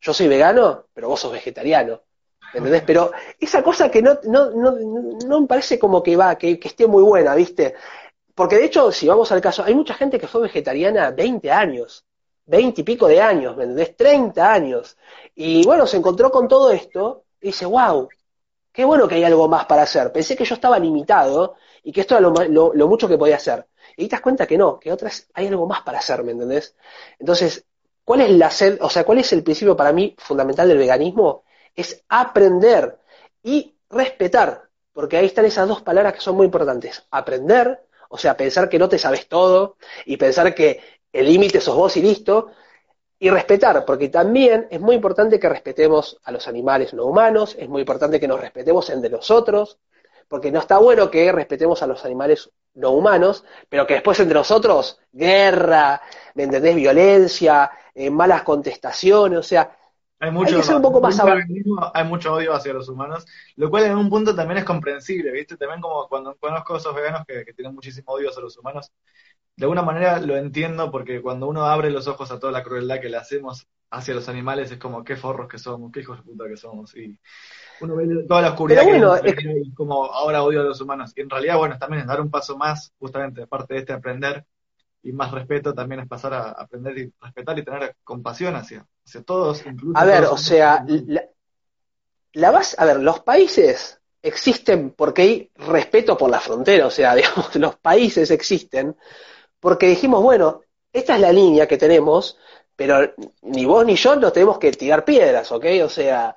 yo 0.00 0.12
soy 0.14 0.28
vegano, 0.28 0.86
pero 0.94 1.08
vos 1.08 1.20
sos 1.20 1.32
vegetariano. 1.32 2.02
¿Me 2.52 2.58
entendés? 2.58 2.82
Pero 2.84 3.12
esa 3.38 3.62
cosa 3.62 3.90
que 3.90 4.02
no, 4.02 4.18
no, 4.24 4.50
no, 4.50 4.72
no 5.26 5.40
me 5.40 5.46
parece 5.46 5.78
como 5.78 6.02
que 6.02 6.16
va, 6.16 6.36
que, 6.36 6.58
que 6.58 6.68
esté 6.68 6.86
muy 6.86 7.02
buena, 7.02 7.34
¿viste? 7.34 7.74
Porque 8.34 8.56
de 8.56 8.64
hecho, 8.66 8.92
si 8.92 9.08
vamos 9.08 9.30
al 9.32 9.40
caso, 9.40 9.64
hay 9.64 9.74
mucha 9.74 9.94
gente 9.94 10.18
que 10.18 10.28
fue 10.28 10.42
vegetariana 10.42 11.10
20 11.10 11.50
años, 11.50 12.04
20 12.46 12.80
y 12.82 12.84
pico 12.84 13.06
de 13.08 13.20
años, 13.20 13.56
¿me 13.56 13.64
entendés? 13.64 13.96
30 13.96 14.52
años. 14.52 14.96
Y 15.34 15.64
bueno, 15.66 15.86
se 15.86 15.98
encontró 15.98 16.30
con 16.30 16.48
todo 16.48 16.70
esto 16.72 17.24
y 17.40 17.48
dice, 17.48 17.66
wow, 17.66 18.08
qué 18.72 18.84
bueno 18.84 19.08
que 19.08 19.16
hay 19.16 19.24
algo 19.24 19.48
más 19.48 19.66
para 19.66 19.82
hacer. 19.82 20.12
Pensé 20.12 20.36
que 20.36 20.44
yo 20.44 20.54
estaba 20.54 20.78
limitado 20.78 21.56
y 21.82 21.92
que 21.92 22.02
esto 22.02 22.16
era 22.18 22.22
lo- 22.48 22.74
lo 22.74 22.88
mucho 22.88 23.08
que 23.08 23.18
podía 23.18 23.36
hacer. 23.36 23.66
Y 24.00 24.08
te 24.08 24.16
das 24.16 24.22
cuenta 24.22 24.46
que 24.46 24.56
no, 24.56 24.78
que 24.80 24.90
otras 24.90 25.28
hay 25.34 25.46
algo 25.46 25.66
más 25.66 25.82
para 25.82 25.98
hacer, 25.98 26.24
¿me 26.24 26.32
entendés? 26.32 26.74
Entonces, 27.18 27.66
¿cuál 28.02 28.22
es 28.22 28.30
la 28.30 28.50
o 28.80 28.88
sea, 28.88 29.04
cuál 29.04 29.18
es 29.18 29.32
el 29.32 29.42
principio 29.42 29.76
para 29.76 29.92
mí 29.92 30.16
fundamental 30.18 30.68
del 30.68 30.78
veganismo? 30.78 31.44
Es 31.74 32.02
aprender 32.08 32.98
y 33.42 33.76
respetar, 33.90 34.68
porque 34.92 35.18
ahí 35.18 35.26
están 35.26 35.44
esas 35.44 35.68
dos 35.68 35.82
palabras 35.82 36.14
que 36.14 36.20
son 36.20 36.34
muy 36.36 36.46
importantes. 36.46 37.06
Aprender, 37.10 37.86
o 38.08 38.16
sea, 38.16 38.36
pensar 38.36 38.68
que 38.70 38.78
no 38.78 38.88
te 38.88 38.98
sabes 38.98 39.28
todo 39.28 39.76
y 40.06 40.16
pensar 40.16 40.54
que 40.54 40.80
el 41.12 41.26
límite 41.26 41.60
sos 41.60 41.76
vos 41.76 41.96
y 41.96 42.02
listo, 42.02 42.52
y 43.18 43.28
respetar, 43.28 43.84
porque 43.84 44.08
también 44.08 44.66
es 44.70 44.80
muy 44.80 44.94
importante 44.94 45.38
que 45.38 45.48
respetemos 45.48 46.18
a 46.24 46.32
los 46.32 46.48
animales 46.48 46.94
no 46.94 47.04
humanos, 47.04 47.54
es 47.58 47.68
muy 47.68 47.82
importante 47.82 48.18
que 48.18 48.26
nos 48.26 48.40
respetemos 48.40 48.88
entre 48.88 49.10
nosotros, 49.10 49.78
porque 50.26 50.50
no 50.50 50.60
está 50.60 50.78
bueno 50.78 51.10
que 51.10 51.30
respetemos 51.32 51.82
a 51.82 51.86
los 51.86 52.02
animales 52.06 52.50
no 52.74 52.90
humanos, 52.90 53.44
pero 53.68 53.86
que 53.86 53.94
después 53.94 54.18
entre 54.20 54.34
nosotros, 54.34 55.00
guerra, 55.12 56.00
¿me 56.34 56.44
entendés? 56.44 56.76
Violencia, 56.76 57.70
eh, 57.94 58.10
malas 58.10 58.42
contestaciones, 58.42 59.38
o 59.38 59.42
sea, 59.42 59.76
Hay, 60.20 60.30
mucho, 60.30 60.56
que 60.56 60.62
ser 60.62 60.76
un 60.76 60.82
poco 60.82 61.00
más 61.00 61.20
Hay 61.94 62.04
mucho 62.04 62.34
odio 62.34 62.54
hacia 62.54 62.72
los 62.72 62.88
humanos, 62.88 63.26
lo 63.56 63.70
cual 63.70 63.84
en 63.84 63.96
un 63.96 64.08
punto 64.08 64.34
también 64.34 64.58
es 64.58 64.64
comprensible, 64.64 65.32
¿viste? 65.32 65.56
También 65.56 65.80
como 65.80 66.08
cuando 66.08 66.36
conozco 66.36 66.74
a 66.74 66.78
esos 66.78 66.94
veganos 66.94 67.22
que, 67.26 67.44
que 67.44 67.52
tienen 67.52 67.74
muchísimo 67.74 68.12
odio 68.12 68.30
hacia 68.30 68.42
los 68.42 68.56
humanos, 68.56 68.92
de 69.60 69.66
alguna 69.66 69.82
manera 69.82 70.18
lo 70.20 70.38
entiendo 70.38 70.90
porque 70.90 71.20
cuando 71.20 71.46
uno 71.46 71.66
abre 71.66 71.90
los 71.90 72.08
ojos 72.08 72.30
a 72.30 72.40
toda 72.40 72.50
la 72.50 72.62
crueldad 72.62 72.98
que 72.98 73.10
le 73.10 73.18
hacemos 73.18 73.66
hacia 73.90 74.14
los 74.14 74.26
animales 74.30 74.70
es 74.70 74.78
como 74.78 75.04
qué 75.04 75.16
forros 75.16 75.48
que 75.48 75.58
somos, 75.58 75.92
qué 75.92 76.00
hijos 76.00 76.16
de 76.16 76.22
puta 76.22 76.48
que 76.48 76.56
somos. 76.56 76.96
Y 76.96 77.20
uno 77.82 77.94
ve 77.94 78.24
toda 78.26 78.40
la 78.40 78.48
oscuridad 78.52 78.86
que 78.86 79.74
como 79.74 80.06
ahora 80.06 80.44
odio 80.44 80.62
a 80.62 80.64
los 80.64 80.80
humanos. 80.80 81.12
Y 81.14 81.20
en 81.20 81.28
realidad, 81.28 81.58
bueno, 81.58 81.76
también 81.78 82.00
es 82.00 82.08
dar 82.08 82.22
un 82.22 82.30
paso 82.30 82.56
más, 82.56 82.90
justamente, 82.98 83.42
aparte 83.42 83.74
de 83.74 83.80
este 83.80 83.92
aprender 83.92 84.46
y 85.02 85.12
más 85.12 85.30
respeto, 85.30 85.74
también 85.74 86.00
es 86.00 86.08
pasar 86.08 86.32
a 86.32 86.52
aprender 86.52 86.96
y 86.96 87.12
respetar 87.20 87.58
y 87.58 87.62
tener 87.62 87.96
compasión 88.02 88.56
hacia, 88.56 88.86
hacia 89.04 89.22
todos. 89.22 89.66
Incluso 89.66 89.98
a 89.98 90.06
ver, 90.06 90.24
o 90.24 90.38
sea, 90.38 90.82
la, 90.86 91.24
la 92.32 92.50
base, 92.50 92.76
a 92.78 92.86
ver, 92.86 93.00
los 93.00 93.20
países 93.20 94.00
existen 94.22 94.92
porque 94.92 95.22
hay 95.22 95.50
respeto 95.56 96.16
por 96.16 96.30
la 96.30 96.40
frontera, 96.40 96.86
o 96.86 96.90
sea, 96.90 97.14
digamos, 97.14 97.54
los 97.56 97.76
países 97.76 98.30
existen 98.30 98.96
porque 99.60 99.86
dijimos, 99.86 100.22
bueno, 100.22 100.62
esta 100.92 101.14
es 101.14 101.20
la 101.20 101.32
línea 101.32 101.68
que 101.68 101.78
tenemos, 101.78 102.36
pero 102.74 103.12
ni 103.42 103.64
vos 103.66 103.84
ni 103.84 103.94
yo 103.96 104.16
nos 104.16 104.32
tenemos 104.32 104.58
que 104.58 104.72
tirar 104.72 105.04
piedras, 105.04 105.52
¿ok? 105.52 105.66
O 105.84 105.88
sea, 105.88 106.36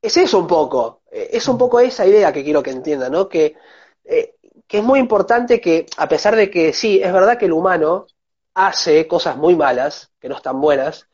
es 0.00 0.16
eso 0.16 0.38
un 0.38 0.46
poco, 0.46 1.02
eh, 1.10 1.30
es 1.32 1.46
un 1.48 1.58
poco 1.58 1.80
esa 1.80 2.06
idea 2.06 2.32
que 2.32 2.44
quiero 2.44 2.62
que 2.62 2.70
entiendan, 2.70 3.12
¿no? 3.12 3.28
Que, 3.28 3.56
eh, 4.04 4.36
que 4.66 4.78
es 4.78 4.84
muy 4.84 4.98
importante 5.00 5.60
que, 5.60 5.86
a 5.96 6.08
pesar 6.08 6.36
de 6.36 6.50
que 6.50 6.72
sí, 6.72 7.00
es 7.02 7.12
verdad 7.12 7.38
que 7.38 7.46
el 7.46 7.52
humano 7.52 8.06
hace 8.54 9.06
cosas 9.08 9.36
muy 9.36 9.56
malas, 9.56 10.12
que 10.20 10.28
no 10.28 10.36
están 10.36 10.60
buenas, 10.60 11.08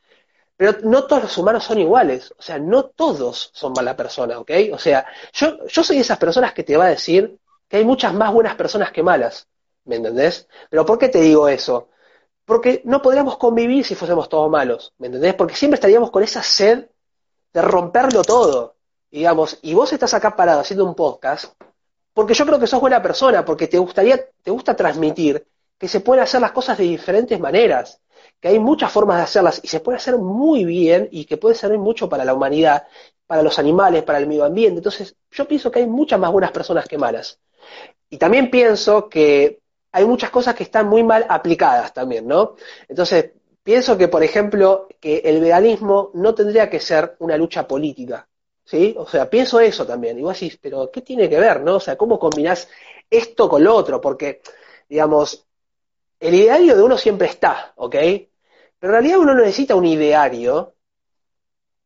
pero 0.56 0.76
no 0.82 1.06
todos 1.06 1.22
los 1.24 1.38
humanos 1.38 1.64
son 1.64 1.78
iguales, 1.78 2.34
o 2.38 2.42
sea, 2.42 2.58
no 2.58 2.84
todos 2.86 3.50
son 3.54 3.72
mala 3.74 3.96
persona, 3.96 4.38
¿ok? 4.40 4.50
O 4.72 4.78
sea, 4.78 5.06
yo, 5.32 5.66
yo 5.66 5.84
soy 5.84 5.96
de 5.96 6.02
esas 6.02 6.18
personas 6.18 6.52
que 6.52 6.64
te 6.64 6.76
va 6.76 6.86
a 6.86 6.90
decir 6.90 7.38
que 7.68 7.78
hay 7.78 7.84
muchas 7.84 8.12
más 8.14 8.32
buenas 8.32 8.56
personas 8.56 8.90
que 8.92 9.02
malas, 9.02 9.48
¿me 9.88 9.96
entendés? 9.96 10.46
Pero 10.70 10.86
¿por 10.86 10.98
qué 10.98 11.08
te 11.08 11.20
digo 11.20 11.48
eso? 11.48 11.88
Porque 12.44 12.82
no 12.84 13.02
podríamos 13.02 13.36
convivir 13.38 13.84
si 13.84 13.94
fuésemos 13.94 14.28
todos 14.28 14.50
malos, 14.50 14.94
¿me 14.98 15.08
entendés? 15.08 15.34
Porque 15.34 15.56
siempre 15.56 15.76
estaríamos 15.76 16.10
con 16.10 16.22
esa 16.22 16.42
sed 16.42 16.86
de 17.52 17.62
romperlo 17.62 18.22
todo, 18.22 18.76
digamos, 19.10 19.58
y 19.62 19.74
vos 19.74 19.92
estás 19.92 20.14
acá 20.14 20.36
parado 20.36 20.60
haciendo 20.60 20.84
un 20.84 20.94
podcast, 20.94 21.54
porque 22.14 22.34
yo 22.34 22.46
creo 22.46 22.58
que 22.58 22.66
sos 22.66 22.80
buena 22.80 23.02
persona, 23.02 23.44
porque 23.44 23.66
te 23.66 23.78
gustaría, 23.78 24.20
te 24.42 24.50
gusta 24.50 24.76
transmitir 24.76 25.46
que 25.78 25.88
se 25.88 26.00
pueden 26.00 26.22
hacer 26.22 26.40
las 26.40 26.52
cosas 26.52 26.76
de 26.78 26.84
diferentes 26.84 27.38
maneras, 27.40 28.00
que 28.40 28.48
hay 28.48 28.58
muchas 28.58 28.92
formas 28.92 29.16
de 29.16 29.22
hacerlas 29.24 29.60
y 29.62 29.68
se 29.68 29.80
puede 29.80 29.96
hacer 29.96 30.18
muy 30.18 30.64
bien 30.64 31.08
y 31.10 31.24
que 31.24 31.36
puede 31.36 31.54
servir 31.54 31.78
mucho 31.78 32.08
para 32.08 32.24
la 32.24 32.34
humanidad, 32.34 32.86
para 33.26 33.42
los 33.42 33.58
animales, 33.58 34.02
para 34.02 34.18
el 34.18 34.26
medio 34.26 34.44
ambiente. 34.44 34.78
Entonces, 34.78 35.16
yo 35.30 35.46
pienso 35.46 35.70
que 35.70 35.80
hay 35.80 35.86
muchas 35.86 36.18
más 36.20 36.30
buenas 36.32 36.50
personas 36.50 36.86
que 36.86 36.98
malas. 36.98 37.40
Y 38.10 38.16
también 38.16 38.50
pienso 38.50 39.08
que 39.08 39.60
hay 39.92 40.04
muchas 40.04 40.30
cosas 40.30 40.54
que 40.54 40.64
están 40.64 40.88
muy 40.88 41.02
mal 41.02 41.26
aplicadas 41.28 41.92
también, 41.92 42.26
¿no? 42.26 42.56
Entonces, 42.88 43.32
pienso 43.62 43.96
que, 43.96 44.08
por 44.08 44.22
ejemplo, 44.22 44.88
que 45.00 45.18
el 45.24 45.40
veganismo 45.40 46.10
no 46.14 46.34
tendría 46.34 46.68
que 46.70 46.80
ser 46.80 47.16
una 47.20 47.36
lucha 47.36 47.66
política, 47.66 48.28
¿sí? 48.64 48.94
O 48.98 49.06
sea, 49.06 49.28
pienso 49.28 49.60
eso 49.60 49.86
también. 49.86 50.18
Y 50.18 50.22
vos 50.22 50.38
decís, 50.38 50.58
pero 50.60 50.90
¿qué 50.90 51.02
tiene 51.02 51.28
que 51.28 51.38
ver, 51.38 51.60
no? 51.62 51.76
O 51.76 51.80
sea, 51.80 51.96
¿cómo 51.96 52.18
combinás 52.18 52.68
esto 53.10 53.48
con 53.48 53.64
lo 53.64 53.74
otro? 53.74 54.00
Porque, 54.00 54.42
digamos, 54.88 55.46
el 56.20 56.34
ideario 56.34 56.76
de 56.76 56.82
uno 56.82 56.98
siempre 56.98 57.28
está, 57.28 57.72
¿ok? 57.76 57.94
Pero 58.78 58.92
en 58.92 59.00
realidad 59.00 59.18
uno 59.18 59.34
no 59.34 59.40
necesita 59.42 59.74
un 59.74 59.86
ideario 59.86 60.74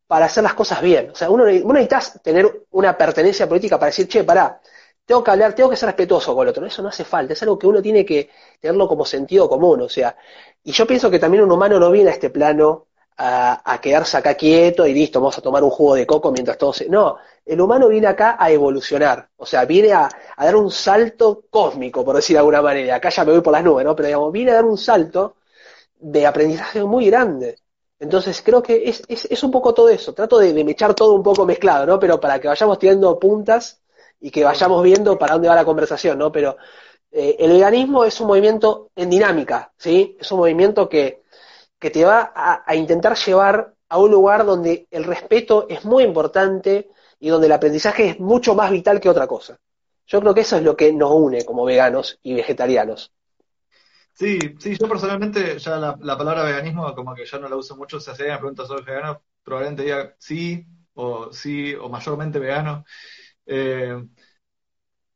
para 0.06 0.26
hacer 0.26 0.42
las 0.42 0.54
cosas 0.54 0.82
bien. 0.82 1.10
O 1.10 1.14
sea, 1.14 1.30
uno, 1.30 1.44
uno 1.44 1.74
necesita 1.74 2.18
tener 2.20 2.66
una 2.70 2.96
pertenencia 2.96 3.48
política 3.48 3.78
para 3.78 3.88
decir, 3.88 4.08
che, 4.08 4.24
pará, 4.24 4.60
tengo 5.06 5.22
que 5.22 5.30
hablar, 5.30 5.54
tengo 5.54 5.70
que 5.70 5.76
ser 5.76 5.88
respetuoso 5.88 6.34
con 6.34 6.46
el 6.46 6.50
otro. 6.50 6.66
Eso 6.66 6.82
no 6.82 6.88
hace 6.88 7.04
falta, 7.04 7.32
es 7.32 7.42
algo 7.42 7.58
que 7.58 7.66
uno 7.66 7.82
tiene 7.82 8.04
que 8.04 8.30
tenerlo 8.60 8.88
como 8.88 9.04
sentido 9.04 9.48
común. 9.48 9.82
O 9.82 9.88
sea, 9.88 10.16
y 10.62 10.72
yo 10.72 10.86
pienso 10.86 11.10
que 11.10 11.18
también 11.18 11.44
un 11.44 11.52
humano 11.52 11.78
no 11.78 11.90
viene 11.90 12.10
a 12.10 12.12
este 12.12 12.30
plano 12.30 12.86
a, 13.16 13.78
quedarse 13.80 14.16
acá 14.16 14.34
quieto 14.34 14.86
y 14.86 14.94
listo, 14.94 15.20
vamos 15.20 15.38
a 15.38 15.42
tomar 15.42 15.62
un 15.62 15.70
jugo 15.70 15.94
de 15.94 16.06
coco 16.06 16.32
mientras 16.32 16.58
todo 16.58 16.72
se. 16.72 16.88
No, 16.88 17.18
el 17.44 17.60
humano 17.60 17.88
viene 17.88 18.06
acá 18.06 18.36
a 18.38 18.50
evolucionar. 18.50 19.28
O 19.36 19.46
sea, 19.46 19.64
viene 19.64 19.92
a, 19.92 20.08
dar 20.36 20.56
un 20.56 20.70
salto 20.70 21.44
cósmico, 21.50 22.04
por 22.04 22.16
decir 22.16 22.34
de 22.34 22.38
alguna 22.38 22.62
manera. 22.62 22.96
Acá 22.96 23.10
ya 23.10 23.24
me 23.24 23.32
voy 23.32 23.40
por 23.40 23.52
las 23.52 23.64
nubes, 23.64 23.84
¿no? 23.84 23.94
Pero 23.96 24.06
digamos, 24.08 24.32
viene 24.32 24.52
a 24.52 24.54
dar 24.54 24.64
un 24.64 24.78
salto 24.78 25.36
de 25.98 26.26
aprendizaje 26.26 26.84
muy 26.84 27.06
grande. 27.06 27.58
Entonces 27.98 28.42
creo 28.42 28.62
que 28.62 28.88
es, 28.88 29.02
es, 29.08 29.26
es 29.26 29.42
un 29.44 29.50
poco 29.50 29.74
todo 29.74 29.88
eso. 29.88 30.12
Trato 30.14 30.38
de, 30.38 30.52
de 30.52 30.70
echar 30.70 30.94
todo 30.94 31.12
un 31.14 31.22
poco 31.22 31.46
mezclado, 31.46 31.86
¿no? 31.86 31.98
Pero 32.00 32.20
para 32.20 32.40
que 32.40 32.48
vayamos 32.48 32.78
tirando 32.78 33.18
puntas 33.18 33.81
y 34.22 34.30
que 34.30 34.44
vayamos 34.44 34.82
viendo 34.82 35.18
para 35.18 35.34
dónde 35.34 35.48
va 35.48 35.54
la 35.56 35.64
conversación, 35.64 36.16
¿no? 36.16 36.30
Pero 36.30 36.56
eh, 37.10 37.36
el 37.40 37.50
veganismo 37.50 38.04
es 38.04 38.18
un 38.20 38.28
movimiento 38.28 38.90
en 38.96 39.10
dinámica, 39.10 39.72
¿sí? 39.76 40.16
Es 40.18 40.30
un 40.32 40.38
movimiento 40.38 40.88
que, 40.88 41.24
que 41.78 41.90
te 41.90 42.04
va 42.04 42.32
a, 42.34 42.74
intentar 42.76 43.16
llevar 43.16 43.74
a 43.88 43.98
un 43.98 44.10
lugar 44.10 44.46
donde 44.46 44.86
el 44.90 45.04
respeto 45.04 45.66
es 45.68 45.84
muy 45.84 46.04
importante 46.04 46.88
y 47.18 47.28
donde 47.28 47.48
el 47.48 47.52
aprendizaje 47.52 48.10
es 48.10 48.20
mucho 48.20 48.54
más 48.54 48.70
vital 48.70 49.00
que 49.00 49.10
otra 49.10 49.26
cosa. 49.26 49.58
Yo 50.06 50.20
creo 50.20 50.32
que 50.32 50.42
eso 50.42 50.56
es 50.56 50.62
lo 50.62 50.76
que 50.76 50.92
nos 50.92 51.10
une 51.10 51.44
como 51.44 51.64
veganos 51.64 52.18
y 52.22 52.34
vegetarianos. 52.34 53.12
Sí, 54.14 54.38
sí, 54.58 54.76
yo 54.78 54.88
personalmente 54.88 55.58
ya 55.58 55.76
la, 55.76 56.16
palabra 56.16 56.44
veganismo 56.44 56.94
como 56.94 57.14
que 57.14 57.26
ya 57.26 57.38
no 57.38 57.48
la 57.48 57.56
uso 57.56 57.76
mucho, 57.76 57.98
si 57.98 58.10
alguien 58.10 58.30
me 58.30 58.38
pregunta 58.38 58.66
sobre 58.66 58.84
vegano, 58.84 59.22
probablemente 59.42 59.82
diga 59.82 60.14
sí 60.18 60.64
o 60.94 61.32
sí 61.32 61.74
o 61.74 61.88
mayormente 61.88 62.38
vegano. 62.38 62.84
Eh, 63.46 63.96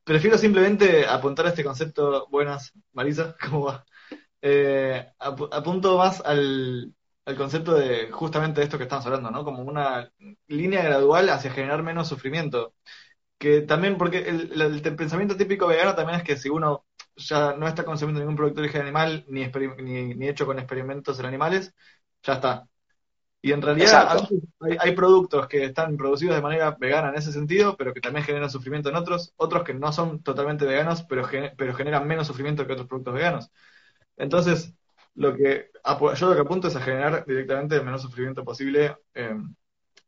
prefiero 0.04 0.38
simplemente 0.38 1.06
apuntar 1.06 1.46
a 1.46 1.50
este 1.50 1.64
concepto. 1.64 2.28
Buenas, 2.30 2.72
Marisa, 2.92 3.36
¿cómo 3.50 3.66
va? 3.66 3.84
Eh, 4.42 5.06
apunto 5.18 5.98
más 5.98 6.20
al, 6.24 6.94
concepto 7.36 7.74
de 7.74 8.10
justamente 8.12 8.62
esto 8.62 8.78
que 8.78 8.84
estamos 8.84 9.06
hablando, 9.06 9.30
¿no? 9.30 9.44
Como 9.44 9.62
una 9.62 10.10
línea 10.48 10.82
gradual 10.82 11.28
hacia 11.30 11.50
generar 11.50 11.82
menos 11.82 12.08
sufrimiento. 12.08 12.74
Que 13.38 13.62
también, 13.62 13.98
porque 13.98 14.18
el, 14.28 14.82
pensamiento 14.96 15.36
típico 15.36 15.66
vegano 15.68 15.94
también 15.94 16.20
es 16.20 16.24
que 16.24 16.36
si 16.38 16.48
uno 16.50 16.86
ya 17.16 17.54
no 17.54 17.68
está 17.68 17.84
consumiendo 17.84 18.20
ningún 18.20 18.36
producto 18.36 18.60
de 18.60 18.68
origen 18.68 18.82
animal 18.82 19.24
ni, 19.28 19.46
ni, 19.78 20.14
ni 20.14 20.28
hecho 20.28 20.46
con 20.46 20.58
experimentos 20.58 21.18
en 21.20 21.26
animales, 21.26 21.74
ya 22.22 22.34
está. 22.34 22.68
Y 23.46 23.52
en 23.52 23.62
realidad 23.62 24.26
hay, 24.80 24.92
productos 24.96 25.46
que 25.46 25.66
están 25.66 25.96
producidos 25.96 26.34
de 26.34 26.42
manera 26.42 26.72
vegana 26.72 27.10
en 27.10 27.14
ese 27.14 27.30
sentido, 27.30 27.76
pero 27.76 27.94
que 27.94 28.00
también 28.00 28.26
generan 28.26 28.50
sufrimiento 28.50 28.88
en 28.88 28.96
otros, 28.96 29.34
otros 29.36 29.62
que 29.62 29.72
no 29.72 29.92
son 29.92 30.20
totalmente 30.20 30.66
veganos, 30.66 31.04
pero, 31.04 31.28
pero 31.56 31.72
generan 31.72 32.08
menos 32.08 32.26
sufrimiento 32.26 32.66
que 32.66 32.72
otros 32.72 32.88
productos 32.88 33.14
veganos. 33.14 33.52
Entonces, 34.16 34.74
lo 35.14 35.36
que 35.36 35.70
yo 36.16 36.28
lo 36.28 36.34
que 36.34 36.40
apunto 36.40 36.66
es 36.66 36.74
a 36.74 36.80
generar 36.80 37.24
directamente 37.24 37.76
el 37.76 37.84
menor 37.84 38.00
sufrimiento 38.00 38.44
posible. 38.44 38.96
Em, 39.14 39.54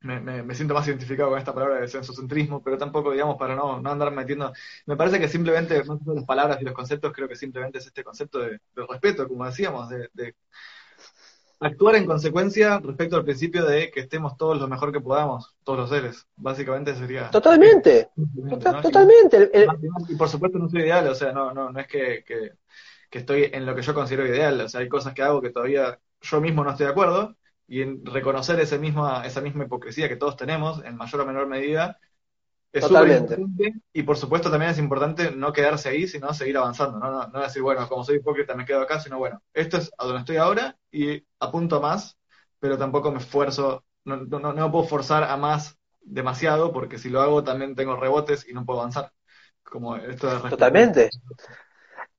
me, 0.01 0.55
siento 0.57 0.75
más 0.75 0.89
identificado 0.89 1.31
con 1.31 1.39
esta 1.39 1.55
palabra 1.55 1.81
de 1.81 1.87
sensocentrismo, 1.87 2.61
pero 2.61 2.77
tampoco, 2.77 3.13
digamos, 3.13 3.37
para 3.37 3.55
no, 3.55 3.77
andar 3.77 4.11
metiendo. 4.11 4.53
Me 4.87 4.97
parece 4.97 5.21
que 5.21 5.29
simplemente, 5.29 5.85
más 5.85 6.01
las 6.07 6.25
palabras 6.25 6.61
y 6.61 6.65
los 6.65 6.75
conceptos, 6.75 7.13
creo 7.13 7.29
que 7.29 7.37
simplemente 7.37 7.79
es 7.79 7.87
este 7.87 8.03
concepto 8.03 8.41
de, 8.41 8.59
respeto, 8.75 9.29
como 9.29 9.47
decíamos, 9.47 9.89
de 9.91 10.35
actuar 11.61 11.97
en 11.97 12.07
consecuencia 12.07 12.79
respecto 12.79 13.17
al 13.17 13.25
principio 13.25 13.65
de 13.65 13.91
que 13.91 14.01
estemos 14.01 14.37
todos 14.37 14.59
lo 14.59 14.69
mejor 14.69 14.93
que 14.93 15.01
podamos, 15.01 15.57
todos 15.65 15.79
los 15.79 15.91
seres. 15.91 16.27
Básicamente 16.37 16.95
sería. 16.95 17.31
Totalmente. 17.31 18.11
totalmente. 18.83 19.51
Y 20.09 20.15
por 20.17 20.29
supuesto 20.29 20.59
no 20.59 20.69
soy 20.69 20.83
ideal, 20.83 21.09
o 21.09 21.15
sea, 21.15 21.33
no, 21.33 21.53
no, 21.53 21.71
no 21.71 21.81
es 21.81 21.87
que, 21.87 22.25
que, 22.25 23.19
estoy 23.19 23.51
en 23.53 23.67
lo 23.67 23.75
que 23.75 23.83
yo 23.83 23.95
considero 23.95 24.27
ideal. 24.27 24.61
O 24.61 24.69
sea, 24.69 24.81
hay 24.81 24.89
cosas 24.89 25.15
que 25.15 25.23
hago 25.23 25.41
que 25.41 25.51
todavía 25.51 25.99
yo 26.21 26.41
mismo 26.41 26.63
no 26.65 26.71
estoy 26.71 26.87
de 26.87 26.93
acuerdo. 26.93 27.37
Y 27.67 27.83
en 27.83 28.05
reconocer 28.07 28.59
ese 28.61 28.79
misma, 28.79 29.27
esa 29.27 29.43
misma 29.43 29.65
hipocresía 29.65 30.09
que 30.09 30.17
todos 30.17 30.37
tenemos, 30.37 30.83
en 30.85 30.97
mayor 30.97 31.21
o 31.21 31.27
menor 31.27 31.47
medida, 31.47 31.99
es 32.73 32.87
Totalmente. 32.87 33.39
Y 33.93 34.03
por 34.03 34.17
supuesto 34.17 34.51
también 34.51 34.73
es 34.73 34.79
importante 34.79 35.31
no 35.31 35.53
quedarse 35.53 35.89
ahí, 35.89 36.07
sino 36.07 36.33
seguir 36.35 36.59
avanzando. 36.59 36.99
No, 36.99 37.27
no, 37.29 37.41
decir, 37.41 37.63
bueno, 37.63 37.89
como 37.89 38.05
soy 38.05 38.17
hipócrita 38.17 38.55
me 38.55 38.65
quedo 38.65 38.83
acá, 38.83 39.01
sino 39.01 39.19
bueno, 39.19 39.43
esto 39.55 39.79
es 39.79 39.91
a 39.97 40.05
donde 40.05 40.21
estoy 40.21 40.37
ahora 40.37 40.77
y 40.91 41.25
apunto 41.41 41.81
más, 41.81 42.19
pero 42.59 42.77
tampoco 42.77 43.11
me 43.11 43.19
esfuerzo, 43.19 43.85
no, 44.05 44.17
no, 44.17 44.53
no 44.53 44.73
puedo 44.73 44.85
forzar 44.85 45.25
a 45.25 45.37
más 45.37 45.79
demasiado, 46.01 46.73
porque 46.73 46.99
si 46.99 47.11
lo 47.11 47.21
hago 47.21 47.45
también 47.45 47.75
tengo 47.75 47.97
rebotes 47.97 48.49
y 48.49 48.53
no 48.53 48.65
puedo 48.65 48.81
avanzar. 48.81 49.13
Como 49.63 49.97
esto 49.97 50.29
de 50.29 50.51
Totalmente. 50.51 51.11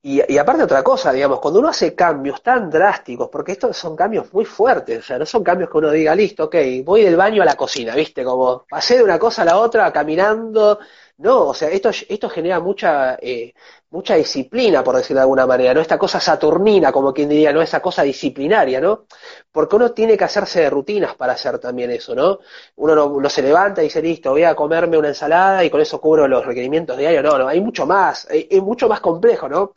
Y, 0.02 0.38
aparte 0.38 0.62
otra 0.62 0.82
cosa, 0.82 1.12
digamos, 1.12 1.40
cuando 1.40 1.60
uno 1.60 1.68
hace 1.68 1.94
cambios 1.94 2.42
tan 2.42 2.70
drásticos, 2.70 3.28
porque 3.30 3.52
estos 3.52 3.76
son 3.76 3.94
cambios 3.94 4.32
muy 4.32 4.46
fuertes, 4.46 5.00
o 5.00 5.02
sea, 5.02 5.18
no 5.18 5.26
son 5.26 5.44
cambios 5.44 5.68
que 5.68 5.76
uno 5.76 5.90
diga, 5.90 6.14
listo, 6.14 6.44
ok, 6.44 6.56
voy 6.84 7.02
del 7.02 7.16
baño 7.16 7.42
a 7.42 7.44
la 7.44 7.54
cocina, 7.54 7.94
¿viste? 7.94 8.24
Como 8.24 8.64
pasé 8.66 8.96
de 8.96 9.04
una 9.04 9.18
cosa 9.18 9.42
a 9.42 9.44
la 9.44 9.58
otra 9.58 9.92
caminando, 9.92 10.78
no, 11.20 11.48
o 11.48 11.54
sea, 11.54 11.68
esto, 11.68 11.90
esto 11.90 12.30
genera 12.30 12.60
mucha, 12.60 13.16
eh, 13.20 13.52
mucha 13.90 14.14
disciplina, 14.16 14.82
por 14.82 14.96
decirlo 14.96 15.18
de 15.18 15.22
alguna 15.24 15.46
manera, 15.46 15.74
¿no? 15.74 15.80
Esta 15.80 15.98
cosa 15.98 16.18
saturnina, 16.18 16.90
como 16.90 17.12
quien 17.12 17.28
diría, 17.28 17.52
¿no? 17.52 17.60
Esa 17.60 17.80
cosa 17.80 18.02
disciplinaria, 18.02 18.80
¿no? 18.80 19.06
Porque 19.52 19.76
uno 19.76 19.92
tiene 19.92 20.16
que 20.16 20.24
hacerse 20.24 20.60
de 20.62 20.70
rutinas 20.70 21.14
para 21.16 21.34
hacer 21.34 21.58
también 21.58 21.90
eso, 21.90 22.14
¿no? 22.14 22.38
Uno 22.76 22.94
no, 23.20 23.28
se 23.28 23.42
levanta 23.42 23.82
y 23.82 23.84
dice, 23.84 24.00
listo, 24.00 24.30
voy 24.30 24.44
a 24.44 24.54
comerme 24.54 24.96
una 24.96 25.08
ensalada 25.08 25.62
y 25.62 25.68
con 25.70 25.80
eso 25.82 26.00
cubro 26.00 26.26
los 26.26 26.44
requerimientos 26.46 26.96
diarios. 26.96 27.22
No, 27.22 27.36
no, 27.38 27.48
hay 27.48 27.60
mucho 27.60 27.86
más, 27.86 28.26
es 28.30 28.62
mucho 28.62 28.88
más 28.88 29.00
complejo, 29.00 29.46
¿no? 29.48 29.74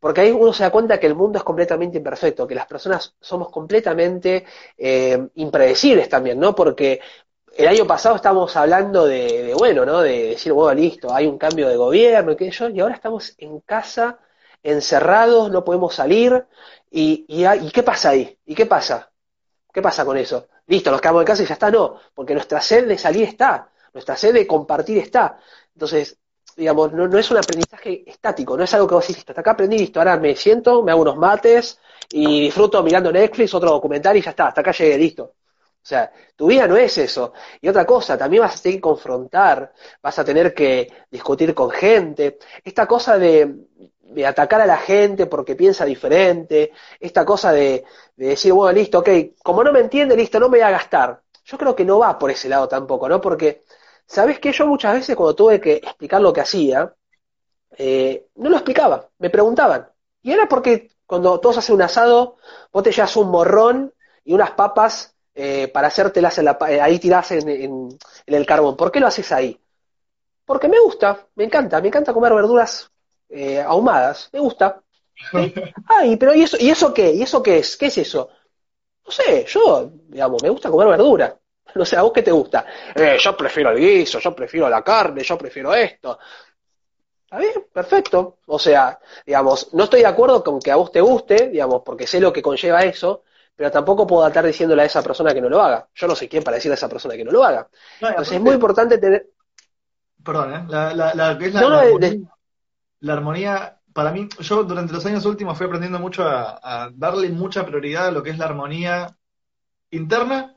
Porque 0.00 0.22
ahí 0.22 0.32
uno 0.32 0.52
se 0.52 0.64
da 0.64 0.70
cuenta 0.70 0.98
que 0.98 1.06
el 1.06 1.14
mundo 1.14 1.38
es 1.38 1.44
completamente 1.44 1.98
imperfecto, 1.98 2.44
que 2.46 2.56
las 2.56 2.66
personas 2.66 3.14
somos 3.20 3.50
completamente 3.50 4.44
eh, 4.76 5.28
impredecibles 5.36 6.08
también, 6.08 6.40
¿no? 6.40 6.54
Porque 6.56 7.00
el 7.56 7.68
año 7.68 7.86
pasado 7.86 8.16
estábamos 8.16 8.56
hablando 8.56 9.06
de, 9.06 9.54
bueno, 9.58 9.84
¿no? 9.84 10.00
De 10.00 10.30
decir, 10.30 10.52
bueno, 10.52 10.80
listo, 10.80 11.12
hay 11.14 11.26
un 11.26 11.38
cambio 11.38 11.68
de 11.68 11.76
gobierno 11.76 12.32
y 12.32 12.36
qué 12.36 12.50
yo, 12.50 12.68
y 12.68 12.80
ahora 12.80 12.94
estamos 12.94 13.34
en 13.38 13.60
casa, 13.60 14.18
encerrados, 14.62 15.50
no 15.50 15.64
podemos 15.64 15.94
salir, 15.94 16.46
y, 16.90 17.24
y, 17.28 17.70
qué 17.70 17.82
pasa 17.82 18.10
ahí? 18.10 18.38
¿Y 18.46 18.54
qué 18.54 18.66
pasa? 18.66 19.10
¿Qué 19.72 19.82
pasa 19.82 20.04
con 20.04 20.16
eso? 20.16 20.48
Listo, 20.66 20.90
nos 20.90 21.00
quedamos 21.00 21.22
en 21.22 21.26
casa 21.26 21.42
y 21.42 21.46
ya 21.46 21.54
está, 21.54 21.70
no, 21.70 21.98
porque 22.14 22.34
nuestra 22.34 22.60
sed 22.60 22.86
de 22.88 22.98
salir 22.98 23.24
está, 23.24 23.70
nuestra 23.92 24.16
sed 24.16 24.34
de 24.34 24.46
compartir 24.46 24.98
está. 24.98 25.38
Entonces, 25.74 26.18
digamos, 26.56 26.92
no, 26.92 27.08
no 27.08 27.18
es 27.18 27.30
un 27.30 27.38
aprendizaje 27.38 28.04
estático, 28.06 28.56
no 28.56 28.64
es 28.64 28.74
algo 28.74 28.86
que 28.86 28.94
vos 28.94 29.06
decís, 29.06 29.24
hasta 29.26 29.40
acá 29.40 29.52
aprendí, 29.52 29.78
listo, 29.78 30.00
ahora 30.00 30.16
me 30.18 30.36
siento, 30.36 30.82
me 30.82 30.92
hago 30.92 31.02
unos 31.02 31.16
mates 31.16 31.78
y 32.10 32.42
disfruto 32.42 32.82
mirando 32.82 33.10
Netflix, 33.12 33.54
otro 33.54 33.70
documental 33.70 34.16
y 34.16 34.22
ya 34.22 34.30
está, 34.30 34.48
hasta 34.48 34.60
acá 34.60 34.72
llegué, 34.72 34.98
listo. 34.98 35.34
O 35.82 35.84
sea, 35.84 36.12
tu 36.36 36.46
vida 36.46 36.68
no 36.68 36.76
es 36.76 36.96
eso. 36.98 37.32
Y 37.60 37.68
otra 37.68 37.84
cosa, 37.84 38.16
también 38.16 38.42
vas 38.42 38.58
a 38.58 38.62
tener 38.62 38.76
que 38.76 38.80
confrontar, 38.80 39.72
vas 40.00 40.18
a 40.18 40.24
tener 40.24 40.54
que 40.54 40.88
discutir 41.10 41.54
con 41.54 41.70
gente. 41.70 42.38
Esta 42.64 42.86
cosa 42.86 43.18
de, 43.18 43.66
de 44.00 44.26
atacar 44.26 44.60
a 44.60 44.66
la 44.66 44.76
gente 44.76 45.26
porque 45.26 45.56
piensa 45.56 45.84
diferente, 45.84 46.72
esta 47.00 47.24
cosa 47.24 47.52
de, 47.52 47.84
de, 48.16 48.26
decir, 48.28 48.52
bueno, 48.52 48.72
listo, 48.78 49.00
ok, 49.00 49.08
como 49.42 49.64
no 49.64 49.72
me 49.72 49.80
entiende, 49.80 50.16
listo, 50.16 50.38
no 50.38 50.48
me 50.48 50.58
voy 50.58 50.66
a 50.66 50.70
gastar. 50.70 51.20
Yo 51.44 51.58
creo 51.58 51.74
que 51.74 51.84
no 51.84 51.98
va 51.98 52.18
por 52.18 52.30
ese 52.30 52.48
lado 52.48 52.68
tampoco, 52.68 53.08
¿no? 53.08 53.20
Porque, 53.20 53.64
¿sabes 54.06 54.38
qué? 54.38 54.52
Yo 54.52 54.66
muchas 54.66 54.94
veces 54.94 55.16
cuando 55.16 55.34
tuve 55.34 55.60
que 55.60 55.74
explicar 55.74 56.20
lo 56.20 56.32
que 56.32 56.42
hacía, 56.42 56.94
eh, 57.76 58.28
no 58.36 58.50
lo 58.50 58.56
explicaba, 58.56 59.08
me 59.18 59.30
preguntaban. 59.30 59.88
Y 60.22 60.32
era 60.32 60.48
porque 60.48 60.90
cuando 61.06 61.40
todos 61.40 61.58
hacen 61.58 61.74
un 61.74 61.82
asado, 61.82 62.36
vos 62.72 62.82
te 62.82 62.92
llevas 62.92 63.16
un 63.16 63.30
morrón 63.30 63.92
y 64.24 64.34
unas 64.34 64.52
papas 64.52 65.11
eh, 65.34 65.68
para 65.68 65.88
hacértelas 65.88 66.36
en 66.38 66.44
la, 66.44 66.58
eh, 66.68 66.80
ahí 66.80 66.98
tirás 66.98 67.30
en, 67.32 67.48
en, 67.48 67.98
el 68.26 68.46
carbón. 68.46 68.76
¿Por 68.76 68.92
qué 68.92 69.00
lo 69.00 69.06
haces 69.06 69.32
ahí? 69.32 69.58
Porque 70.44 70.68
me 70.68 70.78
gusta, 70.78 71.26
me 71.36 71.44
encanta, 71.44 71.80
me 71.80 71.88
encanta 71.88 72.12
comer 72.12 72.34
verduras 72.34 72.90
eh, 73.28 73.60
ahumadas, 73.60 74.28
me 74.32 74.40
gusta. 74.40 74.82
Ay, 75.86 76.16
pero 76.16 76.34
¿y 76.34 76.42
eso, 76.42 76.56
¿y 76.60 76.68
eso 76.68 76.92
qué? 76.92 77.12
¿Y 77.12 77.22
eso 77.22 77.42
qué 77.42 77.58
es? 77.58 77.76
¿Qué 77.76 77.86
es 77.86 77.98
eso? 77.98 78.28
No 79.06 79.10
sé, 79.10 79.46
yo, 79.46 79.90
digamos, 80.08 80.42
me 80.42 80.50
gusta 80.50 80.70
comer 80.70 80.88
verdura. 80.88 81.36
No 81.74 81.86
sé, 81.86 81.96
¿a 81.96 82.02
vos 82.02 82.12
qué 82.12 82.22
te 82.22 82.30
gusta? 82.30 82.66
yo 83.18 83.34
prefiero 83.34 83.70
el 83.70 83.78
guiso, 83.78 84.18
yo 84.18 84.36
prefiero 84.36 84.68
la 84.68 84.82
carne, 84.82 85.22
yo 85.22 85.38
prefiero 85.38 85.72
esto. 85.72 86.18
Está 87.24 87.38
bien, 87.38 87.66
perfecto. 87.72 88.40
O 88.44 88.58
sea, 88.58 89.00
digamos, 89.24 89.72
no 89.72 89.84
estoy 89.84 90.00
de 90.00 90.06
acuerdo 90.06 90.44
con 90.44 90.60
que 90.60 90.70
a 90.70 90.76
vos 90.76 90.92
te 90.92 91.00
guste, 91.00 91.48
digamos, 91.48 91.80
porque 91.82 92.06
sé 92.06 92.20
lo 92.20 92.30
que 92.30 92.42
conlleva 92.42 92.84
eso, 92.84 93.22
pero 93.54 93.70
tampoco 93.70 94.06
puedo 94.06 94.26
estar 94.26 94.44
diciéndole 94.44 94.82
a 94.82 94.86
esa 94.86 95.02
persona 95.02 95.34
que 95.34 95.40
no 95.40 95.48
lo 95.48 95.60
haga. 95.60 95.86
Yo 95.94 96.06
no 96.06 96.14
sé 96.14 96.28
quién 96.28 96.42
para 96.42 96.56
decirle 96.56 96.74
a 96.74 96.76
esa 96.76 96.88
persona 96.88 97.14
que 97.14 97.24
no 97.24 97.30
lo 97.30 97.44
haga. 97.44 97.68
Entonces 98.00 98.34
es 98.34 98.40
muy 98.40 98.54
importante 98.54 98.98
tener... 98.98 99.26
Perdón, 100.24 100.54
¿eh? 100.54 100.64
La, 100.68 100.94
la, 100.94 101.14
la, 101.14 101.38
la, 103.00 103.12
armonía, 103.12 103.78
para 103.92 104.12
mí, 104.12 104.28
yo 104.38 104.62
durante 104.62 104.92
los 104.92 105.04
años 105.04 105.26
últimos 105.26 105.58
fui 105.58 105.66
aprendiendo 105.66 105.98
mucho 105.98 106.24
a, 106.26 106.90
darle 106.94 107.28
mucha 107.30 107.66
prioridad 107.66 108.06
a 108.06 108.10
lo 108.12 108.22
que 108.22 108.30
es 108.30 108.38
la 108.38 108.44
armonía 108.46 109.16
interna 109.90 110.56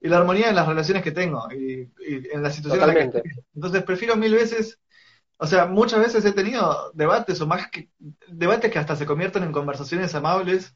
y 0.00 0.08
la 0.08 0.18
armonía 0.18 0.48
en 0.48 0.56
las 0.56 0.66
relaciones 0.66 1.02
que 1.02 1.10
tengo 1.10 1.48
y, 1.52 1.90
en 2.32 2.42
las 2.42 2.54
situaciones 2.54 2.96
en 2.96 3.12
que 3.12 3.22
Entonces 3.54 3.82
prefiero 3.82 4.16
mil 4.16 4.34
veces, 4.34 4.78
o 5.36 5.46
sea, 5.46 5.66
muchas 5.66 5.98
veces 5.98 6.24
he 6.24 6.32
tenido 6.32 6.92
debates 6.94 7.40
o 7.40 7.46
más 7.46 7.68
que 7.70 7.90
debates 8.28 8.70
que 8.70 8.78
hasta 8.78 8.96
se 8.96 9.06
convierten 9.06 9.42
en 9.42 9.52
conversaciones 9.52 10.14
amables 10.14 10.74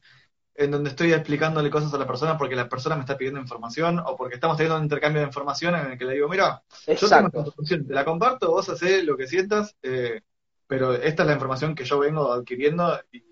en 0.57 0.71
donde 0.71 0.89
estoy 0.89 1.13
explicándole 1.13 1.69
cosas 1.69 1.93
a 1.93 1.97
la 1.99 2.07
persona 2.07 2.37
porque 2.37 2.55
la 2.55 2.67
persona 2.67 2.95
me 2.95 3.01
está 3.01 3.15
pidiendo 3.15 3.39
información 3.39 3.99
o 3.99 4.17
porque 4.17 4.35
estamos 4.35 4.57
teniendo 4.57 4.77
un 4.77 4.83
intercambio 4.83 5.21
de 5.21 5.27
información 5.27 5.75
en 5.75 5.91
el 5.91 5.97
que 5.97 6.05
le 6.05 6.15
digo, 6.15 6.27
mira, 6.27 6.63
yo 6.87 6.95
tengo 6.95 7.27
esta 7.27 7.39
información, 7.39 7.87
te 7.87 7.93
la 7.93 8.03
comparto, 8.03 8.49
vos 8.49 8.67
haces 8.67 9.03
lo 9.05 9.15
que 9.15 9.27
sientas, 9.27 9.75
eh, 9.83 10.21
pero 10.65 10.93
esta 10.93 11.23
es 11.23 11.27
la 11.27 11.33
información 11.33 11.75
que 11.75 11.85
yo 11.85 11.99
vengo 11.99 12.33
adquiriendo 12.33 12.99
y 13.11 13.23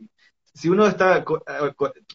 si 0.54 0.70
uno 0.70 0.86
está 0.86 1.18
eh, 1.18 1.24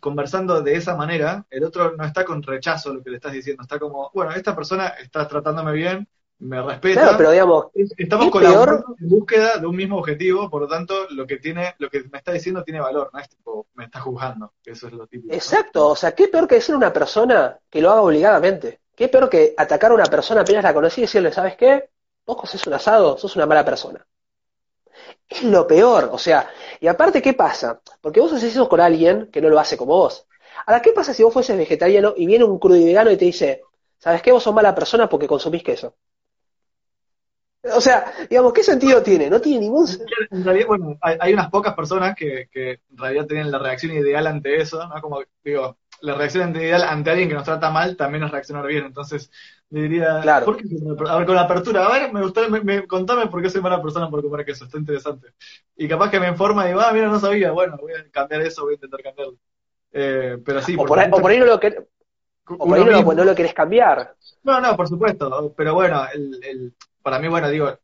conversando 0.01 0.63
de 0.63 0.75
esa 0.75 0.97
manera, 0.97 1.45
el 1.51 1.65
otro 1.65 1.95
no 1.97 2.05
está 2.05 2.25
con 2.25 2.43
rechazo 2.43 2.95
lo 2.95 3.03
que 3.03 3.11
le 3.11 3.17
estás 3.17 3.33
diciendo, 3.33 3.63
está 3.63 3.79
como, 3.79 4.11
bueno, 4.15 4.33
esta 4.33 4.57
persona 4.57 4.89
está 4.89 5.29
tratándome 5.29 5.73
bien, 5.73 6.09
me 6.41 6.63
respeta. 6.63 7.03
Claro, 7.03 7.17
pero 7.17 7.31
digamos, 7.31 7.67
estamos 7.97 8.31
colaborando 8.31 8.97
en 8.99 9.09
búsqueda 9.09 9.59
de 9.59 9.67
un 9.67 9.77
mismo 9.77 9.99
objetivo, 9.99 10.49
por 10.49 10.63
lo 10.63 10.69
tanto, 10.69 11.07
lo 11.11 11.27
que 11.27 11.37
tiene, 11.37 11.75
lo 11.79 11.91
que 11.91 12.05
me 12.11 12.19
está 12.19 12.33
diciendo 12.33 12.65
tiene 12.65 12.81
valor, 12.81 13.11
no 13.13 13.19
es 13.19 13.29
tipo, 13.29 13.67
me 13.75 13.85
está 13.85 14.01
juzgando, 14.01 14.53
eso 14.65 14.87
es 14.87 14.93
lo 14.95 15.07
típico. 15.07 15.35
Exacto, 15.35 15.89
o 15.89 15.97
sea, 15.97 16.13
qué 16.13 16.29
peor 16.29 16.49
que 16.49 16.57
decir 16.57 16.75
a 16.75 16.79
una 16.79 16.93
persona 16.93 17.59
que 17.69 17.81
lo 17.81 17.91
haga 17.91 18.03
obligadamente. 18.03 18.81
Qué 18.97 19.09
peor 19.09 19.29
que 19.29 19.55
atacar 19.57 19.93
a 19.93 19.95
una 19.95 20.05
persona 20.05 20.41
apenas 20.41 20.65
la 20.65 20.75
conocí 20.75 21.01
y 21.01 21.05
decirle, 21.05 21.33
¿sabes 21.33 21.57
qué? 21.57 21.91
Vos 22.27 22.49
sos 22.49 22.67
un 22.67 22.75
asado, 22.75 23.19
sos 23.19 23.37
una 23.37 23.47
mala 23.47 23.65
persona. 23.65 24.05
Es 25.29 25.43
lo 25.43 25.67
peor, 25.67 26.11
o 26.13 26.19
sea, 26.19 26.51
y 26.81 26.87
aparte, 26.87 27.23
¿qué 27.23 27.35
pasa? 27.35 27.81
Porque 28.01 28.21
vos 28.21 28.33
haces 28.33 28.53
eso 28.53 28.69
con 28.69 28.81
alguien 28.81 29.29
que 29.31 29.41
no 29.41 29.49
lo 29.49 29.59
hace 29.59 29.77
como 29.77 29.97
vos. 29.97 30.27
Ahora, 30.67 30.83
¿qué 30.83 30.93
pasa 30.93 31.15
si 31.15 31.23
vos 31.23 31.33
fueses 31.33 31.57
vegetariano 31.57 32.15
y 32.17 32.27
viene 32.27 32.45
un 32.45 32.59
crudo 32.59 32.77
y 32.77 32.85
vegano 32.85 33.11
y 33.11 33.17
te 33.17 33.25
dice, 33.25 33.63
¿sabes 33.99 34.23
qué? 34.23 34.33
Vos 34.33 34.43
sos 34.43 34.55
mala 34.55 34.75
persona 34.75 35.09
porque 35.09 35.27
consumís 35.27 35.63
queso. 35.63 35.95
O 37.63 37.81
sea, 37.81 38.13
digamos, 38.29 38.53
¿qué 38.55 38.63
sentido 38.63 39.03
tiene? 39.03 39.29
No 39.29 39.41
tiene 39.41 39.61
ningún 39.61 39.87
sentido. 39.87 40.09
En 40.31 40.45
realidad, 40.45 40.67
bueno, 40.67 40.99
hay, 41.03 41.35
unas 41.35 41.51
pocas 41.51 41.75
personas 41.75 42.15
que, 42.17 42.49
que, 42.51 42.81
en 42.91 42.97
realidad 42.97 43.27
tienen 43.27 43.51
la 43.51 43.59
reacción 43.59 43.93
ideal 43.93 44.27
ante 44.27 44.61
eso, 44.61 44.87
¿no? 44.89 45.01
Como, 45.03 45.23
digo, 45.45 45.77
la 46.01 46.15
reacción 46.15 46.57
ideal 46.57 46.83
ante 46.83 47.11
alguien 47.11 47.29
que 47.29 47.35
nos 47.35 47.45
trata 47.45 47.71
mal 47.71 47.97
también 47.97 48.25
es 48.25 48.31
reaccionar 48.31 48.67
bien. 48.67 48.87
Entonces, 48.87 49.31
diría, 49.69 50.21
claro. 50.23 50.47
¿por 50.47 50.57
qué? 50.57 50.65
A 51.07 51.19
ver, 51.19 51.27
con 51.27 51.35
la 51.35 51.43
apertura, 51.43 51.87
a 51.87 51.93
ver, 51.93 52.13
me 52.13 52.23
gustaría, 52.23 52.49
me, 52.49 52.87
contame 52.87 53.27
por 53.27 53.43
qué 53.43 53.51
soy 53.51 53.61
mala 53.61 53.83
persona 53.83 54.09
por 54.09 54.23
comer 54.23 54.47
queso, 54.47 54.65
está 54.65 54.79
interesante. 54.79 55.29
Y 55.77 55.87
capaz 55.87 56.11
que 56.11 56.21
me 56.21 56.29
informa 56.29 56.65
y 56.65 56.69
digo, 56.69 56.81
ah, 56.81 56.93
mira, 56.93 57.09
no 57.09 57.21
sabía, 57.21 57.51
bueno, 57.53 57.77
voy 57.79 57.93
a 57.93 58.11
cambiar 58.11 58.43
eso, 58.43 58.63
voy 58.63 58.73
a 58.73 58.75
intentar 58.77 59.03
cambiarlo. 59.03 59.37
Eh, 59.93 60.39
pero 60.45 60.63
sí. 60.63 60.77
O 60.79 60.85
por, 60.87 60.99
ahí, 60.99 61.11
o 61.13 61.21
por 61.21 61.31
ahí 61.31 61.39
no 61.39 61.47
lo 61.47 61.61
que... 61.61 61.77
O 62.47 62.67
por 62.67 62.79
ahí 62.79 62.85
no, 62.85 63.13
no, 63.13 63.25
lo 63.25 63.35
querés 63.35 63.55
cambiar. 63.55 64.17
No, 64.43 64.61
no, 64.61 64.77
por 64.77 64.89
supuesto. 64.89 65.55
Pero 65.57 65.75
bueno, 65.75 66.03
el, 66.13 66.41
el, 66.43 66.75
para 67.03 67.19
mí, 67.19 67.29
bueno, 67.29 67.49
digo, 67.49 67.79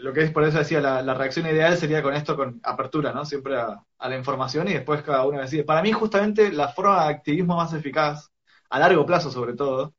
lo 0.00 0.12
que 0.12 0.22
es 0.22 0.30
por 0.30 0.44
eso 0.44 0.58
decía, 0.58 0.80
la, 0.80 1.14
reacción 1.14 1.46
ideal 1.46 1.76
sería 1.76 2.02
con 2.02 2.14
esto, 2.14 2.36
con 2.36 2.60
apertura, 2.62 3.12
¿no? 3.12 3.24
Siempre 3.24 3.56
a, 3.56 3.82
la 3.98 4.16
información 4.16 4.68
y 4.68 4.74
después 4.74 5.02
cada 5.02 5.26
uno 5.26 5.40
decide. 5.40 5.64
Para 5.64 5.82
mí, 5.82 5.92
justamente, 5.92 6.52
la 6.52 6.68
forma 6.68 7.04
de 7.04 7.14
activismo 7.14 7.56
más 7.56 7.72
eficaz, 7.72 8.30
a 8.70 8.78
largo 8.78 9.06
plazo 9.06 9.30
sobre 9.30 9.54
todo, 9.54 9.94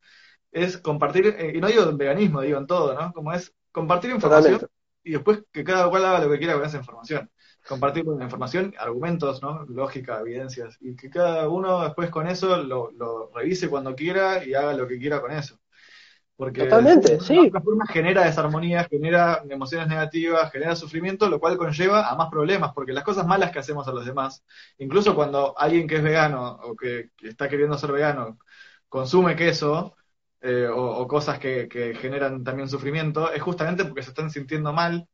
es 0.51 0.77
compartir, 0.77 1.27
eh, 1.37 1.53
y 1.55 1.61
no 1.61 1.67
digo 1.67 1.83
en 1.83 1.97
veganismo, 1.97 2.41
digo 2.41 2.57
en 2.59 2.67
todo, 2.67 2.93
¿no? 2.93 3.11
Como 3.13 3.33
es 3.33 3.53
compartir 3.71 4.11
información 4.11 4.67
y 5.03 5.11
después 5.13 5.43
que 5.51 5.63
cada 5.63 5.89
cual 5.89 6.05
haga 6.05 6.19
lo 6.19 6.31
que 6.31 6.37
quiera 6.37 6.53
con 6.53 6.65
esa 6.65 6.77
información. 6.77 7.29
Compartir 7.67 8.05
con 8.05 8.17
la 8.19 8.25
información, 8.25 8.73
argumentos, 8.77 9.41
¿no? 9.41 9.65
Lógica, 9.65 10.19
evidencias, 10.19 10.77
y 10.81 10.95
que 10.95 11.09
cada 11.09 11.47
uno 11.49 11.83
después 11.83 12.09
con 12.09 12.27
eso 12.27 12.57
lo, 12.57 12.91
lo 12.91 13.31
revise 13.33 13.69
cuando 13.69 13.95
quiera 13.95 14.45
y 14.45 14.53
haga 14.53 14.73
lo 14.73 14.87
que 14.87 14.99
quiera 14.99 15.21
con 15.21 15.31
eso. 15.31 15.57
Porque 16.35 16.63
Totalmente, 16.63 17.19
sí. 17.19 17.51
forma 17.63 17.85
genera 17.85 18.25
desarmonía, 18.25 18.85
genera 18.85 19.43
emociones 19.47 19.87
negativas, 19.87 20.51
genera 20.51 20.75
sufrimiento, 20.75 21.29
lo 21.29 21.39
cual 21.39 21.57
conlleva 21.57 22.09
a 22.09 22.15
más 22.15 22.29
problemas, 22.29 22.71
porque 22.73 22.91
las 22.91 23.03
cosas 23.03 23.27
malas 23.27 23.51
que 23.51 23.59
hacemos 23.59 23.87
a 23.87 23.91
los 23.91 24.05
demás, 24.05 24.43
incluso 24.79 25.15
cuando 25.15 25.57
alguien 25.57 25.87
que 25.87 25.97
es 25.97 26.03
vegano 26.03 26.59
o 26.63 26.75
que, 26.75 27.11
está 27.21 27.47
queriendo 27.47 27.77
ser 27.77 27.91
vegano 27.91 28.39
consume 28.89 29.35
queso 29.35 29.95
eh, 30.41 30.67
o, 30.71 31.07
cosas 31.07 31.39
que, 31.39 31.95
generan 32.01 32.43
también 32.43 32.67
sufrimiento, 32.67 33.31
es 33.31 33.41
justamente 33.41 33.85
porque 33.85 34.03
se 34.03 34.09
están 34.09 34.31
sintiendo 34.31 34.73
mal 34.73 35.07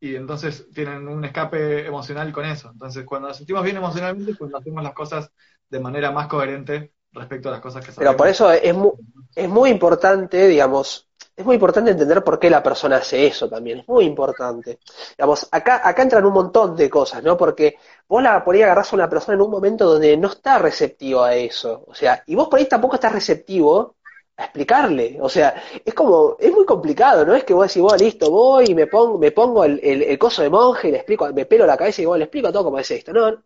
y 0.00 0.16
entonces 0.16 0.68
tienen 0.74 1.08
un 1.08 1.24
escape 1.24 1.86
emocional 1.86 2.32
con 2.32 2.44
eso. 2.44 2.70
Entonces, 2.70 3.04
cuando 3.04 3.28
nos 3.28 3.38
sentimos 3.38 3.64
bien 3.64 3.76
emocionalmente, 3.76 4.36
cuando 4.36 4.58
hacemos 4.58 4.82
las 4.84 4.94
cosas 4.94 5.32
de 5.70 5.80
manera 5.80 6.12
más 6.12 6.28
coherente 6.28 6.92
respecto 7.18 7.48
a 7.48 7.52
las 7.52 7.60
cosas 7.60 7.84
que 7.84 7.92
sabemos. 7.92 7.98
Pero 7.98 8.16
por 8.16 8.28
eso 8.28 8.50
es 8.50 8.74
muy, 8.74 8.92
es 9.34 9.48
muy 9.48 9.70
importante, 9.70 10.46
digamos, 10.46 11.08
es 11.38 11.46
muy 11.46 11.54
importante 11.54 11.92
entender 11.92 12.24
por 12.24 12.36
qué 12.40 12.50
la 12.50 12.60
persona 12.60 12.96
hace 12.96 13.24
eso 13.24 13.48
también, 13.48 13.78
es 13.78 13.88
muy 13.88 14.04
importante. 14.04 14.80
Digamos, 15.16 15.46
acá, 15.52 15.80
acá 15.88 16.02
entran 16.02 16.24
un 16.24 16.32
montón 16.32 16.74
de 16.74 16.90
cosas, 16.90 17.22
¿no? 17.22 17.36
Porque 17.36 17.76
vos 18.08 18.20
la 18.20 18.44
por 18.44 18.56
ahí 18.56 18.62
agarrás 18.62 18.92
a 18.92 18.96
una 18.96 19.08
persona 19.08 19.36
en 19.36 19.42
un 19.42 19.50
momento 19.50 19.84
donde 19.84 20.16
no 20.16 20.28
está 20.28 20.58
receptivo 20.58 21.22
a 21.22 21.36
eso. 21.36 21.84
O 21.86 21.94
sea, 21.94 22.24
y 22.26 22.34
vos 22.34 22.48
por 22.48 22.58
ahí 22.58 22.66
tampoco 22.66 22.96
estás 22.96 23.12
receptivo 23.12 23.94
a 24.36 24.44
explicarle. 24.44 25.18
O 25.20 25.28
sea, 25.28 25.62
es 25.84 25.94
como, 25.94 26.36
es 26.40 26.52
muy 26.52 26.64
complicado, 26.66 27.24
¿no? 27.24 27.36
Es 27.36 27.44
que 27.44 27.54
vos 27.54 27.68
decís, 27.68 27.82
bueno, 27.82 27.98
listo, 27.98 28.30
voy 28.32 28.64
y 28.70 28.74
me 28.74 28.88
pongo, 28.88 29.16
me 29.16 29.30
pongo 29.30 29.64
el, 29.64 29.78
el, 29.80 30.18
coso 30.18 30.42
de 30.42 30.50
monje 30.50 30.88
y 30.88 30.90
le 30.90 30.96
explico, 30.98 31.32
me 31.32 31.46
pelo 31.46 31.66
la 31.66 31.76
cabeza 31.76 32.02
y 32.02 32.06
vos 32.06 32.18
le 32.18 32.24
explico 32.24 32.50
todo 32.50 32.64
como 32.64 32.80
es 32.80 32.90
esto. 32.90 33.12
No, 33.12 33.44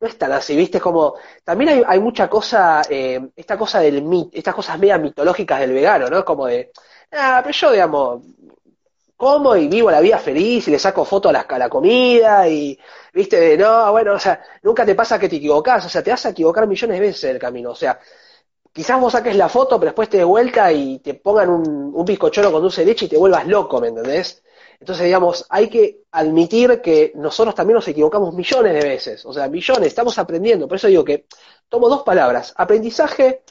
no 0.00 0.08
es 0.08 0.16
tan 0.18 0.32
así, 0.32 0.56
¿viste? 0.56 0.78
Es 0.78 0.82
como, 0.82 1.14
también 1.44 1.70
hay, 1.70 1.82
hay 1.86 2.00
mucha 2.00 2.28
cosa, 2.28 2.82
eh, 2.88 3.20
esta 3.36 3.56
cosa 3.58 3.80
del 3.80 4.02
mit, 4.02 4.28
estas 4.34 4.54
cosas 4.54 4.78
media 4.78 4.98
mitológicas 4.98 5.60
del 5.60 5.72
vegano, 5.72 6.08
¿no? 6.08 6.24
Como 6.24 6.46
de, 6.46 6.70
ah, 7.12 7.40
pero 7.42 7.52
yo, 7.54 7.72
digamos, 7.72 8.22
como 9.16 9.56
y 9.56 9.68
vivo 9.68 9.90
la 9.90 10.00
vida 10.00 10.18
feliz 10.18 10.68
y 10.68 10.70
le 10.70 10.78
saco 10.78 11.04
foto 11.04 11.28
a 11.28 11.32
la, 11.32 11.40
a 11.40 11.58
la 11.58 11.68
comida 11.68 12.48
y, 12.48 12.78
viste, 13.12 13.38
de, 13.40 13.58
no, 13.58 13.90
bueno, 13.92 14.14
o 14.14 14.18
sea, 14.18 14.40
nunca 14.62 14.86
te 14.86 14.94
pasa 14.94 15.18
que 15.18 15.28
te 15.28 15.36
equivocás, 15.36 15.84
o 15.86 15.88
sea, 15.88 16.02
te 16.02 16.10
vas 16.10 16.24
a 16.26 16.30
equivocar 16.30 16.66
millones 16.68 17.00
de 17.00 17.06
veces 17.06 17.24
en 17.24 17.30
el 17.30 17.38
camino, 17.38 17.70
o 17.72 17.74
sea, 17.74 17.98
quizás 18.72 19.00
vos 19.00 19.12
saques 19.12 19.36
la 19.36 19.48
foto, 19.48 19.78
pero 19.80 19.90
después 19.90 20.08
te 20.08 20.18
de 20.18 20.24
vuelta 20.24 20.72
y 20.72 21.00
te 21.00 21.14
pongan 21.14 21.50
un, 21.50 21.92
un 21.94 22.04
bizcochuelo 22.04 22.52
con 22.52 22.62
dulce 22.62 22.82
de 22.82 22.88
leche 22.88 23.06
y 23.06 23.08
te 23.08 23.18
vuelvas 23.18 23.46
loco, 23.46 23.80
¿me 23.80 23.88
entendés? 23.88 24.42
Entonces, 24.80 25.06
digamos, 25.06 25.44
hay 25.48 25.68
que 25.68 26.02
admitir 26.12 26.80
que 26.80 27.12
nosotros 27.16 27.54
también 27.54 27.76
nos 27.76 27.88
equivocamos 27.88 28.32
millones 28.32 28.74
de 28.74 28.88
veces, 28.88 29.26
o 29.26 29.32
sea, 29.32 29.48
millones, 29.48 29.88
estamos 29.88 30.18
aprendiendo. 30.18 30.68
Por 30.68 30.76
eso 30.76 30.86
digo 30.86 31.04
que 31.04 31.26
tomo 31.68 31.88
dos 31.88 32.02
palabras, 32.02 32.54
aprendizaje 32.56 33.42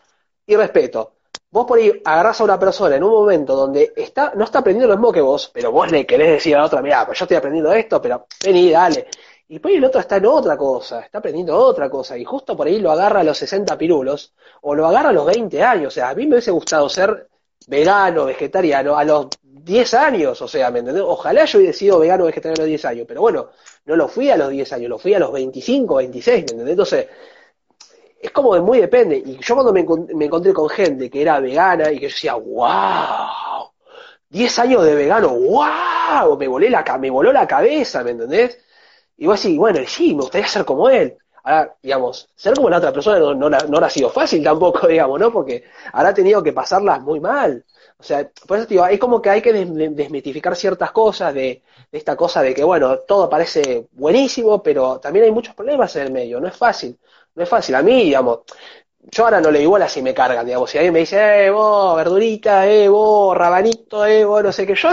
y 0.45 0.55
respeto. 0.55 1.15
Vos 1.49 1.65
por 1.65 1.79
ahí 1.79 2.01
agarrás 2.03 2.39
a 2.41 2.43
una 2.43 2.59
persona 2.59 2.95
en 2.95 3.03
un 3.03 3.11
momento 3.11 3.55
donde 3.55 3.93
está, 3.95 4.33
no 4.35 4.43
está 4.45 4.59
aprendiendo 4.59 4.87
lo 4.93 4.97
mismo 4.97 5.11
que 5.11 5.21
vos, 5.21 5.49
pero 5.53 5.71
vos 5.71 5.91
le 5.91 6.05
querés 6.05 6.31
decir 6.31 6.55
a 6.55 6.59
la 6.59 6.65
otra, 6.65 6.81
mira, 6.81 7.05
pues 7.05 7.19
yo 7.19 7.25
estoy 7.25 7.37
aprendiendo 7.37 7.71
esto, 7.73 8.01
pero 8.01 8.27
vení, 8.43 8.71
dale. 8.71 9.07
Y 9.49 9.59
por 9.59 9.71
ahí 9.71 9.77
el 9.77 9.85
otro 9.85 10.01
está 10.01 10.17
en 10.17 10.25
otra 10.25 10.57
cosa, 10.57 11.01
está 11.01 11.19
aprendiendo 11.19 11.57
otra 11.57 11.89
cosa, 11.89 12.17
y 12.17 12.25
justo 12.25 12.55
por 12.55 12.67
ahí 12.67 12.79
lo 12.79 12.91
agarra 12.91 13.21
a 13.21 13.23
los 13.23 13.37
60 13.37 13.77
pirulos, 13.77 14.33
o 14.61 14.75
lo 14.75 14.87
agarra 14.87 15.09
a 15.09 15.13
los 15.13 15.25
20 15.25 15.63
años. 15.63 15.87
O 15.87 15.95
sea, 15.95 16.09
a 16.09 16.15
mí 16.15 16.25
me 16.25 16.33
hubiese 16.33 16.51
gustado 16.51 16.89
ser 16.89 17.29
vegano, 17.67 18.25
vegetariano, 18.25 18.97
a 18.97 19.03
los 19.03 19.27
10 19.43 19.93
años, 19.93 20.41
o 20.41 20.47
sea, 20.47 20.71
¿me 20.71 20.79
entendés? 20.79 21.03
Ojalá 21.05 21.45
yo 21.45 21.59
hubiera 21.59 21.73
sido 21.73 21.99
vegano 21.99 22.23
o 22.23 22.27
vegetariano 22.27 22.61
a 22.61 22.63
los 22.63 22.69
10 22.69 22.85
años, 22.85 23.05
pero 23.07 23.21
bueno, 23.21 23.49
no 23.85 23.95
lo 23.95 24.07
fui 24.07 24.29
a 24.29 24.37
los 24.37 24.49
10 24.49 24.73
años, 24.73 24.89
lo 24.89 24.97
fui 24.97 25.13
a 25.13 25.19
los 25.19 25.31
25, 25.31 25.95
26, 25.95 26.35
¿me 26.35 26.51
entendés? 26.51 26.71
Entonces, 26.71 27.07
es 28.19 28.31
como 28.31 28.55
de 28.55 28.61
muy 28.61 28.79
depende. 28.79 29.21
Y 29.23 29.37
yo 29.37 29.55
cuando 29.55 29.73
me, 29.73 29.81
encontré 30.25 30.53
con 30.53 30.69
gente 30.69 31.09
que 31.09 31.21
era 31.21 31.39
vegana 31.39 31.91
y 31.91 31.99
que 31.99 32.07
yo 32.07 32.13
decía, 32.13 32.35
wow, 32.35 33.71
10 34.29 34.59
años 34.59 34.83
de 34.83 34.95
vegano, 34.95 35.29
wow, 35.29 36.37
me, 36.37 36.47
volé 36.47 36.69
la, 36.69 36.83
me 36.97 37.09
voló 37.09 37.31
la 37.31 37.47
cabeza, 37.47 38.03
¿me 38.03 38.11
entendés? 38.11 38.59
Y 39.17 39.25
vos 39.27 39.41
decís, 39.41 39.57
bueno, 39.57 39.79
sí, 39.87 40.13
me 40.15 40.21
gustaría 40.21 40.47
ser 40.47 40.65
como 40.65 40.89
él. 40.89 41.17
Ahora, 41.47 41.73
digamos, 41.81 42.29
ser 42.35 42.53
como 42.55 42.69
la 42.69 42.77
otra 42.77 42.91
persona 42.91 43.19
no, 43.19 43.33
no, 43.33 43.49
no, 43.49 43.77
ha 43.77 43.89
sido 43.89 44.09
fácil 44.09 44.43
tampoco, 44.43 44.85
digamos, 44.93 45.17
¿no? 45.19 45.31
Porque 45.31 45.63
ahora 45.93 46.09
ha 46.09 46.13
tenido 46.13 46.43
que 46.43 46.51
pasarlas 46.51 47.01
muy 47.01 47.21
mal. 47.21 47.63
O 47.97 48.03
sea, 48.03 48.29
por 48.45 48.57
eso 48.57 48.67
digo, 48.67 48.85
es 48.85 48.99
como 48.99 49.21
que 49.21 49.29
hay 49.29 49.41
que 49.41 49.53
desmitificar 49.53 50.55
ciertas 50.57 50.91
cosas 50.91 51.33
de, 51.33 51.63
esta 51.91 52.15
cosa 52.17 52.41
de 52.41 52.53
que, 52.53 52.63
bueno, 52.65 52.99
todo 52.99 53.29
parece 53.29 53.87
buenísimo, 53.93 54.61
pero 54.61 54.99
también 54.99 55.25
hay 55.25 55.31
muchos 55.31 55.55
problemas 55.55 55.95
en 55.95 56.03
el 56.03 56.11
medio, 56.11 56.39
no 56.41 56.47
es 56.47 56.55
fácil, 56.55 56.99
no 57.35 57.43
es 57.43 57.49
fácil. 57.49 57.75
A 57.75 57.81
mí, 57.81 58.03
digamos, 58.03 58.41
yo 59.11 59.23
ahora 59.23 59.39
no 59.41 59.49
le 59.51 59.61
igual 59.61 59.81
así 59.83 60.01
me 60.01 60.13
cargan, 60.13 60.45
digamos, 60.45 60.69
si 60.69 60.77
alguien 60.77 60.93
me 60.93 60.99
dice, 60.99 61.45
eh, 61.45 61.49
vos, 61.49 61.95
verdurita, 61.95 62.67
eh, 62.67 62.89
vos, 62.89 63.35
rabanito, 63.37 64.05
eh, 64.05 64.25
vos, 64.25 64.43
no 64.43 64.51
sé 64.51 64.67
qué, 64.67 64.75
yo, 64.75 64.89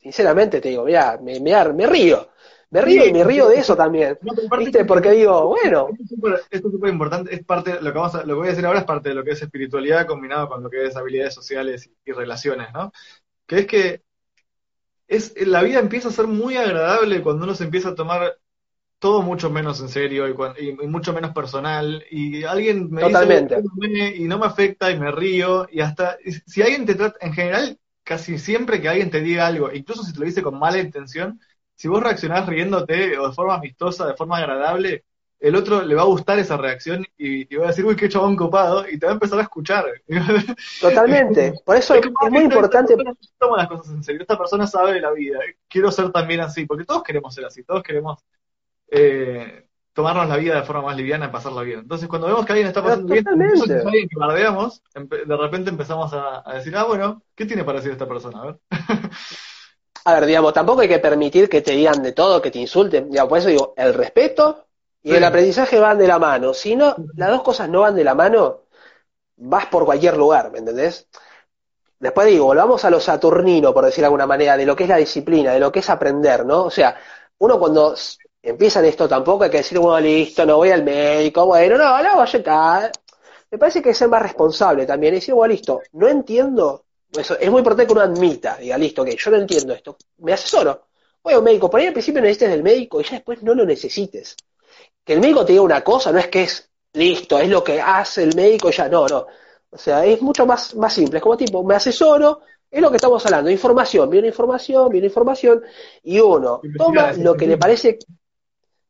sinceramente 0.00 0.60
te 0.60 0.68
digo, 0.70 0.84
mira, 0.84 1.18
me, 1.20 1.40
me 1.40 1.86
río. 1.86 2.28
Me 2.70 2.82
río 2.82 3.06
y 3.06 3.12
me 3.12 3.24
río 3.24 3.48
de 3.48 3.60
eso 3.60 3.74
también. 3.74 4.18
¿Viste? 4.58 4.84
Porque 4.84 5.12
digo, 5.12 5.48
bueno. 5.48 5.88
Esto 6.50 6.68
es 6.68 6.72
súper 6.72 6.90
importante, 6.90 7.34
es 7.34 7.44
parte, 7.44 7.80
lo 7.80 7.92
que, 7.92 7.98
vamos 7.98 8.14
a, 8.14 8.18
lo 8.20 8.26
que 8.26 8.34
voy 8.34 8.46
a 8.48 8.50
decir 8.50 8.66
ahora 8.66 8.80
es 8.80 8.84
parte 8.84 9.08
de 9.08 9.14
lo 9.14 9.24
que 9.24 9.30
es 9.30 9.42
espiritualidad 9.42 10.06
combinado 10.06 10.48
con 10.48 10.62
lo 10.62 10.68
que 10.68 10.84
es 10.84 10.96
habilidades 10.96 11.34
sociales 11.34 11.90
y, 12.04 12.12
relaciones, 12.12 12.68
¿no? 12.74 12.92
Que 13.46 13.60
es 13.60 13.66
que 13.66 14.02
es, 15.06 15.34
la 15.46 15.62
vida 15.62 15.78
empieza 15.78 16.08
a 16.08 16.12
ser 16.12 16.26
muy 16.26 16.56
agradable 16.56 17.22
cuando 17.22 17.44
uno 17.44 17.54
se 17.54 17.64
empieza 17.64 17.90
a 17.90 17.94
tomar 17.94 18.36
todo 18.98 19.22
mucho 19.22 19.48
menos 19.48 19.80
en 19.80 19.88
serio 19.88 20.26
y, 20.28 20.72
mucho 20.86 21.12
menos 21.14 21.32
personal 21.32 22.04
y 22.10 22.44
alguien 22.44 22.90
me 22.90 23.02
Totalmente. 23.02 23.62
dice 23.80 24.16
y 24.16 24.24
no 24.24 24.38
me 24.38 24.46
afecta 24.46 24.90
y 24.90 24.98
me 24.98 25.10
río 25.10 25.68
y 25.70 25.80
hasta 25.80 26.18
si 26.46 26.62
alguien 26.62 26.84
te 26.84 26.96
trata 26.96 27.16
en 27.24 27.32
general 27.32 27.78
casi 28.02 28.38
siempre 28.38 28.80
que 28.80 28.88
alguien 28.88 29.10
te 29.10 29.20
diga 29.20 29.46
algo 29.46 29.72
incluso 29.72 30.02
si 30.02 30.12
te 30.12 30.18
lo 30.18 30.26
dice 30.26 30.42
con 30.42 30.58
mala 30.58 30.78
intención 30.78 31.40
si 31.78 31.86
vos 31.86 32.02
reaccionás 32.02 32.44
riéndote 32.44 33.16
o 33.18 33.28
de 33.28 33.34
forma 33.34 33.54
amistosa, 33.54 34.04
de 34.04 34.16
forma 34.16 34.38
agradable, 34.38 35.04
el 35.38 35.54
otro 35.54 35.80
le 35.82 35.94
va 35.94 36.02
a 36.02 36.06
gustar 36.06 36.36
esa 36.40 36.56
reacción 36.56 37.06
y, 37.16 37.54
va 37.54 37.66
a 37.66 37.68
decir, 37.68 37.84
uy, 37.84 37.94
qué 37.94 38.08
chabón 38.08 38.34
copado, 38.34 38.84
y 38.88 38.98
te 38.98 39.06
va 39.06 39.12
a 39.12 39.14
empezar 39.14 39.38
a 39.38 39.42
escuchar. 39.42 39.84
Totalmente. 40.80 41.54
Por 41.64 41.76
eso 41.76 41.94
es, 41.94 42.04
muy 42.30 42.42
importante. 42.42 42.96
Toma 43.38 43.58
las 43.58 43.68
cosas 43.68 43.94
en 43.94 44.02
serio. 44.02 44.22
Esta 44.22 44.36
persona 44.36 44.66
sabe 44.66 44.94
de 44.94 45.00
la 45.00 45.12
vida. 45.12 45.38
Quiero 45.68 45.92
ser 45.92 46.10
también 46.10 46.40
así, 46.40 46.66
porque 46.66 46.84
todos 46.84 47.04
queremos 47.04 47.32
ser 47.32 47.44
así, 47.44 47.62
todos 47.62 47.84
queremos 47.84 48.24
eh, 48.90 49.68
tomarnos 49.92 50.28
la 50.28 50.36
vida 50.36 50.56
de 50.56 50.64
forma 50.64 50.82
más 50.82 50.96
liviana 50.96 51.26
y 51.26 51.30
pasarla 51.30 51.62
bien. 51.62 51.78
Entonces, 51.78 52.08
cuando 52.08 52.26
vemos 52.26 52.44
que 52.44 52.52
alguien 52.54 52.66
está 52.66 52.82
pasando 52.82 53.12
bien, 53.12 53.24
alguien 53.28 54.08
que 54.08 54.18
bardeamos, 54.18 54.82
de 54.92 55.36
repente 55.36 55.70
empezamos 55.70 56.12
a, 56.12 56.42
a, 56.44 56.54
decir, 56.54 56.74
ah, 56.76 56.82
bueno, 56.82 57.22
¿qué 57.36 57.46
tiene 57.46 57.62
para 57.62 57.78
decir 57.78 57.92
esta 57.92 58.08
persona? 58.08 58.40
A 58.42 58.46
ver. 58.46 58.58
a 60.08 60.14
ver, 60.14 60.26
digamos, 60.26 60.54
tampoco 60.54 60.80
hay 60.80 60.88
que 60.88 60.98
permitir 60.98 61.48
que 61.50 61.60
te 61.60 61.72
digan 61.72 62.02
de 62.02 62.12
todo, 62.12 62.40
que 62.40 62.50
te 62.50 62.58
insulten. 62.58 63.10
Digamos, 63.10 63.28
por 63.28 63.38
eso 63.38 63.48
digo, 63.48 63.74
el 63.76 63.92
respeto 63.92 64.66
y 65.02 65.14
el 65.14 65.22
aprendizaje 65.22 65.78
van 65.78 65.98
de 65.98 66.06
la 66.08 66.18
mano. 66.18 66.54
Si 66.54 66.74
no, 66.74 66.96
las 67.14 67.28
dos 67.30 67.42
cosas 67.42 67.68
no 67.68 67.82
van 67.82 67.94
de 67.94 68.04
la 68.04 68.14
mano, 68.14 68.62
vas 69.36 69.66
por 69.66 69.84
cualquier 69.84 70.16
lugar, 70.16 70.50
¿me 70.50 70.60
entendés? 70.60 71.06
Después 72.00 72.28
digo, 72.28 72.46
volvamos 72.46 72.84
a 72.86 72.90
lo 72.90 73.00
saturnino, 73.00 73.74
por 73.74 73.84
decir 73.84 74.00
de 74.00 74.06
alguna 74.06 74.26
manera, 74.26 74.56
de 74.56 74.64
lo 74.64 74.74
que 74.74 74.84
es 74.84 74.88
la 74.88 74.96
disciplina, 74.96 75.52
de 75.52 75.60
lo 75.60 75.70
que 75.70 75.80
es 75.80 75.90
aprender, 75.90 76.46
¿no? 76.46 76.64
O 76.64 76.70
sea, 76.70 76.96
uno 77.38 77.58
cuando 77.58 77.94
empieza 78.42 78.80
en 78.80 78.86
esto 78.86 79.06
tampoco 79.08 79.44
hay 79.44 79.50
que 79.50 79.58
decir, 79.58 79.78
bueno, 79.78 80.00
listo, 80.00 80.46
no 80.46 80.56
voy 80.56 80.70
al 80.70 80.84
médico, 80.84 81.44
bueno, 81.44 81.76
no, 81.76 82.02
no, 82.02 82.16
vaya 82.16 82.38
acá. 82.38 82.90
Me 83.50 83.58
parece 83.58 83.82
que 83.82 83.90
es 83.90 83.98
ser 83.98 84.08
más 84.08 84.22
responsable 84.22 84.86
también, 84.86 85.14
y 85.14 85.16
decir, 85.16 85.34
bueno, 85.34 85.52
listo, 85.52 85.82
no 85.92 86.08
entiendo, 86.08 86.84
eso, 87.12 87.38
es 87.38 87.50
muy 87.50 87.60
importante 87.60 87.86
que 87.86 87.92
uno 87.92 88.02
admita, 88.02 88.56
diga, 88.56 88.76
listo, 88.76 89.04
que 89.04 89.16
yo 89.16 89.30
no 89.30 89.36
entiendo 89.38 89.72
esto, 89.72 89.96
me 90.18 90.32
asesoro. 90.32 90.88
Voy 91.22 91.34
a 91.34 91.38
un 91.38 91.44
médico, 91.44 91.70
por 91.70 91.80
ahí 91.80 91.86
al 91.86 91.92
principio 91.92 92.20
necesites 92.20 92.50
del 92.50 92.62
médico 92.62 93.00
y 93.00 93.04
ya 93.04 93.12
después 93.12 93.42
no 93.42 93.54
lo 93.54 93.64
necesites. 93.64 94.36
Que 95.04 95.14
el 95.14 95.20
médico 95.20 95.44
te 95.44 95.52
diga 95.52 95.62
una 95.62 95.82
cosa, 95.82 96.12
no 96.12 96.18
es 96.18 96.28
que 96.28 96.42
es 96.42 96.70
listo, 96.92 97.38
es 97.38 97.48
lo 97.48 97.64
que 97.64 97.80
hace 97.80 98.22
el 98.22 98.34
médico 98.34 98.68
y 98.68 98.72
ya, 98.72 98.88
no, 98.88 99.06
no. 99.06 99.26
O 99.70 99.78
sea, 99.78 100.04
es 100.04 100.20
mucho 100.22 100.46
más, 100.46 100.74
más 100.74 100.92
simple, 100.92 101.18
es 101.18 101.22
como 101.22 101.36
tipo, 101.36 101.62
me 101.64 101.74
asesoro, 101.74 102.40
es 102.70 102.80
lo 102.80 102.90
que 102.90 102.96
estamos 102.96 103.24
hablando, 103.24 103.50
información, 103.50 104.08
viene 104.10 104.28
información, 104.28 104.90
viene 104.90 105.06
información, 105.06 105.62
y 106.02 106.20
uno 106.20 106.60
toma 106.76 107.12
lo 107.12 107.34
que 107.34 107.46
le 107.46 107.56
parece 107.56 107.98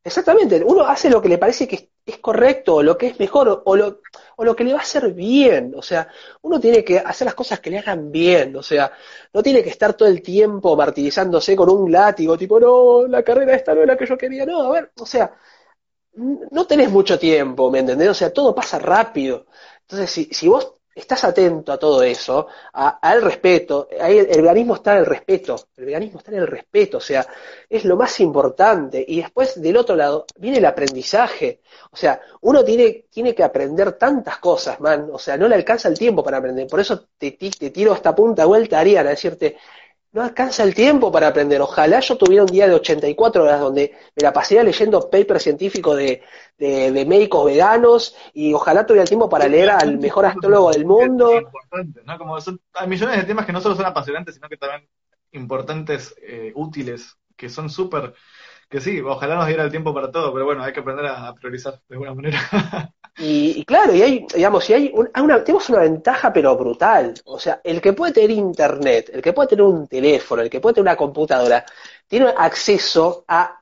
Exactamente, 0.03 0.63
uno 0.65 0.85
hace 0.85 1.09
lo 1.09 1.21
que 1.21 1.29
le 1.29 1.37
parece 1.37 1.67
que 1.67 1.89
es 2.09 2.17
correcto, 2.19 2.75
o 2.75 2.83
lo 2.83 2.97
que 2.97 3.07
es 3.07 3.19
mejor, 3.19 3.61
o 3.65 3.75
lo, 3.75 4.01
o 4.37 4.43
lo 4.45 4.55
que 4.55 4.63
le 4.63 4.73
va 4.73 4.79
a 4.79 4.81
hacer 4.83 5.11
bien. 5.13 5.73
O 5.75 5.81
sea, 5.81 6.07
uno 6.41 6.59
tiene 6.59 6.83
que 6.83 6.99
hacer 6.99 7.25
las 7.25 7.35
cosas 7.35 7.59
que 7.59 7.69
le 7.69 7.79
hagan 7.79 8.11
bien. 8.11 8.55
O 8.55 8.63
sea, 8.63 8.91
no 9.33 9.43
tiene 9.43 9.63
que 9.63 9.69
estar 9.69 9.93
todo 9.93 10.07
el 10.09 10.21
tiempo 10.21 10.75
martirizándose 10.75 11.55
con 11.55 11.69
un 11.69 11.91
látigo, 11.91 12.37
tipo, 12.37 12.59
no, 12.59 13.07
la 13.07 13.23
carrera 13.23 13.55
esta 13.55 13.73
no 13.75 13.81
es 13.81 13.87
la 13.87 13.97
que 13.97 14.05
yo 14.05 14.17
quería. 14.17 14.45
No, 14.45 14.61
a 14.61 14.71
ver, 14.71 14.91
o 14.99 15.05
sea, 15.05 15.33
no 16.51 16.65
tenés 16.67 16.89
mucho 16.91 17.17
tiempo, 17.17 17.71
¿me 17.71 17.79
entendés? 17.79 18.09
O 18.09 18.13
sea, 18.13 18.33
todo 18.33 18.53
pasa 18.53 18.79
rápido. 18.79 19.45
Entonces, 19.81 20.09
si, 20.09 20.25
si 20.25 20.47
vos 20.47 20.78
estás 20.99 21.23
atento 21.23 21.71
a 21.71 21.77
todo 21.77 22.03
eso, 22.03 22.47
al 22.73 23.21
respeto, 23.21 23.87
el, 23.89 24.25
veganismo 24.25 24.75
está 24.75 24.93
en 24.93 24.99
el 24.99 25.05
respeto, 25.05 25.55
el 25.77 25.85
veganismo 25.85 26.19
está 26.19 26.31
en 26.31 26.39
el 26.39 26.47
respeto, 26.47 26.97
o 26.97 27.01
sea, 27.01 27.25
es 27.69 27.85
lo 27.85 27.95
más 27.95 28.19
importante. 28.19 29.03
Y 29.07 29.21
después 29.21 29.61
del 29.61 29.77
otro 29.77 29.95
lado 29.95 30.25
viene 30.37 30.57
el 30.57 30.65
aprendizaje, 30.65 31.61
o 31.91 31.97
sea, 31.97 32.21
uno 32.41 32.63
tiene, 32.63 33.05
tiene 33.09 33.33
que 33.33 33.43
aprender 33.43 33.93
tantas 33.93 34.37
cosas, 34.37 34.79
man, 34.79 35.09
o 35.11 35.19
sea, 35.19 35.37
no 35.37 35.47
le 35.47 35.55
alcanza 35.55 35.87
el 35.87 35.97
tiempo 35.97 36.23
para 36.23 36.37
aprender. 36.37 36.67
Por 36.67 36.79
eso 36.79 37.07
te, 37.17 37.31
te 37.31 37.69
tiro 37.69 37.93
esta 37.93 38.13
punta 38.13 38.45
vuelta, 38.45 38.79
Ariana, 38.79 39.11
decirte, 39.11 39.57
no 40.11 40.23
alcanza 40.23 40.63
el 40.63 40.73
tiempo 40.73 41.11
para 41.11 41.27
aprender. 41.27 41.61
Ojalá 41.61 41.99
yo 41.99 42.17
tuviera 42.17 42.43
un 42.43 42.49
día 42.49 42.67
de 42.67 42.73
84 42.73 43.43
horas 43.43 43.59
donde 43.59 43.95
me 44.15 44.23
la 44.23 44.33
pasaría 44.33 44.63
leyendo 44.63 45.09
papers 45.09 45.43
científicos 45.43 45.97
de, 45.97 46.23
de, 46.57 47.05
médicos 47.05 47.45
veganos 47.45 48.15
y 48.33 48.53
ojalá 48.53 48.85
tuviera 48.85 49.03
el 49.03 49.09
tiempo 49.09 49.29
para 49.29 49.47
leer 49.47 49.69
al 49.69 49.99
mejor 49.99 50.25
astrólogo 50.25 50.71
del 50.71 50.85
mundo. 50.85 51.29
¿no? 52.05 52.17
Como 52.17 52.41
son, 52.41 52.59
hay 52.73 52.87
millones 52.87 53.17
de 53.17 53.23
temas 53.23 53.45
que 53.45 53.53
no 53.53 53.61
solo 53.61 53.75
son 53.75 53.85
apasionantes, 53.85 54.35
sino 54.35 54.49
que 54.49 54.57
también 54.57 54.89
importantes, 55.31 56.15
eh, 56.23 56.51
útiles, 56.55 57.17
que 57.35 57.49
son 57.49 57.69
súper 57.69 58.13
que 58.69 58.81
sí, 58.81 59.01
ojalá 59.01 59.35
nos 59.35 59.47
diera 59.47 59.63
el 59.63 59.71
tiempo 59.71 59.93
para 59.93 60.11
todo, 60.11 60.31
pero 60.31 60.45
bueno, 60.45 60.63
hay 60.63 60.71
que 60.71 60.79
aprender 60.81 61.07
a, 61.07 61.33
priorizar 61.33 61.81
de 61.89 61.95
alguna 61.95 62.13
manera. 62.13 62.39
y, 63.21 63.65
claro, 63.65 63.93
y 63.93 64.01
hay, 64.01 64.25
digamos, 64.33 64.63
si 64.63 64.73
hay 64.73 64.93
una, 64.93 65.43
tenemos 65.43 65.69
una 65.69 65.79
ventaja 65.79 66.31
pero 66.31 66.55
brutal. 66.55 67.13
O 67.25 67.37
sea, 67.37 67.59
el 67.63 67.81
que 67.81 67.91
puede 67.91 68.13
tener 68.13 68.31
internet, 68.31 69.09
el 69.13 69.21
que 69.21 69.33
puede 69.33 69.49
tener 69.49 69.65
un 69.65 69.87
teléfono, 69.87 70.41
el 70.41 70.49
que 70.49 70.61
puede 70.61 70.75
tener 70.75 70.89
una 70.89 70.95
computadora, 70.95 71.65
tiene 72.07 72.33
acceso 72.37 73.25
a 73.27 73.59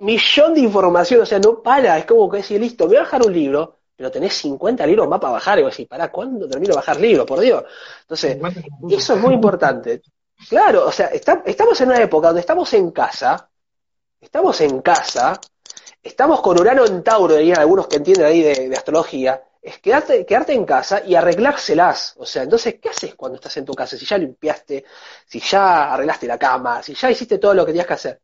millón 0.00 0.54
de 0.54 0.60
información, 0.60 1.22
o 1.22 1.26
sea, 1.26 1.38
no 1.38 1.62
para, 1.62 1.98
es 1.98 2.04
como 2.04 2.28
que 2.28 2.38
decir, 2.38 2.60
listo, 2.60 2.84
me 2.84 2.88
voy 2.88 2.96
a 2.98 3.00
bajar 3.00 3.22
un 3.24 3.32
libro, 3.32 3.78
pero 3.96 4.10
tenés 4.10 4.34
50 4.34 4.86
libros 4.86 5.08
más 5.08 5.20
para 5.20 5.32
bajar, 5.34 5.58
y 5.58 5.62
vos 5.62 5.72
decís, 5.72 5.88
¿para 5.88 6.10
cuándo 6.10 6.48
termino 6.48 6.72
de 6.72 6.76
bajar 6.76 7.00
libros? 7.00 7.26
Por 7.26 7.40
Dios. 7.40 7.64
Entonces, 8.02 8.38
eso 8.90 9.14
es 9.14 9.20
muy 9.20 9.34
importante. 9.34 10.02
Claro, 10.48 10.86
o 10.86 10.92
sea, 10.92 11.06
estamos 11.08 11.80
en 11.80 11.88
una 11.88 12.02
época 12.02 12.28
donde 12.28 12.40
estamos 12.40 12.72
en 12.74 12.90
casa, 12.90 13.48
estamos 14.20 14.60
en 14.60 14.80
casa, 14.80 15.38
estamos 16.02 16.40
con 16.40 16.58
Urano 16.58 16.84
en 16.86 17.02
Tauro, 17.02 17.36
dirían 17.36 17.58
algunos 17.58 17.86
que 17.86 17.96
entienden 17.96 18.26
ahí 18.26 18.42
de, 18.42 18.76
astrología, 18.76 19.42
es 19.62 19.78
quedarte, 19.78 20.24
quedarte 20.24 20.54
en 20.54 20.64
casa 20.64 21.02
y 21.04 21.14
arreglárselas. 21.14 22.14
O 22.18 22.24
sea, 22.24 22.42
entonces, 22.44 22.76
¿qué 22.80 22.88
haces 22.88 23.14
cuando 23.14 23.36
estás 23.36 23.56
en 23.58 23.64
tu 23.64 23.74
casa? 23.74 23.96
Si 23.96 24.06
ya 24.06 24.16
limpiaste, 24.16 24.84
si 25.26 25.40
ya 25.40 25.92
arreglaste 25.92 26.26
la 26.26 26.38
cama, 26.38 26.82
si 26.82 26.94
ya 26.94 27.10
hiciste 27.10 27.38
todo 27.38 27.54
lo 27.54 27.64
que 27.64 27.72
tenías 27.72 27.86
que 27.86 27.94
hacer. 27.94 28.20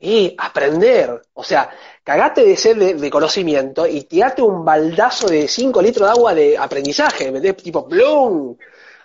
Y 0.00 0.36
aprender, 0.38 1.20
o 1.34 1.42
sea, 1.42 1.68
cagate 2.04 2.44
de 2.44 2.56
sed 2.56 2.96
de, 2.96 3.10
conocimiento 3.10 3.84
y 3.84 4.04
tirarte 4.04 4.42
un 4.42 4.64
baldazo 4.64 5.26
de 5.26 5.48
5 5.48 5.82
litros 5.82 6.06
de 6.06 6.12
agua 6.12 6.34
de 6.34 6.56
aprendizaje, 6.56 7.32
¿me 7.32 7.40
Tipo, 7.54 7.82
¡blum! 7.82 8.56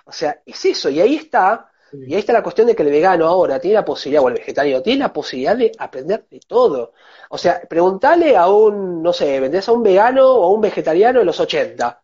O 0.05 0.11
sea, 0.11 0.39
es 0.45 0.65
eso, 0.65 0.89
y 0.89 1.01
ahí 1.01 1.15
está 1.15 1.72
y 1.93 2.13
ahí 2.13 2.19
está 2.19 2.33
la 2.33 2.43
cuestión 2.43 2.67
de 2.67 2.75
que 2.75 2.83
el 2.83 2.89
vegano 2.89 3.27
ahora 3.27 3.59
tiene 3.59 3.75
la 3.75 3.85
posibilidad, 3.85 4.23
o 4.23 4.27
el 4.27 4.35
vegetariano, 4.35 4.81
tiene 4.81 4.99
la 4.99 5.13
posibilidad 5.13 5.55
de 5.55 5.71
aprender 5.77 6.25
de 6.29 6.39
todo. 6.39 6.93
O 7.29 7.37
sea, 7.37 7.61
preguntale 7.67 8.35
a 8.35 8.47
un, 8.47 9.01
no 9.01 9.13
sé, 9.13 9.39
vendés 9.39 9.67
a 9.67 9.71
un 9.71 9.83
vegano 9.83 10.27
o 10.27 10.45
a 10.45 10.49
un 10.51 10.61
vegetariano 10.61 11.19
en 11.19 11.25
los 11.25 11.39
80. 11.39 12.01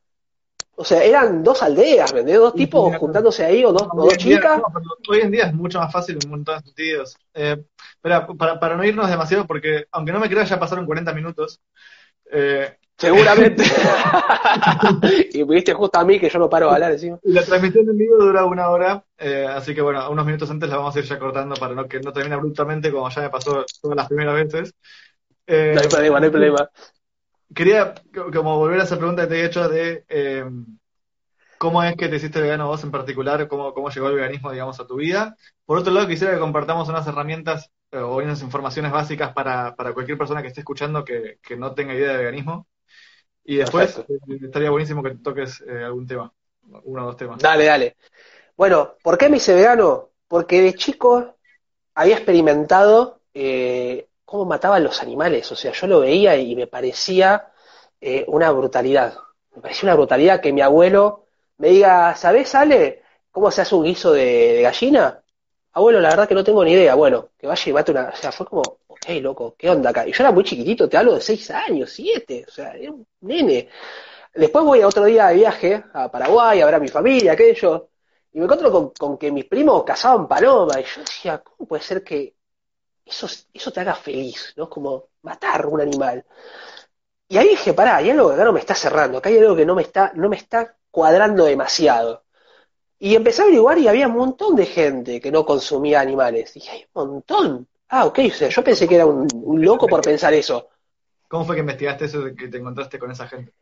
O 0.76 0.86
sea, 0.86 1.04
eran 1.04 1.44
dos 1.44 1.62
aldeas, 1.62 2.14
¿vendés? 2.14 2.38
Dos 2.38 2.54
tipos 2.54 2.96
juntándose 2.98 3.44
ahí 3.44 3.66
o 3.66 3.74
dos, 3.74 4.16
chicas. 4.16 4.62
hoy 5.10 5.20
en 5.20 5.32
día 5.32 5.48
es 5.48 5.54
mucho 5.54 5.78
más 5.78 5.92
fácil 5.92 6.16
en 6.16 6.26
un 6.26 6.32
montón 6.32 6.58
de 6.58 6.64
sentidos. 6.64 7.18
Eh, 7.34 7.66
para, 8.00 8.26
para, 8.28 8.78
no 8.78 8.86
irnos 8.86 9.10
demasiado, 9.10 9.46
porque 9.46 9.88
aunque 9.92 10.14
no 10.14 10.20
me 10.20 10.30
creas, 10.30 10.48
ya 10.48 10.60
pasaron 10.60 10.86
40 10.86 11.14
minutos. 11.14 11.60
Eh, 12.32 12.80
Seguramente. 13.00 13.64
y 15.32 15.44
viste 15.44 15.74
justo 15.74 16.00
a 16.00 16.04
mí 16.04 16.20
que 16.20 16.30
yo 16.30 16.38
no 16.38 16.50
paro 16.50 16.68
de 16.68 16.74
hablar 16.74 16.92
encima. 16.92 17.18
La 17.24 17.44
transmisión 17.44 17.88
en 17.90 17.98
vivo 17.98 18.18
dura 18.18 18.44
una 18.44 18.68
hora, 18.68 19.06
eh, 19.18 19.48
así 19.50 19.74
que 19.74 19.82
bueno, 19.82 20.12
unos 20.12 20.26
minutos 20.26 20.50
antes 20.52 20.70
la 20.70 20.76
vamos 20.76 20.94
a 20.94 21.00
ir 21.00 21.06
ya 21.06 21.18
cortando 21.18 21.56
para 21.56 21.74
no 21.74 21.88
que 21.88 22.02
no 22.02 22.12
termine 22.12 22.36
abruptamente 22.36 22.92
como 22.92 23.10
ya 23.10 23.22
me 23.22 23.30
pasó 23.30 23.66
todas 23.82 23.96
las 23.96 24.08
primeras 24.10 24.36
veces. 24.36 24.76
Eh, 25.48 25.72
no 25.76 25.82
hay 25.82 25.88
problema, 25.88 26.20
no 26.20 26.26
hay 26.26 26.32
problema. 26.32 26.70
Quería 27.56 27.94
como 28.34 28.58
volver 28.58 28.82
a 28.82 28.84
esa 28.84 28.98
pregunta 28.98 29.22
que 29.24 29.28
te 29.30 29.42
he 29.42 29.46
hecho 29.46 29.70
de 29.70 30.04
eh, 30.10 30.44
cómo 31.58 31.82
es 31.82 31.96
que 31.96 32.10
te 32.10 32.18
hiciste 32.18 32.42
vegano 32.42 32.68
vos 32.68 32.84
en 32.84 32.92
particular, 32.92 33.48
cómo, 33.48 33.74
cómo 33.74 33.90
llegó 33.90 34.10
el 34.10 34.16
veganismo, 34.16 34.52
digamos, 34.52 34.78
a 34.82 34.86
tu 34.86 34.98
vida. 34.98 35.38
Por 35.66 35.78
otro 35.78 35.94
lado, 35.94 36.06
quisiera 36.06 36.34
que 36.34 36.40
compartamos 36.40 36.90
unas 36.90 37.08
herramientas 37.08 37.72
o 37.92 38.18
unas 38.18 38.42
informaciones 38.42 38.92
básicas 38.92 39.34
para, 39.34 39.76
para 39.76 39.94
cualquier 39.94 40.18
persona 40.18 40.42
que 40.42 40.50
esté 40.50 40.62
escuchando 40.62 41.04
que, 41.04 41.40
que 41.42 41.56
no 41.56 41.74
tenga 41.74 41.94
idea 41.94 42.12
de 42.12 42.18
veganismo. 42.18 42.68
Y 43.44 43.56
después 43.56 43.98
eh, 43.98 44.20
estaría 44.44 44.70
buenísimo 44.70 45.02
que 45.02 45.16
toques 45.16 45.62
eh, 45.62 45.84
algún 45.84 46.06
tema, 46.06 46.32
uno 46.84 47.04
o 47.04 47.06
dos 47.08 47.18
temas. 47.18 47.40
Dale, 47.40 47.66
dale. 47.66 47.96
Bueno, 48.56 48.96
¿por 49.02 49.18
qué 49.18 49.30
me 49.30 49.38
hice 49.38 49.56
vegano? 49.56 50.10
Porque 50.28 50.62
de 50.62 50.76
chico 50.76 51.38
había 51.96 52.16
experimentado 52.16 53.22
eh, 53.34 54.08
cómo 54.24 54.46
mataban 54.46 54.84
los 54.84 55.02
animales. 55.02 55.52
O 55.52 55.56
sea, 55.56 55.72
yo 55.72 55.88
lo 55.88 56.02
veía 56.02 56.38
y 56.38 56.56
me 56.56 56.68
parecía 56.68 57.52
una 58.28 58.52
brutalidad. 58.52 59.16
Me 59.56 59.62
parecía 59.62 59.88
una 59.88 59.96
brutalidad 59.96 60.40
que 60.40 60.54
mi 60.54 60.62
abuelo 60.62 61.26
me 61.58 61.70
diga, 61.70 62.16
¿sabes, 62.16 62.56
Ale, 62.56 63.02
cómo 63.32 63.52
se 63.52 63.62
hace 63.62 63.76
un 63.76 63.84
guiso 63.84 64.14
de 64.14 64.62
gallina? 64.62 65.22
Abuelo, 65.74 66.00
la 66.00 66.10
verdad 66.10 66.28
que 66.28 66.36
no 66.36 66.44
tengo 66.44 66.64
ni 66.64 66.74
idea. 66.74 66.96
Bueno, 66.96 67.30
que 67.38 67.48
vaya 67.48 67.70
y 67.70 67.74
mate 67.74 67.92
una. 67.92 68.10
O 68.10 68.16
sea, 68.16 68.32
fue 68.32 68.46
como, 68.46 68.62
ok, 68.88 69.06
loco, 69.22 69.56
¿qué 69.58 69.70
onda 69.70 69.90
acá? 69.92 70.08
Y 70.08 70.12
yo 70.12 70.24
era 70.24 70.32
muy 70.32 70.44
chiquitito, 70.44 70.90
te 70.90 70.98
hablo 70.98 71.16
de 71.16 71.22
seis 71.22 71.50
años, 71.52 71.92
siete, 71.92 72.46
o 72.48 72.52
sea, 72.52 72.72
era 72.74 72.92
un 72.92 73.06
nene. 73.22 73.70
Después 74.34 74.66
voy 74.66 74.82
a 74.82 74.88
otro 74.88 75.06
día 75.06 75.28
de 75.28 75.36
viaje 75.36 75.84
a 75.94 76.10
Paraguay 76.12 76.62
a 76.62 76.66
ver 76.66 76.76
a 76.76 76.80
mi 76.80 76.88
familia, 76.88 77.34
aquello, 77.34 77.90
y 78.32 78.40
me 78.40 78.46
encuentro 78.46 78.94
con, 78.94 79.18
que 79.18 79.32
mis 79.32 79.46
primos 79.46 79.84
cazaban 79.84 80.28
paloma, 80.28 80.80
y 80.80 80.84
yo 80.84 81.02
decía, 81.02 81.40
¿cómo 81.40 81.68
puede 81.68 81.84
ser 81.84 82.04
que 82.04 82.36
eso, 83.06 83.28
eso 83.54 83.72
te 83.72 83.80
haga 83.82 83.96
feliz, 83.96 84.54
¿no? 84.58 84.70
Como 84.70 85.10
matar 85.24 85.66
un 85.66 85.82
animal. 85.82 86.26
Y 87.28 87.38
ahí 87.38 87.50
dije, 87.50 87.74
pará, 87.74 87.98
hay 87.98 88.10
algo 88.10 88.30
que 88.30 88.36
acá 88.36 88.44
no 88.46 88.54
me 88.54 88.60
está 88.60 88.76
cerrando, 88.76 89.18
acá 89.20 89.30
hay 89.30 89.38
algo 89.38 89.56
que 89.56 89.66
no 89.66 89.76
me 89.76 89.84
está, 89.84 90.12
no 90.16 90.30
me 90.30 90.36
está 90.36 90.76
cuadrando 90.92 91.46
demasiado. 91.46 92.26
Y 93.00 93.16
empecé 93.16 93.42
a 93.42 93.46
averiguar 93.46 93.78
y 93.80 93.88
había 93.88 94.08
un 94.08 94.16
montón 94.16 94.58
de 94.58 94.66
gente 94.66 95.22
que 95.22 95.32
no 95.32 95.46
consumía 95.46 96.02
animales. 96.02 96.52
Y 96.52 96.60
dije, 96.60 96.72
hay 96.72 96.86
un 96.94 97.12
montón. 97.12 97.68
Ah, 97.88 98.06
ok, 98.06 98.20
o 98.28 98.34
sea, 98.34 98.50
yo 98.50 98.64
pensé 98.64 98.88
que 98.88 98.96
era 98.96 99.06
un, 99.06 99.28
loco 99.64 99.88
por 99.88 100.02
pensar 100.02 100.34
eso. 100.34 100.68
¿Cómo 101.30 101.46
fue 101.46 101.56
que 101.56 101.62
investigaste 101.62 102.06
eso 102.06 102.24
que 102.38 102.50
te 102.50 102.58
encontraste 102.58 103.00
con 103.00 103.10
esa 103.10 103.28
gente? 103.28 103.54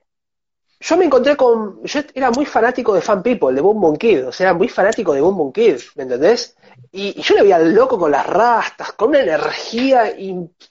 Yo 0.79 0.97
me 0.97 1.05
encontré 1.05 1.35
con. 1.35 1.83
Yo 1.83 2.01
era 2.13 2.31
muy 2.31 2.45
fanático 2.45 2.93
de 2.93 3.01
Fan 3.01 3.21
People, 3.23 3.53
de 3.53 3.61
Boom 3.61 3.79
Boom 3.79 3.97
Kid. 3.97 4.27
O 4.27 4.31
sea, 4.31 4.47
era 4.47 4.53
muy 4.53 4.69
fanático 4.69 5.13
de 5.13 5.21
Boom 5.21 5.38
Boom 5.38 5.53
Kid, 5.53 5.77
¿me 5.95 6.03
entendés? 6.03 6.55
Y, 6.91 7.19
yo 7.21 7.35
le 7.35 7.43
veía 7.43 7.55
al 7.57 7.73
loco 7.73 7.97
con 7.97 8.11
las 8.11 8.25
rastas, 8.25 8.93
con 8.93 9.09
una 9.09 9.21
energía, 9.21 10.13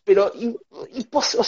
pero 0.05 0.33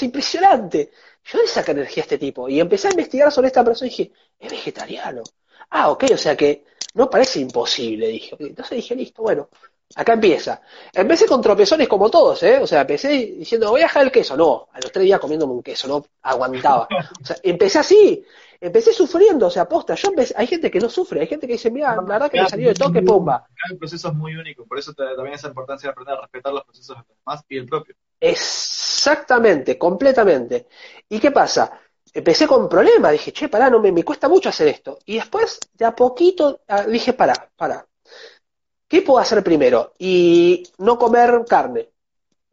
impresionante. 0.00 0.90
Yo 1.24 1.38
de 1.40 1.46
saca 1.46 1.72
energía 1.72 2.02
a 2.02 2.04
este 2.04 2.18
tipo. 2.18 2.48
Y 2.48 2.60
empecé 2.60 2.88
a 2.88 2.92
investigar 2.92 3.30
sobre 3.30 3.48
esta 3.48 3.64
persona 3.64 3.88
y 3.88 3.90
dije, 3.90 4.12
es 4.38 4.50
vegetariano. 4.50 5.22
Ah, 5.70 5.90
ok, 5.90 6.04
o 6.14 6.16
sea 6.16 6.36
que 6.36 6.64
no 6.99 7.09
parece 7.09 7.38
imposible, 7.38 8.09
dije. 8.09 8.36
Entonces 8.40 8.76
dije, 8.76 8.96
listo, 8.96 9.22
bueno, 9.22 9.49
acá 9.94 10.14
empieza. 10.14 10.61
Empecé 10.92 11.26
con 11.26 11.40
tropezones 11.40 11.86
como 11.86 12.11
todos, 12.11 12.42
¿eh? 12.42 12.59
O 12.61 12.66
sea, 12.66 12.80
empecé 12.80 13.09
diciendo, 13.09 13.70
voy 13.70 13.82
a 13.82 13.84
dejar 13.84 14.03
el 14.03 14.11
queso. 14.11 14.36
No, 14.36 14.68
a 14.72 14.80
los 14.80 14.90
tres 14.90 15.05
días 15.05 15.20
comiéndome 15.20 15.53
un 15.53 15.62
queso, 15.62 15.86
no 15.86 16.05
aguantaba. 16.22 16.88
O 17.22 17.24
sea, 17.24 17.36
empecé 17.44 17.78
así, 17.78 18.24
empecé 18.61 18.92
sufriendo, 18.92 19.46
o 19.46 19.51
sea, 19.51 19.62
aposta. 19.62 19.94
Yo 19.94 20.11
hay 20.34 20.46
gente 20.49 20.72
que 20.72 20.80
no 20.80 20.90
sufre, 20.90 21.20
hay 21.20 21.28
gente 21.28 21.46
que 21.46 21.53
dice, 21.53 21.70
mira, 21.70 21.94
la 21.94 22.03
verdad 22.03 22.28
que 22.28 22.42
me 22.42 22.49
salió 22.49 22.66
de 22.66 22.74
toque, 22.74 23.01
pumba. 23.01 23.46
El 23.70 23.78
proceso 23.78 24.09
es 24.09 24.14
muy 24.14 24.34
único, 24.34 24.66
por 24.66 24.76
eso 24.76 24.92
también 24.92 25.34
esa 25.34 25.46
importancia 25.46 25.86
de 25.86 25.92
aprender 25.92 26.16
a 26.16 26.20
respetar 26.22 26.53
los 26.53 26.64
procesos 26.64 26.96
de 26.96 27.03
los 27.09 27.18
demás 27.24 27.44
y 27.49 27.59
el 27.59 27.66
propio. 27.66 27.94
Exactamente, 28.18 29.78
completamente. 29.78 30.66
¿Y 31.09 31.20
qué 31.20 31.30
pasa? 31.30 31.80
Empecé 32.12 32.46
con 32.46 32.68
problemas, 32.68 33.12
dije, 33.12 33.32
che, 33.32 33.48
pará, 33.48 33.70
no 33.70 33.80
me, 33.80 34.04
cuesta 34.04 34.28
mucho 34.28 34.48
hacer 34.48 34.68
esto. 34.68 34.98
Y 35.06 35.16
después, 35.16 35.59
de 35.74 35.84
a 35.84 35.94
poquito, 35.94 36.61
ah, 36.68 36.84
dije, 36.84 37.12
pará, 37.12 37.50
pará. 37.56 37.86
¿Qué 38.86 39.02
puedo 39.02 39.18
hacer 39.18 39.42
primero? 39.44 39.94
Y 39.98 40.62
no 40.78 40.98
comer 40.98 41.44
carne. 41.46 41.90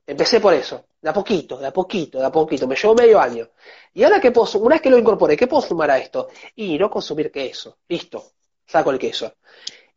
Empecé 0.06 0.40
por 0.40 0.54
eso, 0.54 0.86
de 1.02 1.10
a 1.10 1.14
poquito, 1.14 1.58
de 1.58 1.68
a 1.68 1.74
poquito, 1.74 2.20
de 2.20 2.26
a 2.26 2.32
poquito. 2.32 2.68
Me 2.68 2.76
llevó 2.76 2.94
medio 2.94 3.20
año. 3.20 3.50
Y 3.94 4.04
ahora 4.04 4.20
que 4.20 4.32
puedo, 4.32 4.60
una 4.60 4.76
vez 4.76 4.82
que 4.82 4.90
lo 4.90 4.98
incorporé, 4.98 5.38
¿qué 5.38 5.48
puedo 5.48 5.64
sumar 5.64 5.90
a 5.92 5.98
esto? 5.98 6.28
Y 6.56 6.78
no 6.78 6.90
consumir 6.90 7.32
queso. 7.32 7.80
Listo, 7.88 8.34
saco 8.66 8.92
el 8.92 9.00
queso. 9.00 9.34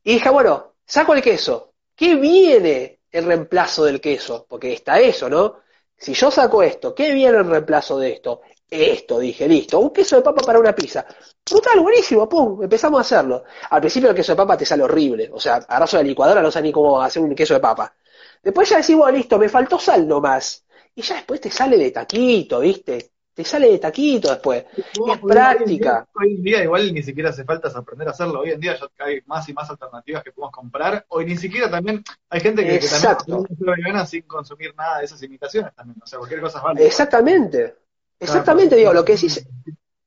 Y 0.04 0.14
dije, 0.14 0.30
bueno, 0.30 0.74
saco 0.86 1.14
el 1.14 1.22
queso. 1.22 1.74
¿Qué 1.94 2.14
viene 2.14 3.00
en 3.10 3.26
reemplazo 3.26 3.84
del 3.84 4.00
queso? 4.00 4.46
Porque 4.48 4.72
está 4.72 5.00
eso, 5.00 5.28
¿no? 5.28 5.56
Si 5.96 6.14
yo 6.14 6.30
saco 6.30 6.62
esto, 6.62 6.94
¿qué 6.94 7.12
viene 7.12 7.38
en 7.38 7.50
reemplazo 7.50 7.98
de 7.98 8.12
esto? 8.12 8.42
Esto, 8.70 9.18
dije, 9.18 9.48
listo, 9.48 9.80
un 9.80 9.90
queso 9.90 10.16
de 10.16 10.22
papa 10.22 10.42
para 10.42 10.58
una 10.58 10.74
pizza. 10.74 11.06
Brutal, 11.50 11.80
buenísimo, 11.80 12.28
pum, 12.28 12.62
empezamos 12.62 12.98
a 12.98 13.00
hacerlo. 13.00 13.44
Al 13.70 13.80
principio 13.80 14.10
el 14.10 14.16
queso 14.16 14.32
de 14.32 14.36
papa 14.36 14.58
te 14.58 14.66
sale 14.66 14.82
horrible, 14.82 15.30
o 15.32 15.40
sea, 15.40 15.56
agarras 15.56 15.94
la 15.94 16.02
licuadora, 16.02 16.42
no 16.42 16.50
sabes 16.50 16.64
ni 16.64 16.72
cómo 16.72 17.00
hacer 17.00 17.22
un 17.22 17.34
queso 17.34 17.54
de 17.54 17.60
papa. 17.60 17.94
Después 18.42 18.68
ya 18.68 18.76
decimos, 18.76 19.10
listo, 19.12 19.38
me 19.38 19.48
faltó 19.48 19.78
sal 19.78 20.06
nomás. 20.06 20.64
Y 20.94 21.02
ya 21.02 21.14
después 21.14 21.40
te 21.40 21.50
sale 21.50 21.78
de 21.78 21.90
taquito, 21.90 22.60
¿viste? 22.60 23.12
Te 23.32 23.44
sale 23.44 23.70
de 23.70 23.78
taquito 23.78 24.30
después. 24.30 24.64
es 24.74 25.18
práctica. 25.18 26.06
Hoy 26.14 26.34
en, 26.34 26.42
día, 26.42 26.64
igual 26.64 26.92
ni 26.92 27.02
siquiera 27.02 27.30
hace 27.30 27.44
falta 27.44 27.68
aprender 27.68 28.08
a 28.08 28.10
hacerlo. 28.10 28.40
Hoy 28.40 28.50
en 28.50 28.60
día 28.60 28.76
ya 28.76 29.04
hay 29.04 29.20
más 29.26 29.48
y 29.48 29.52
más 29.52 29.70
alternativas 29.70 30.24
que 30.24 30.32
podemos 30.32 30.52
comprar. 30.52 31.06
Hoy 31.08 31.24
ni 31.24 31.36
siquiera 31.36 31.70
también 31.70 32.02
hay 32.28 32.40
gente 32.40 32.66
que, 32.66 32.80
que 32.80 32.88
también 32.88 33.46
vegana 33.60 34.04
sin 34.04 34.22
consumir 34.22 34.74
nada 34.76 34.98
de 34.98 35.04
esas 35.04 35.22
imitaciones 35.22 35.72
también. 35.74 36.02
O 36.02 36.06
sea, 36.06 36.18
cualquier 36.18 36.40
cosa 36.40 36.60
vale. 36.60 36.84
Exactamente. 36.84 37.76
Exactamente, 38.20 38.76
digo, 38.76 38.92
lo 38.92 39.04
que 39.04 39.12
decís, 39.14 39.46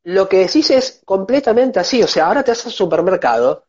lo 0.03 0.28
que 0.28 0.39
decís 0.39 0.70
es 0.72 1.01
completamente 1.05 1.80
así. 1.80 2.03
O 2.03 2.07
sea, 2.07 2.28
ahora 2.28 2.43
te 2.43 2.51
vas 2.51 2.66
al 2.66 2.72
supermercado 2.72 3.66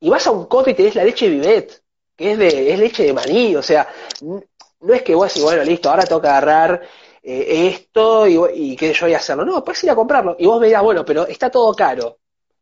y 0.00 0.10
vas 0.10 0.26
a 0.26 0.30
un 0.30 0.46
coto 0.46 0.70
y 0.70 0.74
tenés 0.74 0.94
la 0.94 1.04
leche 1.04 1.28
Vivet, 1.28 1.82
que 2.16 2.32
es 2.32 2.38
de, 2.38 2.72
es 2.72 2.78
leche 2.78 3.04
de 3.04 3.12
maní. 3.12 3.56
O 3.56 3.62
sea, 3.62 3.88
no 4.22 4.94
es 4.94 5.02
que 5.02 5.14
vos 5.14 5.28
decís, 5.28 5.42
bueno, 5.42 5.62
listo, 5.64 5.90
ahora 5.90 6.04
que 6.04 6.14
agarrar 6.14 6.82
eh, 7.22 7.68
esto 7.68 8.26
y, 8.26 8.38
y 8.72 8.76
que 8.76 8.92
yo 8.92 9.06
voy 9.06 9.14
a 9.14 9.18
hacerlo. 9.18 9.44
No, 9.44 9.64
puedes 9.64 9.82
ir 9.84 9.90
a 9.90 9.94
comprarlo. 9.94 10.36
Y 10.38 10.46
vos 10.46 10.60
me 10.60 10.66
dirás, 10.66 10.82
bueno, 10.82 11.04
pero 11.04 11.26
está 11.26 11.50
todo 11.50 11.74
caro. 11.74 12.18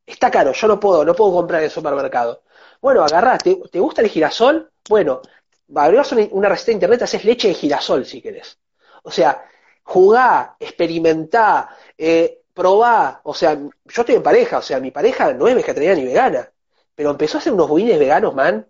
Está 0.07 0.31
caro, 0.31 0.53
yo 0.53 0.67
no 0.67 0.81
puedo, 0.81 1.05
no 1.05 1.15
puedo 1.15 1.33
comprar 1.33 1.61
en 1.61 1.67
el 1.67 1.71
supermercado. 1.71 2.43
Bueno, 2.81 3.05
agarrás, 3.05 3.43
¿te, 3.43 3.79
gusta 3.79 4.03
el 4.03 4.09
girasol? 4.09 4.71
Bueno, 4.89 5.21
abrís 5.75 6.11
una, 6.13 6.27
una 6.33 6.49
receta 6.49 6.67
de 6.69 6.73
internet, 6.73 7.03
haces 7.03 7.25
leche 7.25 7.49
de 7.49 7.55
girasol 7.55 8.05
si 8.05 8.21
querés. 8.21 8.59
O 9.05 9.11
sea, 9.11 9.45
jugá, 9.91 10.55
experimentá, 10.61 11.77
eh, 11.99 12.43
probá. 12.55 13.21
O 13.25 13.35
sea, 13.35 13.55
yo 13.57 13.71
estoy 14.03 14.15
en 14.15 14.23
pareja, 14.23 14.59
o 14.59 14.63
sea, 14.63 14.79
mi 14.79 14.93
pareja 14.93 15.33
no 15.33 15.49
es 15.49 15.55
vegetariana 15.57 15.97
ni 15.97 16.05
vegana, 16.05 16.49
pero 16.95 17.11
empezó 17.11 17.39
a 17.39 17.41
hacer 17.41 17.53
unos 17.53 17.69
budines 17.69 17.99
veganos, 17.99 18.33
man, 18.33 18.65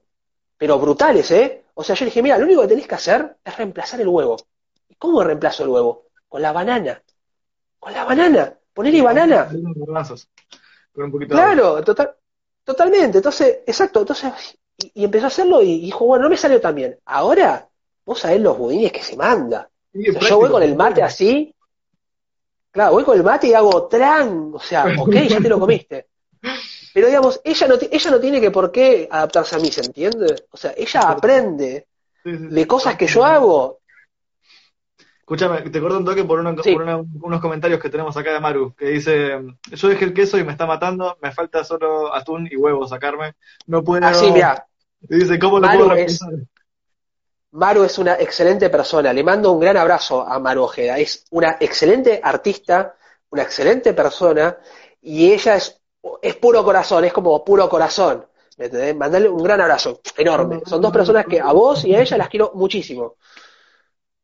pero 0.57 0.79
brutales, 0.79 1.31
¿eh? 1.31 1.64
O 1.75 1.85
sea, 1.85 1.95
yo 1.95 2.05
le 2.05 2.11
dije, 2.11 2.23
mira, 2.23 2.39
lo 2.39 2.47
único 2.47 2.62
que 2.62 2.68
tenés 2.68 2.87
que 2.87 2.95
hacer 2.95 3.37
es 3.45 3.57
reemplazar 3.57 4.01
el 4.01 4.09
huevo. 4.09 4.37
¿Y 4.89 4.95
cómo 4.95 5.23
reemplazo 5.23 5.64
el 5.64 5.68
huevo? 5.68 6.07
Con 6.27 6.41
la 6.41 6.53
banana. 6.53 7.03
Con 7.79 7.93
la 7.93 8.05
banana. 8.05 8.55
ponele 8.73 9.03
banana. 9.03 9.47
Con 10.95 11.05
un 11.05 11.12
poquito 11.12 11.35
de 11.35 11.41
Claro, 11.41 11.85
total, 11.85 12.14
totalmente. 12.64 13.18
Entonces, 13.18 13.59
exacto, 13.66 14.01
entonces, 14.01 14.59
y, 14.79 15.03
y 15.03 15.05
empezó 15.05 15.27
a 15.27 15.29
hacerlo 15.29 15.61
y 15.61 15.81
dijo, 15.81 16.07
bueno, 16.07 16.25
no 16.25 16.31
me 16.31 16.39
salió 16.39 16.61
tan 16.62 16.75
bien. 16.75 16.99
Ahora, 17.05 17.68
vos 18.07 18.21
sabés 18.21 18.41
los 18.41 18.57
budines 18.57 18.91
que 18.91 19.03
se 19.03 19.16
manda. 19.18 19.70
Yo 19.93 20.12
práctico, 20.12 20.38
voy 20.41 20.51
con 20.51 20.62
el 20.62 20.76
mate 20.76 21.03
así, 21.03 21.55
claro, 22.70 22.93
voy 22.93 23.05
con 23.05 23.16
el 23.16 23.24
mate 23.24 23.49
y 23.49 23.55
hago 23.55 23.86
tran, 23.88 24.53
o 24.55 24.61
sea, 24.61 24.84
ok, 24.99 25.12
ya 25.28 25.41
te 25.41 25.49
lo 25.49 25.59
comiste. 25.61 26.07
Pero 26.95 27.07
digamos, 27.09 27.41
ella 27.45 27.68
no, 27.68 27.74
ella 27.91 28.11
no 28.11 28.20
tiene 28.20 28.41
que 28.41 28.51
por 28.51 28.72
qué 28.72 29.09
adaptarse 29.11 29.57
a 29.57 29.59
mí, 29.59 29.70
¿se 29.70 29.82
entiende? 29.82 30.34
O 30.51 30.57
sea, 30.57 30.72
ella 30.76 31.01
aprende 31.03 31.86
de 32.24 32.66
cosas 32.66 32.97
que 32.97 33.07
yo 33.07 33.24
hago. 33.24 33.78
Escúchame, 35.20 35.61
te 35.70 35.80
corto 35.80 35.99
un 35.99 36.05
toque 36.05 36.24
por, 36.24 36.41
una- 36.41 36.61
Sí. 36.62 36.72
por 36.72 36.82
una- 36.82 36.97
unos 37.22 37.41
comentarios 37.41 37.78
que 37.80 37.88
tenemos 37.88 38.16
acá 38.16 38.32
de 38.32 38.41
Maru, 38.41 38.74
que 38.74 38.86
dice, 38.86 39.38
yo 39.70 39.88
dejé 39.88 40.05
el 40.07 40.12
queso 40.14 40.38
y 40.38 40.45
me 40.45 40.51
está 40.53 40.66
matando, 40.66 41.16
me 41.22 41.30
falta 41.30 41.62
solo 41.62 42.12
atún 42.12 42.49
y 42.51 42.57
huevo 42.57 42.86
sacarme, 42.88 43.34
no 43.66 43.84
puedo... 43.84 44.05
Así, 44.05 44.30
mira, 44.32 44.66
Y 45.09 45.16
dice, 45.18 45.38
¿cómo 45.38 45.61
lo 45.61 45.68
Maru 45.68 45.78
puedo 45.86 45.93
es- 45.95 46.20
reemplazar? 46.20 46.49
Maru 47.53 47.84
es 47.84 47.98
una 47.98 48.14
excelente 48.14 48.70
persona. 48.70 49.12
Le 49.12 49.24
mando 49.24 49.53
un 49.53 49.61
gran 49.61 49.76
abrazo 49.76 50.26
a 50.26 50.38
Maru 50.38 50.64
Ojeda. 50.64 50.98
Es 50.98 51.24
una 51.30 51.57
excelente 51.61 52.20
artista, 52.22 52.94
una 53.30 53.42
excelente 53.42 53.92
persona, 53.92 54.57
y 55.03 55.32
ella 55.32 55.57
es, 55.57 55.80
es 56.22 56.34
puro 56.36 56.64
corazón, 56.64 57.05
es 57.05 57.12
como 57.12 57.44
puro 57.44 57.68
corazón. 57.68 58.26
¿Me 58.59 58.66
entendés? 58.66 58.94
Mandale 58.94 59.28
un 59.28 59.42
gran 59.42 59.61
abrazo, 59.61 60.01
enorme. 60.16 60.61
Son 60.66 60.82
dos 60.82 60.92
personas 60.92 61.24
que 61.26 61.40
a 61.40 61.51
vos 61.53 61.84
y 61.84 61.94
a 61.94 62.01
ella 62.01 62.18
las 62.18 62.28
quiero 62.28 62.53
muchísimo. 62.55 63.16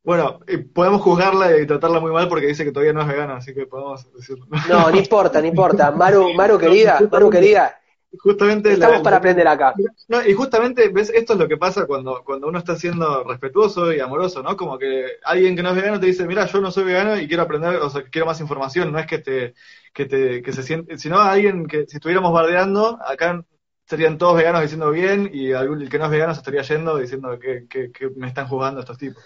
Bueno, 0.05 0.39
y 0.47 0.59
podemos 0.59 1.03
juzgarla 1.03 1.59
y 1.59 1.67
tratarla 1.67 1.99
muy 1.99 2.13
mal 2.13 2.29
porque 2.29 2.47
dice 2.47 2.65
que 2.65 2.71
todavía 2.71 2.93
no 2.93 3.01
es 3.01 3.09
vegana, 3.09 3.39
así 3.39 3.53
que 3.53 3.67
podemos 3.67 4.07
decirlo. 4.13 4.47
No, 4.69 4.91
no 4.91 4.97
importa, 4.97 5.41
no 5.41 5.49
importa. 5.49 5.91
Maru, 5.97 6.33
Maru 6.35 6.59
querida, 6.59 7.01
Maru 7.11 7.29
querida, 7.29 7.81
Justamente 8.19 8.73
estamos 8.73 8.97
la- 8.99 9.03
para 9.03 9.17
aprender 9.17 9.47
acá. 9.49 9.75
No, 10.09 10.27
y 10.27 10.33
justamente, 10.35 10.89
¿ves? 10.89 11.11
Esto 11.11 11.35
es 11.35 11.39
lo 11.39 11.49
que 11.49 11.57
pasa 11.57 11.87
cuando, 11.87 12.23
cuando 12.25 12.49
uno 12.49 12.59
está 12.59 12.77
siendo 12.77 13.25
respetuoso 13.25 13.93
y 13.93 14.01
amoroso, 14.01 14.43
¿no? 14.43 14.57
Como 14.57 14.79
que 14.79 15.05
alguien 15.25 15.57
que 15.57 15.63
no 15.63 15.71
es 15.71 15.77
vegano 15.77 16.01
te 16.01 16.07
dice, 16.07 16.27
mira, 16.27 16.47
yo 16.47 16.61
no 16.61 16.71
soy 16.71 16.85
vegano 16.85 17.19
y 17.19 17.29
quiero 17.29 17.43
aprender, 17.43 17.77
o 17.77 17.91
sea, 17.91 18.03
quiero 18.05 18.27
más 18.27 18.41
información, 18.41 18.93
no 18.93 18.99
es 18.99 19.07
que 19.07 19.19
te, 19.19 19.55
que 19.93 20.07
te, 20.07 20.43
que 20.43 20.53
se 20.53 20.63
siente, 20.63 20.97
sino 20.99 21.21
alguien 21.21 21.67
que 21.67 21.87
si 21.87 21.97
estuviéramos 21.97 22.33
bardeando, 22.33 22.99
acá 23.05 23.45
serían 23.87 24.19
todos 24.19 24.37
veganos 24.37 24.63
diciendo 24.63 24.91
bien 24.91 25.31
y 25.33 25.53
algún, 25.53 25.83
el 25.83 25.89
que 25.91 25.99
no 25.99 26.07
es 26.07 26.11
vegano 26.11 26.35
se 26.35 26.41
estaría 26.41 26.63
yendo 26.63 26.97
diciendo 26.99 27.39
que, 27.39 27.67
que, 27.69 27.93
que 27.93 28.11
me 28.17 28.29
están 28.29 28.49
jugando 28.49 28.81
estos 28.81 28.99
tipos. 28.99 29.25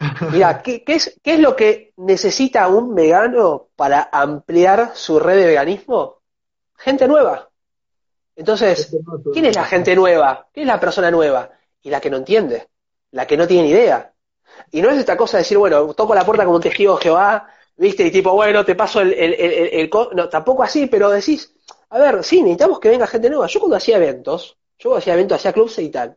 Mira, 0.28 0.62
¿qué, 0.62 0.82
qué 0.84 0.94
es, 0.96 1.20
¿qué 1.22 1.34
es 1.34 1.40
lo 1.40 1.54
que 1.56 1.92
necesita 1.96 2.68
un 2.68 2.94
vegano 2.94 3.68
para 3.76 4.08
ampliar 4.12 4.92
su 4.94 5.18
red 5.20 5.36
de 5.36 5.46
veganismo? 5.46 6.22
Gente 6.76 7.08
nueva. 7.08 7.50
Entonces, 8.36 8.94
¿quién 9.32 9.46
es 9.46 9.56
la 9.56 9.64
gente 9.64 9.96
nueva? 9.96 10.46
¿Quién 10.52 10.68
es 10.68 10.74
la 10.74 10.78
persona 10.80 11.10
nueva? 11.10 11.50
Y 11.82 11.90
la 11.90 12.00
que 12.00 12.10
no 12.10 12.18
entiende, 12.18 12.68
la 13.12 13.26
que 13.26 13.36
no 13.36 13.46
tiene 13.46 13.64
ni 13.64 13.70
idea. 13.70 14.12
Y 14.70 14.82
no 14.82 14.90
es 14.90 14.98
esta 14.98 15.16
cosa 15.16 15.38
de 15.38 15.42
decir, 15.42 15.58
bueno, 15.58 15.94
toco 15.94 16.14
la 16.14 16.24
puerta 16.24 16.44
como 16.44 16.56
un 16.56 16.62
testigo 16.62 16.96
de 16.96 17.02
Jehová, 17.02 17.48
¿viste? 17.76 18.04
Y 18.06 18.10
tipo, 18.10 18.32
bueno, 18.32 18.64
te 18.64 18.74
paso 18.74 19.00
el, 19.00 19.12
el, 19.14 19.34
el, 19.34 19.90
No, 20.14 20.28
tampoco 20.28 20.62
así, 20.62 20.86
pero 20.86 21.10
decís, 21.10 21.52
a 21.90 21.98
ver, 21.98 22.22
sí, 22.22 22.42
necesitamos 22.42 22.78
que 22.78 22.90
venga 22.90 23.06
gente 23.06 23.30
nueva. 23.30 23.46
Yo 23.46 23.60
cuando 23.60 23.76
hacía 23.76 23.96
eventos, 23.96 24.56
yo 24.78 24.90
cuando 24.90 24.98
hacía 24.98 25.14
eventos, 25.14 25.38
hacía 25.38 25.52
clubs 25.52 25.78
y 25.78 25.88
tal, 25.90 26.16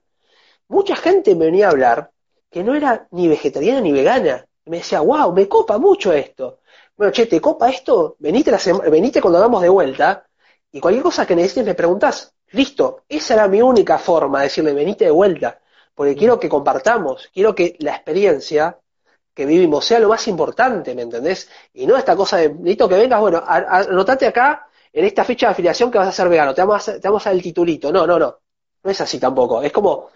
mucha 0.68 0.96
gente 0.96 1.36
me 1.36 1.46
venía 1.46 1.68
a 1.68 1.72
hablar 1.72 2.12
que 2.52 2.64
no 2.64 2.76
era 2.76 3.08
ni 3.12 3.28
vegetariana 3.28 3.82
ni 3.82 3.92
vegana. 3.92 4.46
Y 4.66 4.70
me 4.72 4.78
decía, 4.78 5.02
wow, 5.02 5.34
me 5.34 5.48
copa 5.48 5.78
mucho 5.78 6.14
esto. 6.14 6.60
Bueno, 6.98 7.14
che, 7.14 7.28
¿te 7.28 7.40
copa 7.40 7.70
esto? 7.70 8.16
Venite, 8.20 8.52
la 8.52 8.60
venite 8.90 9.22
cuando 9.22 9.40
hagamos 9.40 9.62
de 9.62 9.70
vuelta 9.70 10.29
y 10.72 10.80
cualquier 10.80 11.04
cosa 11.04 11.26
que 11.26 11.36
necesites 11.36 11.66
me 11.66 11.76
preguntás. 11.76 12.34
Listo, 12.52 13.04
esa 13.08 13.36
era 13.36 13.48
mi 13.48 13.62
única 13.62 13.98
forma 14.00 14.40
de 14.40 14.46
decirle, 14.46 14.74
venite 14.74 15.06
de 15.06 15.12
vuelta, 15.12 15.60
porque 15.94 16.16
quiero 16.16 16.40
que 16.40 16.50
compartamos, 16.50 17.30
quiero 17.34 17.54
que 17.54 17.76
la 17.80 17.92
experiencia 17.96 18.78
que 19.34 19.46
vivimos 19.46 19.86
sea 19.86 20.00
lo 20.00 20.10
más 20.10 20.28
importante, 20.28 20.96
¿me 20.96 21.04
entendés? 21.04 21.50
Y 21.74 21.88
no 21.88 21.96
esta 21.98 22.16
cosa 22.16 22.38
de, 22.38 22.50
necesito 22.50 22.90
que 22.90 22.96
vengas, 22.98 23.20
bueno, 23.22 23.44
anotate 23.46 24.28
acá 24.28 24.68
en 24.92 25.06
esta 25.06 25.24
ficha 25.24 25.48
de 25.48 25.52
afiliación 25.54 25.92
que 25.92 25.98
vas 26.00 26.08
a 26.08 26.12
ser 26.12 26.28
vegano, 26.28 26.54
te 26.54 26.62
vamos 26.62 26.88
a, 26.90 27.00
te 27.00 27.08
vamos 27.08 27.26
a 27.26 27.30
dar 27.30 27.36
el 27.38 27.44
titulito. 27.44 27.92
No, 27.92 28.06
no, 28.08 28.20
no, 28.20 28.38
no 28.84 28.92
es 28.92 29.00
así 29.02 29.20
tampoco. 29.20 29.62
Es 29.62 29.72
como, 29.72 30.10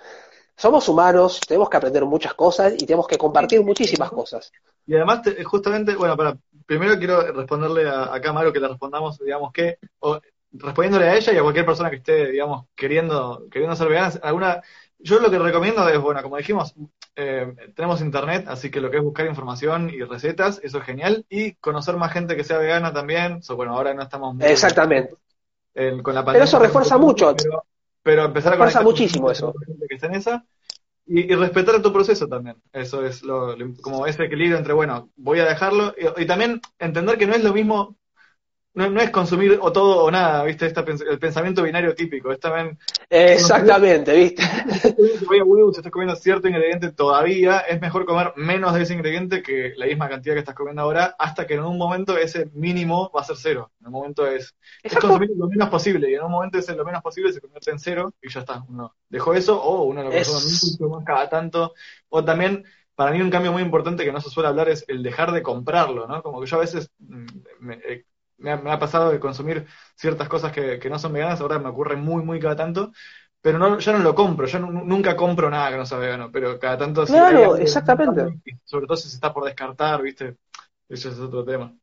somos 0.55 0.87
humanos, 0.89 1.39
tenemos 1.47 1.69
que 1.69 1.77
aprender 1.77 2.05
muchas 2.05 2.33
cosas 2.33 2.73
y 2.73 2.85
tenemos 2.85 3.07
que 3.07 3.17
compartir 3.17 3.61
muchísimas 3.63 4.09
cosas. 4.11 4.51
Y 4.85 4.95
además, 4.95 5.21
te- 5.21 5.43
justamente, 5.43 5.95
bueno, 5.95 6.17
para, 6.17 6.37
primero 6.65 6.97
quiero 6.97 7.21
responderle 7.31 7.87
a, 7.89 8.13
a 8.15 8.33
Maru 8.33 8.51
que 8.51 8.59
le 8.59 8.67
respondamos, 8.67 9.17
digamos, 9.19 9.51
que, 9.53 9.77
respondiéndole 10.53 11.05
a 11.09 11.15
ella 11.17 11.33
y 11.33 11.37
a 11.37 11.41
cualquier 11.41 11.65
persona 11.65 11.89
que 11.89 11.97
esté, 11.97 12.31
digamos, 12.31 12.65
queriendo, 12.75 13.47
queriendo 13.51 13.75
ser 13.75 13.89
vegana, 13.89 14.13
alguna, 14.23 14.61
yo 14.99 15.19
lo 15.19 15.29
que 15.31 15.39
recomiendo 15.39 15.87
es, 15.89 15.99
bueno, 15.99 16.21
como 16.23 16.37
dijimos, 16.37 16.75
eh, 17.15 17.53
tenemos 17.75 18.01
internet, 18.01 18.45
así 18.47 18.71
que 18.71 18.81
lo 18.81 18.89
que 18.91 18.97
es 18.97 19.03
buscar 19.03 19.25
información 19.27 19.89
y 19.89 20.01
recetas, 20.03 20.59
eso 20.63 20.77
es 20.79 20.83
genial, 20.85 21.25
y 21.29 21.53
conocer 21.55 21.97
más 21.97 22.13
gente 22.13 22.35
que 22.35 22.43
sea 22.43 22.57
vegana 22.57 22.93
también, 22.93 23.41
so, 23.43 23.55
bueno, 23.55 23.73
ahora 23.75 23.93
no 23.93 24.01
estamos 24.03 24.35
muy- 24.35 24.45
Exactamente. 24.45 25.15
en- 25.75 26.01
con 26.03 26.13
la 26.15 26.21
Pero 26.21 26.25
pandemia, 26.25 26.45
eso 26.45 26.59
refuerza 26.59 26.97
mucho. 26.97 27.35
Pero, 27.35 27.63
pero 28.03 28.25
empezar 28.25 28.53
a 28.53 28.55
Refuerza 28.55 28.79
con 28.79 28.87
muchísimo 28.91 29.31
eso. 29.31 29.53
gente 29.65 29.85
que 29.87 29.95
está 29.95 30.07
en 30.07 30.15
esa, 30.15 30.45
y, 31.05 31.31
y 31.31 31.35
respetar 31.35 31.81
tu 31.81 31.91
proceso 31.93 32.27
también. 32.27 32.57
Eso 32.73 33.05
es 33.05 33.23
lo, 33.23 33.55
lo- 33.55 33.73
como 33.81 34.07
ese 34.07 34.23
equilibrio 34.25 34.57
entre, 34.57 34.73
bueno, 34.73 35.09
voy 35.15 35.39
a 35.39 35.45
dejarlo, 35.45 35.93
y, 35.97 36.23
y 36.23 36.25
también 36.27 36.61
entender 36.79 37.17
que 37.17 37.27
no 37.27 37.33
es 37.35 37.43
lo 37.43 37.53
mismo, 37.53 37.95
no, 38.73 38.89
no 38.89 39.01
es 39.01 39.09
consumir 39.11 39.59
o 39.61 39.71
todo 39.71 40.03
o 40.03 40.11
nada, 40.11 40.43
¿viste? 40.43 40.65
Esta 40.65 40.85
pens- 40.85 41.05
el 41.07 41.19
pensamiento 41.19 41.63
binario 41.63 41.95
típico, 41.95 42.31
es 42.31 42.39
también, 42.39 42.77
Exactamente, 43.09 44.11
¿viste? 44.13 44.43
si 45.73 45.77
estás 45.77 45.91
comiendo 45.91 46.15
cierto 46.15 46.47
ingrediente 46.47 46.91
todavía, 46.91 47.59
es 47.59 47.79
mejor 47.81 48.05
comer 48.05 48.33
menos 48.35 48.73
de 48.73 48.83
ese 48.83 48.93
ingrediente 48.93 49.41
que 49.41 49.73
la 49.77 49.85
misma 49.85 50.09
cantidad 50.09 50.33
que 50.35 50.39
estás 50.39 50.55
comiendo 50.55 50.81
ahora, 50.81 51.15
hasta 51.17 51.45
que 51.47 51.55
en 51.55 51.61
un 51.63 51.77
momento 51.77 52.17
ese 52.17 52.47
mínimo 52.53 53.11
va 53.15 53.21
a 53.21 53.23
ser 53.23 53.37
cero. 53.37 53.71
En 53.81 53.87
un 53.87 53.93
momento 53.93 54.27
es, 54.27 54.55
es 54.89 54.97
consumir 54.97 55.29
lo 55.35 55.47
menos 55.47 55.69
posible, 55.69 56.09
y 56.11 56.15
en 56.15 56.23
un 56.23 56.31
momento 56.31 56.57
ese 56.57 56.75
lo 56.75 56.85
menos 56.85 57.01
posible 57.01 57.31
se 57.33 57.41
convierte 57.41 57.71
en 57.71 57.79
cero, 57.79 58.13
y 58.21 58.29
ya 58.29 58.41
está. 58.41 58.63
Uno 58.69 58.95
dejó 59.09 59.33
eso, 59.33 59.61
o 59.61 59.83
uno 59.83 60.03
lo 60.03 60.11
Es- 60.11 60.27
consume 60.27 60.49
mucho 60.71 60.89
más 60.89 61.03
cada 61.05 61.29
tanto, 61.29 61.73
o 62.09 62.23
también, 62.23 62.63
para 62.95 63.11
mí 63.11 63.21
un 63.21 63.29
cambio 63.31 63.51
muy 63.51 63.61
importante 63.63 64.03
que 64.05 64.11
no 64.11 64.21
se 64.21 64.29
suele 64.29 64.49
hablar 64.49 64.69
es 64.69 64.85
el 64.87 65.01
dejar 65.03 65.31
de 65.31 65.41
comprarlo, 65.43 66.07
¿no? 66.07 66.21
Como 66.23 66.39
que 66.41 66.47
yo 66.47 66.57
a 66.57 66.59
veces 66.61 66.91
mm, 66.99 67.25
me, 67.59 67.75
eh, 67.75 68.05
me 68.43 68.51
ha, 68.51 68.57
me 68.57 68.71
ha 68.71 68.79
pasado 68.79 69.11
de 69.11 69.19
consumir 69.21 69.67
ciertas 69.95 70.29
cosas 70.29 70.53
que, 70.53 70.79
que 70.79 70.89
no 70.91 70.99
son 70.99 71.13
veganas, 71.13 71.41
ahora 71.41 71.59
me 71.59 71.69
ocurre 71.69 71.97
muy, 71.97 72.23
muy 72.23 72.39
cada 72.41 72.57
tanto, 72.57 72.93
pero 73.41 73.59
no, 73.59 73.79
ya 73.79 73.93
no 73.93 73.99
lo 73.99 74.15
compro, 74.15 74.47
yo 74.47 74.59
nu- 74.59 74.85
nunca 74.85 75.15
compro 75.17 75.49
nada 75.49 75.71
que 75.71 75.77
no 75.77 75.85
sea 75.87 75.99
vegano, 75.99 76.31
pero 76.31 76.59
cada 76.59 76.77
tanto 76.79 77.05
Claro, 77.05 77.55
algo- 77.55 77.57
exactamente. 77.57 78.21
sobre 78.65 78.87
todo 78.87 78.97
si 78.97 79.09
se 79.09 79.15
está 79.15 79.33
por 79.33 79.45
descartar, 79.45 80.01
¿viste? 80.01 80.37
Eso 80.89 81.09
es 81.09 81.19
otro 81.19 81.45
tema. 81.45 81.75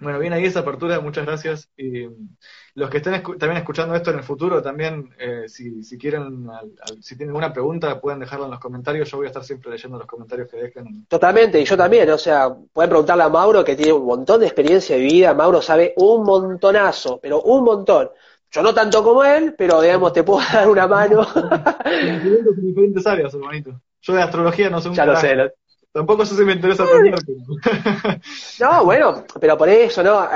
Bueno, 0.00 0.18
bien 0.18 0.32
ahí 0.32 0.44
esa 0.44 0.60
apertura, 0.60 1.00
muchas 1.00 1.24
gracias. 1.24 1.70
Y 1.76 2.06
mm, 2.08 2.36
los 2.74 2.90
que 2.90 2.98
estén 2.98 3.14
escu- 3.14 3.38
también 3.38 3.58
escuchando 3.58 3.94
esto 3.94 4.10
en 4.10 4.18
el 4.18 4.24
futuro, 4.24 4.60
también, 4.60 5.14
eh, 5.18 5.44
si, 5.48 5.82
si 5.82 5.96
quieren, 5.96 6.48
al- 6.50 6.72
al- 6.82 7.02
si 7.02 7.16
tienen 7.16 7.30
alguna 7.30 7.52
pregunta, 7.52 8.00
pueden 8.00 8.18
dejarla 8.20 8.46
en 8.46 8.50
los 8.50 8.60
comentarios. 8.60 9.10
Yo 9.10 9.18
voy 9.18 9.26
a 9.26 9.28
estar 9.28 9.44
siempre 9.44 9.70
leyendo 9.70 9.96
los 9.96 10.06
comentarios 10.06 10.50
que 10.50 10.56
dejen. 10.58 11.06
Totalmente, 11.08 11.60
y 11.60 11.64
yo 11.64 11.76
también, 11.76 12.10
o 12.10 12.18
sea, 12.18 12.54
pueden 12.72 12.90
preguntarle 12.90 13.22
a 13.22 13.28
Mauro 13.28 13.64
que 13.64 13.76
tiene 13.76 13.92
un 13.92 14.04
montón 14.04 14.40
de 14.40 14.46
experiencia 14.46 14.96
de 14.96 15.02
vida, 15.02 15.32
Mauro 15.32 15.62
sabe 15.62 15.94
un 15.96 16.24
montonazo, 16.24 17.18
pero 17.20 17.40
un 17.42 17.64
montón. 17.64 18.10
Yo 18.50 18.62
no 18.62 18.74
tanto 18.74 19.02
como 19.02 19.24
él, 19.24 19.54
pero 19.56 19.80
digamos, 19.80 20.12
te 20.12 20.22
puedo 20.24 20.40
dar 20.52 20.68
una 20.68 20.86
mano. 20.86 21.26
en 21.86 22.66
diferentes 22.66 23.06
áreas, 23.06 23.32
hermanito. 23.34 23.80
Yo 24.02 24.12
de 24.12 24.22
astrología 24.22 24.68
no 24.70 24.80
sé 24.80 24.88
un 24.90 24.94
ya 24.96 25.06
lo 25.06 25.16
sé. 25.16 25.34
lo- 25.34 25.50
Tampoco 25.94 26.26
sé 26.26 26.34
si 26.34 26.44
me 26.44 26.54
interesa 26.54 26.82
aprender. 26.82 27.14
pero- 27.24 28.20
No, 28.60 28.84
bueno, 28.84 29.24
pero 29.40 29.56
por 29.56 29.68
eso, 29.68 30.02
¿no? 30.02 30.28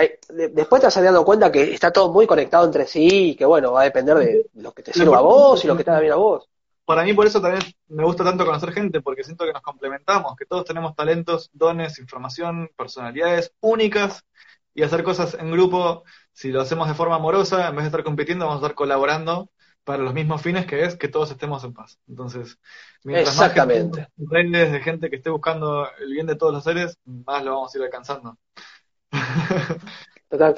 Después 0.52 0.80
te 0.80 0.86
vas 0.86 1.02
dando 1.02 1.24
cuenta 1.24 1.50
que 1.50 1.74
está 1.74 1.92
todo 1.92 2.12
muy 2.12 2.28
conectado 2.28 2.64
entre 2.64 2.86
sí 2.86 3.30
y 3.30 3.34
que, 3.34 3.44
bueno, 3.44 3.72
va 3.72 3.80
a 3.80 3.84
depender 3.84 4.16
de 4.18 4.46
lo 4.54 4.70
que 4.72 4.84
te 4.84 4.92
sirva 4.92 5.18
a 5.18 5.22
vos 5.22 5.64
y 5.64 5.66
lo 5.66 5.76
que 5.76 5.82
te 5.82 5.90
haga 5.90 5.98
bien 5.98 6.12
a 6.12 6.16
vos. 6.16 6.48
Para 6.84 7.02
mí, 7.02 7.12
por 7.12 7.26
eso 7.26 7.40
también 7.40 7.64
me 7.88 8.04
gusta 8.04 8.22
tanto 8.22 8.46
conocer 8.46 8.72
gente, 8.72 9.00
porque 9.00 9.24
siento 9.24 9.44
que 9.44 9.52
nos 9.52 9.62
complementamos, 9.62 10.36
que 10.36 10.46
todos 10.46 10.64
tenemos 10.64 10.94
talentos, 10.94 11.50
dones, 11.52 11.98
información, 11.98 12.70
personalidades 12.76 13.52
únicas, 13.60 14.22
y 14.74 14.84
hacer 14.84 15.02
cosas 15.02 15.34
en 15.34 15.50
grupo, 15.50 16.04
si 16.32 16.52
lo 16.52 16.60
hacemos 16.60 16.86
de 16.86 16.94
forma 16.94 17.16
amorosa, 17.16 17.66
en 17.66 17.74
vez 17.74 17.82
de 17.82 17.88
estar 17.88 18.04
compitiendo, 18.04 18.46
vamos 18.46 18.62
a 18.62 18.66
estar 18.66 18.76
colaborando 18.76 19.50
para 19.88 20.02
los 20.02 20.12
mismos 20.12 20.42
fines, 20.42 20.66
que 20.66 20.84
es 20.84 20.96
que 20.96 21.08
todos 21.08 21.30
estemos 21.30 21.64
en 21.64 21.72
paz. 21.72 21.98
Entonces, 22.06 22.58
mientras 23.04 23.34
más 23.38 23.46
Exactamente. 23.46 24.06
tengamos 24.14 24.52
redes 24.52 24.72
de 24.72 24.80
gente 24.80 25.08
que 25.08 25.16
esté 25.16 25.30
buscando 25.30 25.88
el 25.98 26.12
bien 26.12 26.26
de 26.26 26.36
todos 26.36 26.52
los 26.52 26.62
seres, 26.62 26.98
más 27.06 27.42
lo 27.42 27.54
vamos 27.54 27.74
a 27.74 27.78
ir 27.78 27.84
alcanzando. 27.84 28.36
Total. 30.28 30.54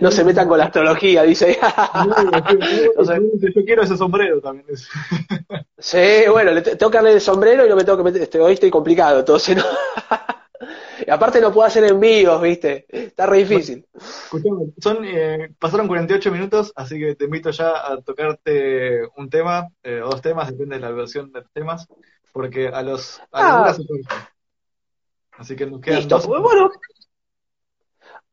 No 0.00 0.10
se 0.10 0.24
metan 0.24 0.48
con 0.48 0.56
la 0.56 0.64
astrología, 0.64 1.24
dice. 1.24 1.58
No 2.96 3.04
sé. 3.04 3.20
Yo 3.54 3.64
quiero 3.66 3.82
ese 3.82 3.98
sombrero 3.98 4.40
también. 4.40 4.64
Sí, 5.78 5.98
bueno, 6.30 6.52
le 6.52 6.62
te- 6.62 6.76
tengo 6.76 6.90
que 6.90 6.96
darle 6.96 7.12
el 7.12 7.20
sombrero 7.20 7.66
y 7.66 7.68
no 7.68 7.76
me 7.76 7.84
tengo 7.84 7.98
que 7.98 8.04
meter, 8.04 8.22
este, 8.22 8.40
hoy 8.40 8.54
estoy 8.54 8.70
complicado, 8.70 9.18
entonces 9.18 9.58
no. 9.58 9.64
Y 11.06 11.10
aparte 11.10 11.40
no 11.40 11.52
puedo 11.52 11.66
hacer 11.66 11.84
envíos, 11.84 12.40
¿viste? 12.40 12.86
Está 12.88 13.26
re 13.26 13.38
difícil. 13.38 13.86
Son, 14.80 15.04
eh, 15.04 15.50
pasaron 15.58 15.86
48 15.88 16.30
minutos, 16.32 16.72
así 16.76 16.98
que 16.98 17.14
te 17.14 17.24
invito 17.24 17.50
ya 17.50 17.70
a 17.92 18.00
tocarte 18.00 19.02
un 19.16 19.28
tema, 19.30 19.68
eh, 19.82 20.00
o 20.02 20.08
dos 20.10 20.22
temas, 20.22 20.48
depende 20.50 20.76
de 20.76 20.80
la 20.80 20.90
duración 20.90 21.30
de 21.32 21.40
los 21.40 21.50
temas, 21.52 21.86
porque 22.32 22.68
a 22.68 22.82
los... 22.82 23.20
A 23.32 23.70
Ah. 23.70 23.76
Así 25.36 25.56
que 25.56 25.66
nos 25.66 25.80
quedan 25.80 25.98
Listo. 25.98 26.16
dos. 26.16 26.26
Bueno, 26.26 26.70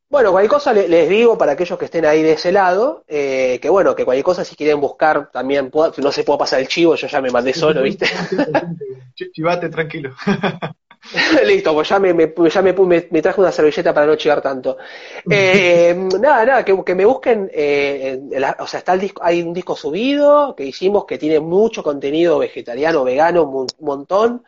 bueno, 0.10 0.32
cualquier 0.32 0.50
cosa 0.52 0.74
le- 0.74 0.90
les 0.90 1.08
digo 1.10 1.38
para 1.38 1.54
aquellos 1.54 1.80
que 1.80 1.86
estén 1.86 2.06
ahí 2.06 2.22
de 2.22 2.34
ese 2.34 2.52
lado, 2.52 3.06
eh, 3.08 3.60
que 3.62 3.70
bueno, 3.70 3.96
que 3.96 4.04
cualquier 4.04 4.26
cosa 4.26 4.44
si 4.44 4.56
quieren 4.58 4.82
buscar 4.82 5.32
también, 5.32 5.72
puedo- 5.72 5.94
no 5.98 6.12
se 6.12 6.24
puedo 6.26 6.38
pasar 6.38 6.60
el 6.60 6.68
chivo, 6.68 6.96
yo 6.96 7.08
ya 7.08 7.22
me 7.22 7.32
mandé 7.32 7.54
solo, 7.54 7.82
¿viste? 7.82 8.06
Ch- 8.06 9.32
Chivate, 9.34 9.70
tranquilo. 9.70 10.14
Listo, 11.46 11.74
pues 11.74 11.90
ya 11.90 12.00
me, 12.00 12.14
me- 12.14 12.34
ya 12.50 12.62
me, 12.62 12.74
me- 12.74 13.22
traje 13.22 13.42
una 13.42 13.52
servilleta 13.52 13.94
para 13.94 14.06
no 14.06 14.16
chivar 14.16 14.42
tanto. 14.42 14.78
Eh, 15.30 15.94
nada, 16.20 16.46
nada, 16.46 16.66
que, 16.66 16.84
que 16.84 16.96
me 16.96 17.06
busquen, 17.06 17.50
eh, 17.54 18.20
la- 18.32 18.56
o 18.60 18.68
sea, 18.68 18.80
está 18.80 18.94
el 18.94 19.00
disco, 19.02 19.22
hay 19.24 19.42
un 19.42 19.54
disco 19.54 19.76
subido 19.76 20.56
que 20.56 20.66
hicimos 20.66 21.06
que 21.06 21.18
tiene 21.18 21.40
mucho 21.40 21.84
contenido 21.84 22.38
vegetariano, 22.40 23.04
vegano, 23.04 23.44
un 23.44 23.68
montón, 23.80 24.44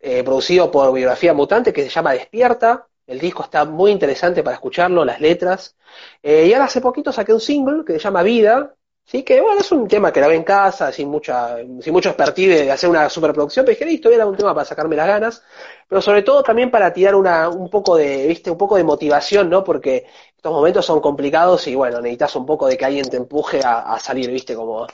eh, 0.00 0.22
producido 0.24 0.70
por 0.70 0.92
Biografía 0.94 1.34
Mutante, 1.34 1.72
que 1.72 1.82
se 1.84 1.90
llama 1.90 2.12
Despierta. 2.12 2.88
El 3.06 3.18
disco 3.20 3.42
está 3.44 3.64
muy 3.64 3.92
interesante 3.92 4.42
para 4.42 4.54
escucharlo, 4.56 5.04
las 5.04 5.20
letras. 5.20 5.76
Y 6.22 6.52
ahora 6.52 6.66
hace 6.66 6.80
poquito 6.82 7.12
saqué 7.12 7.32
un 7.34 7.40
single 7.40 7.84
que 7.86 7.94
se 7.94 7.98
llama 8.00 8.22
Vida, 8.22 8.75
Sí, 9.08 9.22
que 9.22 9.40
bueno, 9.40 9.60
es 9.60 9.70
un 9.70 9.86
tema 9.86 10.12
que 10.12 10.18
grabé 10.18 10.34
en 10.34 10.42
casa, 10.42 10.90
sin 10.90 11.08
mucha, 11.08 11.58
sin 11.80 11.92
mucho 11.92 12.08
expertise 12.08 12.64
de 12.64 12.72
hacer 12.72 12.90
una 12.90 13.08
superproducción, 13.08 13.64
pero 13.64 13.78
dije, 13.78 13.88
listo, 13.88 14.10
era 14.10 14.26
un 14.26 14.36
tema 14.36 14.52
para 14.52 14.64
sacarme 14.64 14.96
las 14.96 15.06
ganas, 15.06 15.44
pero 15.88 16.00
sobre 16.02 16.24
todo 16.24 16.42
también 16.42 16.72
para 16.72 16.92
tirar 16.92 17.14
una, 17.14 17.48
un 17.48 17.70
poco 17.70 17.96
de, 17.96 18.26
viste, 18.26 18.50
un 18.50 18.58
poco 18.58 18.76
de 18.76 18.82
motivación, 18.82 19.48
¿no? 19.48 19.62
Porque 19.62 20.06
estos 20.36 20.52
momentos 20.52 20.84
son 20.84 21.00
complicados 21.00 21.68
y 21.68 21.76
bueno, 21.76 22.00
necesitas 22.00 22.34
un 22.34 22.46
poco 22.46 22.66
de 22.66 22.76
que 22.76 22.84
alguien 22.84 23.08
te 23.08 23.16
empuje 23.16 23.60
a, 23.64 23.94
a 23.94 24.00
salir, 24.00 24.28
viste, 24.28 24.56
como, 24.56 24.88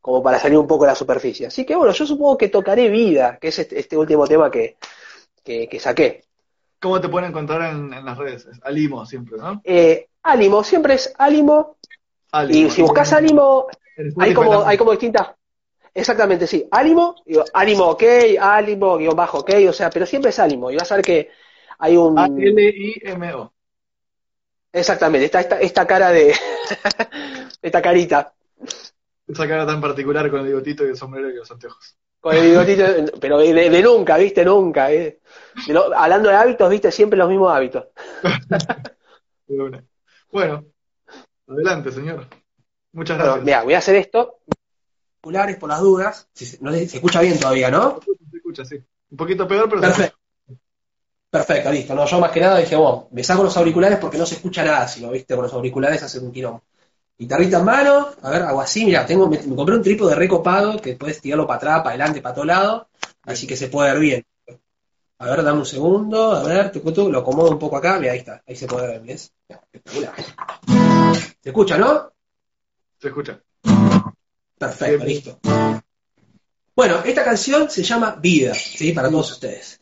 como 0.00 0.22
para 0.22 0.38
salir 0.38 0.56
un 0.56 0.66
poco 0.66 0.84
de 0.84 0.92
la 0.92 0.94
superficie. 0.94 1.46
Así 1.48 1.66
que 1.66 1.76
bueno, 1.76 1.92
yo 1.92 2.06
supongo 2.06 2.38
que 2.38 2.48
tocaré 2.48 2.88
Vida, 2.88 3.36
que 3.38 3.48
es 3.48 3.58
este, 3.58 3.78
este 3.78 3.98
último 3.98 4.26
tema 4.26 4.50
que, 4.50 4.78
que, 5.44 5.68
que 5.68 5.78
saqué. 5.78 6.24
¿Cómo 6.80 7.02
te 7.02 7.08
pueden 7.10 7.28
encontrar 7.28 7.74
en, 7.74 7.92
en 7.92 8.04
las 8.04 8.16
redes? 8.16 8.46
Es 8.46 8.60
Alimo 8.62 9.04
siempre, 9.04 9.36
¿no? 9.36 9.60
Eh, 9.62 10.08
Ánimo, 10.22 10.64
siempre 10.64 10.94
es 10.94 11.12
Ánimo, 11.18 11.76
Y 12.50 12.70
si 12.70 12.82
buscas 12.82 13.12
Ánimo, 13.12 13.66
Hay 14.18 14.34
como, 14.34 14.62
hay 14.64 14.76
como 14.76 14.90
distintas. 14.92 15.28
Exactamente, 15.94 16.46
sí. 16.46 16.66
Ánimo, 16.70 17.16
digo, 17.26 17.44
ánimo 17.52 17.86
ok, 17.86 18.02
ánimo, 18.40 18.98
guion 18.98 19.16
bajo 19.16 19.38
ok, 19.38 19.50
o 19.68 19.72
sea, 19.72 19.90
pero 19.90 20.06
siempre 20.06 20.30
es 20.30 20.38
ánimo. 20.38 20.70
Y 20.70 20.76
vas 20.76 20.90
a 20.92 20.96
ver 20.96 21.04
que 21.04 21.30
hay 21.78 21.96
un. 21.96 22.18
A-L-I-M-O. 22.18 23.52
Exactamente, 24.72 25.24
esta, 25.24 25.40
esta, 25.40 25.60
esta 25.60 25.86
cara 25.86 26.10
de. 26.10 26.34
esta 27.62 27.82
carita. 27.82 28.32
Esa 29.26 29.48
cara 29.48 29.66
tan 29.66 29.80
particular 29.80 30.30
con 30.30 30.40
el 30.40 30.46
bigotito 30.46 30.84
y 30.86 30.90
el 30.90 30.96
sombrero 30.96 31.30
y 31.30 31.34
los 31.36 31.50
anteojos. 31.50 31.96
Con 32.20 32.34
el 32.36 32.50
bigotito, 32.50 32.84
pero 33.20 33.38
de, 33.38 33.52
de 33.70 33.82
nunca, 33.82 34.16
¿viste? 34.18 34.44
Nunca. 34.44 34.92
¿eh? 34.92 35.20
De 35.66 35.72
lo- 35.72 35.94
hablando 35.94 36.28
de 36.28 36.36
hábitos, 36.36 36.70
¿viste? 36.70 36.90
Siempre 36.92 37.18
los 37.18 37.28
mismos 37.28 37.52
hábitos. 37.52 37.86
Bueno, 40.30 40.66
adelante, 41.48 41.92
señor. 41.92 42.26
Muchas 42.92 43.16
Bueno, 43.18 43.32
gracias. 43.32 43.44
mira, 43.44 43.62
voy 43.62 43.74
a 43.74 43.78
hacer 43.78 43.96
esto. 43.96 44.38
Auriculares 45.22 45.56
por 45.56 45.68
las 45.68 45.80
dudas. 45.80 46.28
Si 46.32 46.46
se, 46.46 46.58
no 46.60 46.72
se 46.72 46.84
escucha 46.84 47.20
bien 47.20 47.38
todavía, 47.38 47.70
¿no? 47.70 48.00
Se 48.30 48.36
escucha, 48.36 48.64
sí. 48.64 48.76
Un 49.10 49.16
poquito 49.16 49.46
peor, 49.48 49.68
pero 49.68 49.80
Perfecto. 49.80 50.16
Perfecto, 51.30 51.70
listo. 51.70 51.94
No, 51.94 52.06
yo 52.06 52.20
más 52.20 52.30
que 52.30 52.40
nada 52.40 52.58
dije, 52.58 52.74
bueno, 52.76 53.08
me 53.12 53.22
saco 53.22 53.42
los 53.42 53.56
auriculares 53.56 53.98
porque 53.98 54.16
no 54.16 54.24
se 54.24 54.36
escucha 54.36 54.64
nada. 54.64 54.88
Si 54.88 55.00
lo 55.00 55.10
viste 55.10 55.34
con 55.34 55.44
los 55.44 55.52
auriculares 55.52 56.02
hace 56.02 56.18
un 56.20 56.32
quilombo. 56.32 56.62
Guitarrita 57.18 57.58
en 57.58 57.64
mano, 57.64 58.08
a 58.22 58.30
ver, 58.30 58.42
hago 58.42 58.60
así, 58.60 58.84
mira, 58.84 59.04
tengo, 59.04 59.28
me, 59.28 59.38
me 59.42 59.56
compré 59.56 59.74
un 59.74 59.82
trípode 59.82 60.14
recopado 60.14 60.80
que 60.80 60.94
puedes 60.96 61.20
tirarlo 61.20 61.46
para 61.48 61.56
atrás, 61.56 61.78
para 61.78 61.90
adelante, 61.90 62.22
para 62.22 62.34
todo 62.34 62.44
lado, 62.44 62.88
así 63.24 63.44
que 63.46 63.56
se 63.56 63.66
puede 63.68 63.90
ver 63.90 64.00
bien. 64.00 64.24
A 65.20 65.26
ver, 65.26 65.42
dame 65.42 65.58
un 65.58 65.66
segundo, 65.66 66.32
a 66.32 66.44
ver, 66.44 66.70
tucu, 66.70 66.92
tucu, 66.92 67.10
lo 67.10 67.18
acomodo 67.18 67.50
un 67.50 67.58
poco 67.58 67.76
acá, 67.76 67.98
mira, 67.98 68.12
ahí 68.12 68.18
está, 68.18 68.40
ahí 68.46 68.54
se 68.54 68.68
puede 68.68 68.86
ver, 68.86 69.00
¿ves? 69.02 69.32
Espectacular. 69.48 70.14
¿Se 71.42 71.48
escucha, 71.48 71.76
no? 71.76 72.12
se 73.00 73.08
escucha. 73.08 73.40
Perfecto, 74.58 75.04
Bien. 75.04 75.08
listo. 75.08 75.38
Bueno, 76.74 77.02
esta 77.04 77.24
canción 77.24 77.68
se 77.68 77.82
llama 77.82 78.16
Vida, 78.20 78.54
¿sí? 78.54 78.92
Para 78.92 79.10
todos 79.10 79.32
ustedes. 79.32 79.80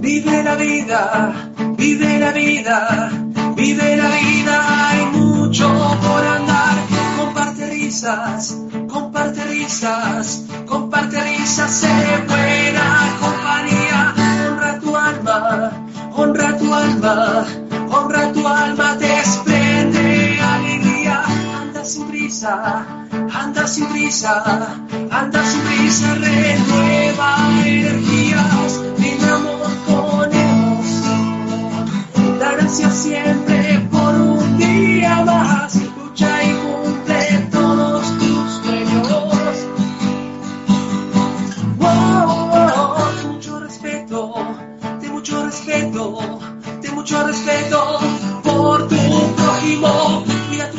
Vive 0.00 0.42
la 0.44 0.54
vida, 0.54 1.52
vive 1.76 2.18
la 2.18 2.32
vida, 2.32 3.10
vive 3.56 3.96
la 3.96 4.08
vida, 4.08 4.88
hay 4.90 5.06
mucho 5.06 5.68
por 6.02 6.24
andar. 6.24 6.37
Risas, 7.88 8.54
comparte 8.86 9.42
risas, 9.44 10.44
comparte 10.66 11.18
risas, 11.22 11.70
sé 11.70 11.88
buena 12.28 13.16
compañía. 13.18 14.14
Honra 14.44 14.78
tu 14.78 14.94
alma, 14.94 15.72
honra 16.14 16.58
tu 16.58 16.74
alma, 16.74 17.46
honra 17.90 18.32
tu 18.34 18.46
alma, 18.46 18.94
desprende 18.96 20.38
alegría. 20.38 21.22
Anda 21.62 21.82
sin 21.82 22.08
prisa, 22.08 22.84
anda 23.32 23.66
sin 23.66 23.86
prisa, 23.86 24.42
anda 25.10 25.42
sin 25.50 25.60
prisa, 25.62 26.14
renueva 26.16 27.38
energías, 27.64 28.82
brindamos 28.98 29.72
con 29.86 30.30
emoción. 30.30 31.86
La 32.38 32.52
gracia 32.52 32.90
siempre 32.90 33.80
por 33.90 34.14
un 34.14 34.58
día 34.58 35.24
más, 35.24 35.87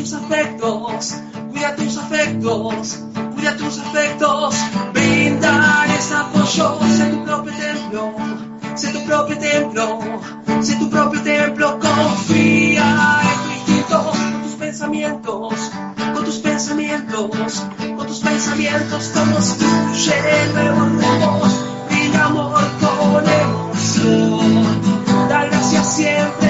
tus 0.10 0.18
afectos, 0.18 1.16
cuida 1.52 1.76
tus 1.76 1.98
afectos, 1.98 3.00
cuida 3.36 3.56
tus 3.58 3.78
afectos. 3.78 4.56
Brindarles 4.92 6.12
apoyo, 6.12 6.80
sé 6.98 7.06
tu 7.12 7.24
propio 7.24 7.54
templo, 7.54 8.14
sé 8.76 8.88
tu 8.92 9.06
propio 9.06 9.38
templo, 9.38 10.00
sé 10.62 10.76
tu 10.78 10.90
propio 10.90 11.22
templo. 11.22 11.80
Confía 11.80 13.22
en 13.22 13.40
tu 13.44 13.72
instinto, 13.72 14.12
con 14.12 14.42
tus 14.42 14.54
pensamientos, 14.54 15.72
con 16.16 16.26
tus 16.26 16.38
pensamientos, 16.40 17.64
con 17.96 18.08
tus 18.08 18.20
pensamientos. 18.20 19.12
Construye 19.14 20.48
nuevos 20.54 20.92
rumos, 21.04 21.66
brinda 21.88 22.26
amor 22.26 22.68
con 22.80 23.24
emoción. 23.30 24.82
Da 25.30 25.46
gracias 25.46 25.96
siempre. 25.96 26.49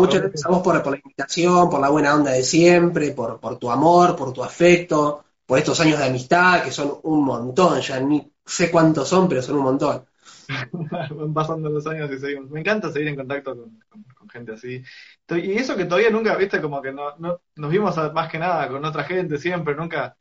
Muchas 0.00 0.20
gracias 0.20 0.46
a 0.46 0.48
vos 0.48 0.62
por, 0.62 0.82
por 0.82 0.92
la 0.92 0.98
invitación, 1.02 1.70
por 1.70 1.80
la 1.80 1.88
buena 1.88 2.14
onda 2.14 2.32
de 2.32 2.42
siempre, 2.42 3.12
por, 3.12 3.38
por 3.40 3.58
tu 3.58 3.70
amor, 3.70 4.16
por 4.16 4.32
tu 4.32 4.42
afecto, 4.42 5.24
por 5.46 5.58
estos 5.58 5.80
años 5.80 5.98
de 5.98 6.06
amistad, 6.06 6.62
que 6.62 6.70
son 6.70 6.98
un 7.02 7.24
montón, 7.24 7.80
ya 7.80 8.00
ni 8.00 8.32
sé 8.44 8.70
cuántos 8.70 9.08
son, 9.08 9.28
pero 9.28 9.42
son 9.42 9.56
un 9.56 9.64
montón. 9.64 10.04
Van 11.10 11.34
pasando 11.34 11.70
los 11.70 11.86
años 11.86 12.10
y 12.10 12.18
seguimos. 12.18 12.50
Me 12.50 12.60
encanta 12.60 12.90
seguir 12.90 13.08
en 13.08 13.16
contacto 13.16 13.56
con, 13.56 14.28
gente 14.28 14.52
así. 14.52 14.82
Y 15.30 15.52
eso 15.52 15.76
que 15.76 15.86
todavía 15.86 16.10
nunca, 16.10 16.36
viste, 16.36 16.60
como 16.60 16.80
que 16.80 16.92
no, 16.92 17.16
no, 17.18 17.40
nos 17.56 17.70
vimos 17.70 17.96
más 18.12 18.30
que 18.30 18.38
nada 18.38 18.68
con 18.68 18.84
otra 18.84 19.04
gente 19.04 19.38
siempre, 19.38 19.74
nunca. 19.74 20.16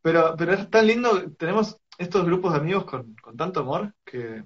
Pero, 0.00 0.34
pero 0.38 0.52
es 0.52 0.70
tan 0.70 0.86
lindo, 0.86 1.32
tenemos 1.36 1.76
estos 1.98 2.24
grupos 2.24 2.52
de 2.52 2.60
amigos 2.60 2.84
con, 2.84 3.14
con 3.16 3.36
tanto 3.36 3.60
amor 3.60 3.94
que 4.04 4.44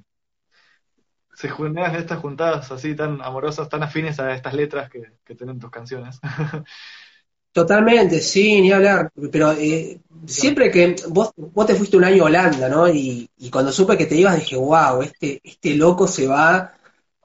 se 1.35 1.49
generan 1.49 1.95
estas 1.97 2.21
juntadas 2.21 2.71
así 2.71 2.95
tan 2.95 3.23
amorosas, 3.23 3.69
tan 3.69 3.83
afines 3.83 4.19
a 4.21 4.35
estas 4.35 4.55
letras 4.55 4.91
que, 4.91 5.35
tienen 5.35 5.59
tus 5.59 5.71
canciones. 5.71 6.21
Totalmente, 7.53 8.21
sí, 8.21 8.61
ni 8.61 8.73
hablar. 8.73 9.11
Pero 9.31 9.53
eh, 9.53 10.01
siempre 10.27 10.71
que 10.71 10.97
vos, 11.09 11.33
vos 11.37 11.67
te 11.67 11.75
fuiste 11.75 11.97
un 11.97 12.05
año 12.05 12.23
a 12.23 12.27
Holanda, 12.27 12.69
¿no? 12.69 12.89
Y, 12.89 13.29
y, 13.39 13.51
cuando 13.51 13.73
supe 13.73 13.97
que 13.97 14.07
te 14.07 14.17
ibas 14.17 14.37
dije, 14.37 14.57
wow, 14.57 15.03
este, 15.03 15.41
este 15.45 15.75
loco 15.75 16.07
se 16.07 16.27
va 16.27 16.75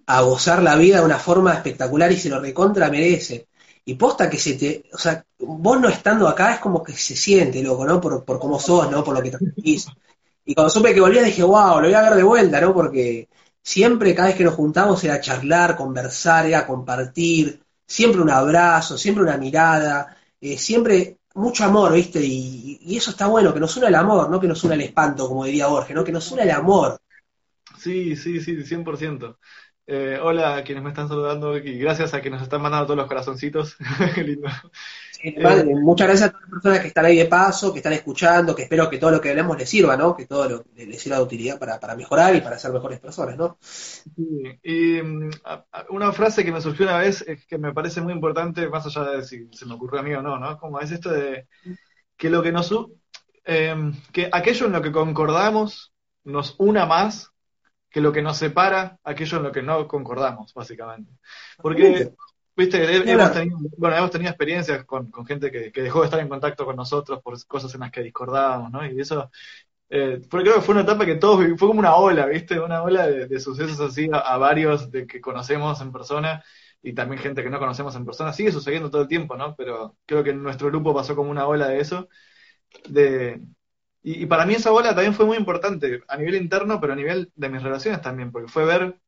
a 0.05 0.21
gozar 0.21 0.63
la 0.63 0.75
vida 0.75 0.99
de 0.99 1.05
una 1.05 1.19
forma 1.19 1.53
espectacular 1.53 2.11
y 2.11 2.17
se 2.17 2.29
lo 2.29 2.39
recontra 2.39 2.89
merece. 2.89 3.47
Y 3.85 3.95
posta 3.95 4.29
que 4.29 4.37
se 4.37 4.55
te, 4.55 4.83
o 4.93 4.97
sea, 4.97 5.23
vos 5.39 5.79
no 5.79 5.87
estando 5.87 6.27
acá 6.27 6.53
es 6.53 6.59
como 6.59 6.83
que 6.83 6.93
se 6.93 7.15
siente, 7.15 7.61
loco, 7.63 7.85
¿no? 7.85 8.01
Por, 8.01 8.25
por 8.25 8.39
cómo 8.39 8.59
sos, 8.59 8.91
¿no? 8.91 9.03
Por 9.03 9.15
lo 9.15 9.23
que 9.23 9.31
te 9.31 9.37
sentís. 9.37 9.87
Y 10.45 10.55
cuando 10.55 10.69
supe 10.69 10.93
que 10.93 11.01
volvías 11.01 11.25
dije, 11.25 11.43
wow, 11.43 11.75
lo 11.75 11.87
voy 11.87 11.93
a 11.93 12.01
ver 12.01 12.15
de 12.15 12.23
vuelta, 12.23 12.61
¿no? 12.61 12.73
Porque 12.73 13.29
siempre 13.67 14.15
cada 14.15 14.29
vez 14.29 14.37
que 14.37 14.45
nos 14.45 14.53
juntamos 14.53 15.03
era 15.03 15.19
charlar, 15.19 15.75
conversar, 15.75 16.45
era 16.45 16.65
compartir, 16.65 17.59
siempre 17.85 18.21
un 18.21 18.29
abrazo, 18.29 18.97
siempre 18.97 19.23
una 19.23 19.35
mirada, 19.35 20.15
eh, 20.39 20.57
siempre 20.57 21.17
mucho 21.35 21.65
amor, 21.65 21.91
¿viste? 21.91 22.21
Y, 22.23 22.95
eso 22.95 23.11
está 23.11 23.27
bueno, 23.27 23.53
que 23.53 23.59
nos 23.59 23.75
una 23.75 23.89
el 23.89 23.95
amor, 23.95 24.29
no 24.29 24.39
que 24.39 24.47
nos 24.47 24.63
una 24.63 24.75
el 24.75 24.81
espanto, 24.81 25.27
como 25.27 25.43
diría 25.43 25.67
Borges, 25.67 25.93
¿no? 25.93 26.05
Que 26.05 26.13
nos 26.13 26.31
una 26.31 26.43
el 26.43 26.51
amor. 26.51 26.97
Sí, 27.77 28.15
sí, 28.15 28.39
sí, 28.39 28.55
100%. 28.55 29.37
Eh, 29.85 30.17
hola 30.21 30.55
a 30.55 30.63
quienes 30.63 30.83
me 30.83 30.91
están 30.91 31.09
saludando 31.09 31.57
y 31.57 31.77
gracias 31.77 32.13
a 32.13 32.21
quienes 32.21 32.39
nos 32.39 32.47
están 32.47 32.61
mandando 32.61 32.85
todos 32.85 32.97
los 32.97 33.07
corazoncitos. 33.07 33.75
Qué 34.15 34.23
lindo. 34.23 34.47
Eh, 35.23 35.65
muchas 35.81 36.07
gracias 36.07 36.29
a 36.29 36.31
todas 36.31 36.41
las 36.43 36.49
personas 36.51 36.79
que 36.79 36.87
están 36.87 37.05
ahí 37.05 37.17
de 37.17 37.25
paso, 37.25 37.71
que 37.71 37.79
están 37.79 37.93
escuchando, 37.93 38.55
que 38.55 38.63
espero 38.63 38.89
que 38.89 38.97
todo 38.97 39.11
lo 39.11 39.21
que 39.21 39.29
hablemos 39.29 39.57
les 39.57 39.69
sirva, 39.69 39.97
¿no? 39.97 40.15
Que 40.15 40.25
todo 40.25 40.47
lo, 40.47 40.65
les 40.75 41.01
sirva 41.01 41.17
de 41.17 41.23
utilidad 41.23 41.59
para, 41.59 41.79
para 41.79 41.95
mejorar 41.95 42.35
y 42.35 42.41
para 42.41 42.59
ser 42.59 42.71
mejores 42.71 42.99
personas, 42.99 43.37
¿no? 43.37 43.57
Y 44.63 45.01
mm, 45.01 45.29
una 45.89 46.11
frase 46.11 46.45
que 46.45 46.51
me 46.51 46.61
surgió 46.61 46.85
una 46.85 46.99
vez 46.99 47.23
es 47.27 47.45
que 47.45 47.57
me 47.57 47.73
parece 47.73 48.01
muy 48.01 48.13
importante, 48.13 48.69
más 48.69 48.85
allá 48.85 49.11
de 49.11 49.23
si 49.23 49.47
se 49.51 49.65
me 49.65 49.73
ocurrió 49.73 49.99
a 49.99 50.03
mí 50.03 50.13
o 50.13 50.21
no, 50.21 50.37
¿no? 50.37 50.57
Como 50.57 50.79
es 50.79 50.91
esto 50.91 51.11
de 51.11 51.47
que 52.15 52.29
lo 52.29 52.43
que 52.43 52.51
nos 52.51 52.73
eh, 53.45 53.91
que 54.11 54.29
aquello 54.31 54.65
en 54.65 54.73
lo 54.73 54.81
que 54.81 54.91
concordamos 54.91 55.93
nos 56.23 56.55
una 56.59 56.85
más 56.85 57.31
que 57.89 58.01
lo 58.01 58.11
que 58.11 58.21
nos 58.21 58.37
separa, 58.37 58.99
aquello 59.03 59.37
en 59.37 59.43
lo 59.43 59.51
que 59.51 59.63
no 59.63 59.87
concordamos, 59.87 60.53
básicamente. 60.53 61.11
Porque 61.57 62.11
Viste, 62.57 63.11
hemos 63.11 63.33
tenido, 63.33 63.59
bueno, 63.77 63.97
hemos 63.97 64.09
tenido 64.09 64.31
experiencias 64.31 64.83
con, 64.85 65.11
gente 65.27 65.51
que, 65.51 65.71
dejó 65.79 65.99
de 65.99 66.05
estar 66.05 66.19
en 66.19 66.27
contacto 66.27 66.65
con 66.65 66.75
nosotros 66.75 67.21
por 67.21 67.45
cosas 67.45 67.71
en 67.75 67.81
las 67.81 67.91
que 67.91 68.01
discordábamos, 68.01 68.71
¿no? 68.71 68.83
Y 68.83 68.99
eso, 68.99 69.29
eh, 69.89 70.21
creo 70.27 70.55
que 70.55 70.61
fue 70.61 70.73
una 70.73 70.81
etapa 70.81 71.05
que 71.05 71.15
todos, 71.15 71.45
fue 71.57 71.67
como 71.67 71.79
una 71.79 71.95
ola, 71.95 72.25
¿viste? 72.25 72.59
Una 72.59 72.81
ola 72.81 73.05
de, 73.07 73.39
sucesos 73.39 73.79
así 73.79 74.09
a, 74.11 74.37
varios 74.37 74.89
de 74.91 75.05
que 75.05 75.21
conocemos 75.21 75.79
en 75.81 75.91
persona 75.91 76.43
y 76.81 76.93
también 76.93 77.21
gente 77.21 77.43
que 77.43 77.51
no 77.51 77.59
conocemos 77.59 77.95
en 77.95 78.05
persona. 78.05 78.33
Sigue 78.33 78.51
sucediendo 78.51 78.89
todo 78.89 79.03
el 79.03 79.07
tiempo, 79.07 79.37
¿no? 79.37 79.55
Pero 79.55 79.95
creo 80.07 80.23
que 80.23 80.31
en 80.31 80.41
nuestro 80.41 80.69
grupo 80.69 80.95
pasó 80.95 81.15
como 81.15 81.29
una 81.29 81.47
ola 81.47 81.67
de 81.67 81.79
eso. 81.79 82.09
De, 82.89 83.39
y, 84.03 84.23
y 84.23 84.25
para 84.25 84.45
mí 84.47 84.55
esa 84.55 84.71
ola 84.71 84.95
también 84.95 85.13
fue 85.13 85.25
muy 85.27 85.37
importante, 85.37 86.01
a 86.07 86.17
nivel 86.17 86.35
interno, 86.35 86.81
pero 86.81 86.93
a 86.93 86.95
nivel 86.95 87.31
de 87.35 87.49
mis 87.49 87.61
relaciones 87.63 88.01
también, 88.01 88.31
porque 88.31 88.51
fue 88.51 88.65
ver 88.65 88.99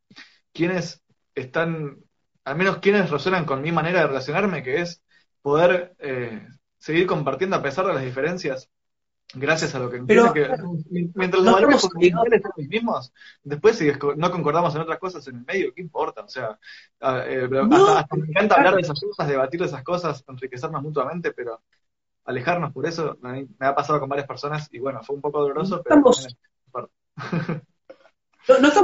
quiénes 0.54 1.04
están 1.36 1.98
al 2.50 2.58
menos 2.58 2.78
quienes 2.80 3.12
resuenan 3.12 3.46
con 3.46 3.62
mi 3.62 3.72
manera 3.72 4.02
de 4.02 4.08
relacionarme, 4.08 4.64
que 4.64 4.82
es 4.82 5.04
poder 5.44 5.96
eh, 6.00 6.48
seguir 6.80 7.06
compartiendo 7.06 7.56
a 7.56 7.62
pesar 7.62 7.86
de 7.86 7.94
las 7.94 8.04
diferencias, 8.04 8.72
gracias 9.36 9.76
a 9.76 9.80
lo 9.80 9.92
que 9.92 10.00
Pero, 10.00 10.34
que 10.34 10.50
mientras 11.14 11.44
los 11.44 11.54
valores 11.54 11.82
fundamentales 11.82 12.42
son 12.42 12.52
los 12.58 12.68
mismos, 12.68 13.14
después 13.44 13.78
si 13.78 13.92
no 14.18 14.32
concordamos 14.32 14.74
en 14.74 14.82
otras 14.82 14.98
cosas 14.98 15.28
en 15.28 15.36
el 15.38 15.46
medio, 15.46 15.74
¿qué 15.76 15.82
importa? 15.82 16.22
O 16.22 16.28
sea, 16.28 16.58
eh, 17.00 17.48
hasta, 17.96 18.16
me 18.16 18.28
encanta 18.28 18.56
hablar 18.56 18.74
de 18.74 18.82
esas 18.82 19.00
cosas, 19.00 19.28
debatir 19.28 19.60
de 19.60 19.68
esas 19.68 19.84
cosas, 19.84 20.26
enriquecernos 20.28 20.82
mutuamente, 20.82 21.32
pero 21.32 21.62
alejarnos 22.26 22.74
por 22.74 22.88
eso 22.88 23.16
me 23.22 23.48
ha 23.60 23.76
pasado 23.76 24.00
con 24.00 24.10
varias 24.10 24.28
personas 24.28 24.68
y 24.72 24.80
bueno, 24.80 25.04
fue 25.04 25.16
un 25.16 25.22
poco 25.22 25.42
doloroso, 25.42 25.84
pero... 25.84 25.98
No, 25.98 26.12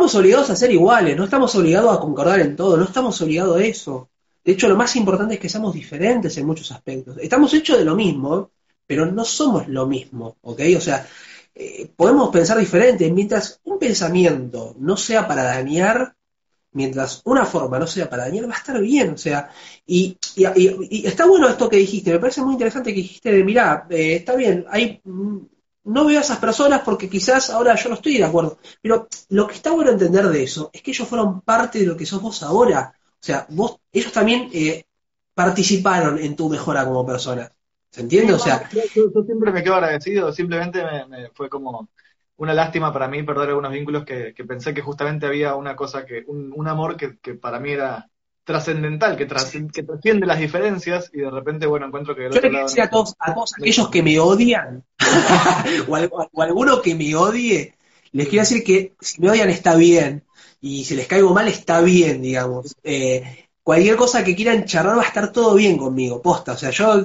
estamos 0.05 0.21
obligados 0.21 0.49
a 0.51 0.55
ser 0.55 0.71
iguales, 0.71 1.17
no 1.17 1.23
estamos 1.23 1.55
obligados 1.55 1.97
a 1.97 1.99
concordar 1.99 2.39
en 2.39 2.55
todo, 2.55 2.77
no 2.77 2.83
estamos 2.83 3.19
obligados 3.21 3.57
a 3.57 3.63
eso. 3.63 4.09
De 4.43 4.51
hecho, 4.51 4.67
lo 4.67 4.75
más 4.75 4.95
importante 4.95 5.33
es 5.33 5.39
que 5.39 5.49
seamos 5.49 5.73
diferentes 5.73 6.37
en 6.37 6.45
muchos 6.45 6.71
aspectos. 6.71 7.17
Estamos 7.19 7.51
hechos 7.55 7.79
de 7.79 7.85
lo 7.85 7.95
mismo, 7.95 8.51
pero 8.85 9.07
no 9.07 9.25
somos 9.25 9.67
lo 9.67 9.87
mismo, 9.87 10.37
¿ok? 10.41 10.61
O 10.77 10.79
sea, 10.81 11.07
eh, 11.55 11.89
podemos 11.95 12.29
pensar 12.29 12.59
diferente. 12.59 13.11
Mientras 13.11 13.59
un 13.63 13.79
pensamiento 13.79 14.75
no 14.77 14.95
sea 14.95 15.27
para 15.27 15.41
dañar, 15.41 16.15
mientras 16.73 17.23
una 17.25 17.43
forma 17.43 17.79
no 17.79 17.87
sea 17.87 18.07
para 18.07 18.25
dañar, 18.25 18.47
va 18.47 18.53
a 18.53 18.57
estar 18.59 18.79
bien. 18.79 19.09
O 19.15 19.17
sea, 19.17 19.49
y, 19.87 20.19
está 21.03 21.25
bueno 21.25 21.49
esto 21.49 21.67
que 21.67 21.77
dijiste, 21.77 22.11
me 22.11 22.19
parece 22.19 22.43
muy 22.43 22.53
interesante 22.53 22.93
que 22.93 23.01
dijiste 23.01 23.31
de, 23.31 23.43
mirá, 23.43 23.87
eh, 23.89 24.17
está 24.17 24.35
bien, 24.35 24.65
hay 24.69 25.01
no 25.85 26.05
veo 26.05 26.19
a 26.19 26.21
esas 26.21 26.39
personas 26.39 26.81
porque 26.81 27.09
quizás 27.09 27.49
ahora 27.49 27.75
yo 27.75 27.89
no 27.89 27.95
estoy 27.95 28.17
de 28.17 28.23
acuerdo. 28.23 28.57
Pero 28.81 29.07
lo 29.29 29.47
que 29.47 29.53
está 29.53 29.71
bueno 29.71 29.91
entender 29.91 30.27
de 30.27 30.43
eso 30.43 30.69
es 30.73 30.81
que 30.81 30.91
ellos 30.91 31.07
fueron 31.07 31.41
parte 31.41 31.79
de 31.79 31.85
lo 31.85 31.95
que 31.95 32.05
sos 32.05 32.21
vos 32.21 32.43
ahora. 32.43 32.93
O 32.97 33.23
sea, 33.25 33.45
vos, 33.49 33.79
ellos 33.91 34.11
también 34.11 34.49
eh, 34.53 34.85
participaron 35.33 36.19
en 36.19 36.35
tu 36.35 36.49
mejora 36.49 36.85
como 36.85 37.05
persona. 37.05 37.51
¿Se 37.89 38.01
entiende? 38.01 38.33
o 38.33 38.39
sea, 38.39 38.69
yo, 38.71 38.83
siempre 39.25 39.53
me 39.53 39.63
quedo 39.63 39.75
agradecido, 39.75 40.33
simplemente 40.33 40.83
me, 41.07 41.29
fue 41.29 41.49
como 41.49 41.87
una 42.35 42.53
lástima 42.53 42.91
para 42.91 43.07
mí 43.07 43.23
perder 43.23 43.49
algunos 43.49 43.71
vínculos 43.71 44.03
que, 44.03 44.33
pensé 44.45 44.73
que 44.73 44.81
justamente 44.81 45.25
había 45.25 45.55
una 45.55 45.77
cosa 45.77 46.05
que, 46.05 46.25
un, 46.27 46.67
amor 46.67 46.97
que, 46.97 47.17
que 47.19 47.35
para 47.35 47.57
mí 47.57 47.71
era 47.71 48.09
trascendental, 48.45 49.17
que, 49.17 49.27
que 49.73 49.83
trasciende 49.83 50.27
las 50.27 50.39
diferencias 50.39 51.09
y 51.11 51.21
de 51.21 51.31
repente, 51.31 51.65
bueno, 51.65 51.87
encuentro 51.87 52.15
que... 52.15 52.23
Yo 52.23 52.29
le 52.29 52.39
quiero 52.39 52.63
decir 52.63 52.83
a 52.83 52.89
todos, 52.89 53.15
a 53.19 53.33
todos 53.33 53.53
aquellos 53.57 53.89
que 53.89 54.03
me 54.03 54.19
odian, 54.19 54.83
o, 55.87 56.41
alguno 56.41 56.81
que 56.81 56.93
me 56.93 57.13
odie, 57.15 57.73
les 58.11 58.29
quiero 58.29 58.43
decir 58.43 58.63
que 58.63 58.93
si 59.01 59.19
me 59.19 59.31
odian 59.31 59.49
está 59.49 59.75
bien, 59.75 60.23
y 60.61 60.85
si 60.85 60.95
les 60.95 61.07
caigo 61.07 61.33
mal 61.33 61.47
está 61.47 61.81
bien, 61.81 62.21
digamos. 62.21 62.75
Eh, 62.83 63.47
cualquier 63.63 63.95
cosa 63.95 64.23
que 64.23 64.35
quieran 64.35 64.65
charlar 64.65 64.97
va 64.97 65.01
a 65.01 65.07
estar 65.07 65.31
todo 65.31 65.55
bien 65.55 65.77
conmigo, 65.77 66.21
posta. 66.21 66.53
O 66.53 66.57
sea, 66.57 66.69
yo, 66.69 67.03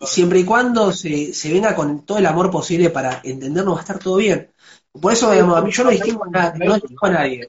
siempre 0.00 0.40
y 0.40 0.44
cuando 0.44 0.92
se, 0.92 1.32
se 1.32 1.52
venga 1.52 1.74
con 1.74 2.04
todo 2.04 2.18
el 2.18 2.26
amor 2.26 2.50
posible 2.50 2.90
para 2.90 3.20
entendernos, 3.22 3.74
va 3.74 3.78
a 3.78 3.82
estar 3.82 3.98
todo 3.98 4.16
bien. 4.16 4.50
Por 4.92 5.12
eso, 5.12 5.30
digamos, 5.30 5.56
a 5.56 5.62
mí 5.62 5.70
yo 5.70 5.84
no 5.84 5.90
distingo 5.90 6.24
a, 6.24 6.52
no 6.52 6.74
distingo 6.74 7.06
a 7.06 7.10
nadie. 7.10 7.48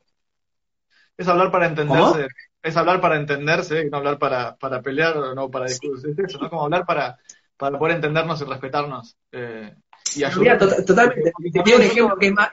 Es 1.17 1.27
hablar 1.27 1.51
para 1.51 1.67
entenderse 1.67 2.27
es 2.63 2.77
hablar 2.77 3.01
para 3.01 3.15
entenderse 3.15 3.85
no 3.89 3.97
hablar 3.97 4.19
para, 4.19 4.55
para 4.55 4.81
pelear 4.81 5.17
o 5.17 5.35
no 5.35 5.49
para 5.49 5.65
discutir. 5.65 6.11
Es 6.11 6.19
eso, 6.19 6.39
¿no? 6.39 6.49
Como 6.49 6.63
hablar 6.63 6.85
para, 6.85 7.17
para 7.57 7.77
poder 7.77 7.95
entendernos 7.95 8.41
y 8.41 8.45
respetarnos. 8.45 9.15
Eh, 9.31 9.73
y 10.15 10.23
ayudar. 10.23 10.57
totalmente. 10.85 11.31
Te 11.51 11.75
un 11.75 11.81
ejemplo 11.81 12.17
que 12.17 12.27
es 12.27 12.33
más. 12.33 12.49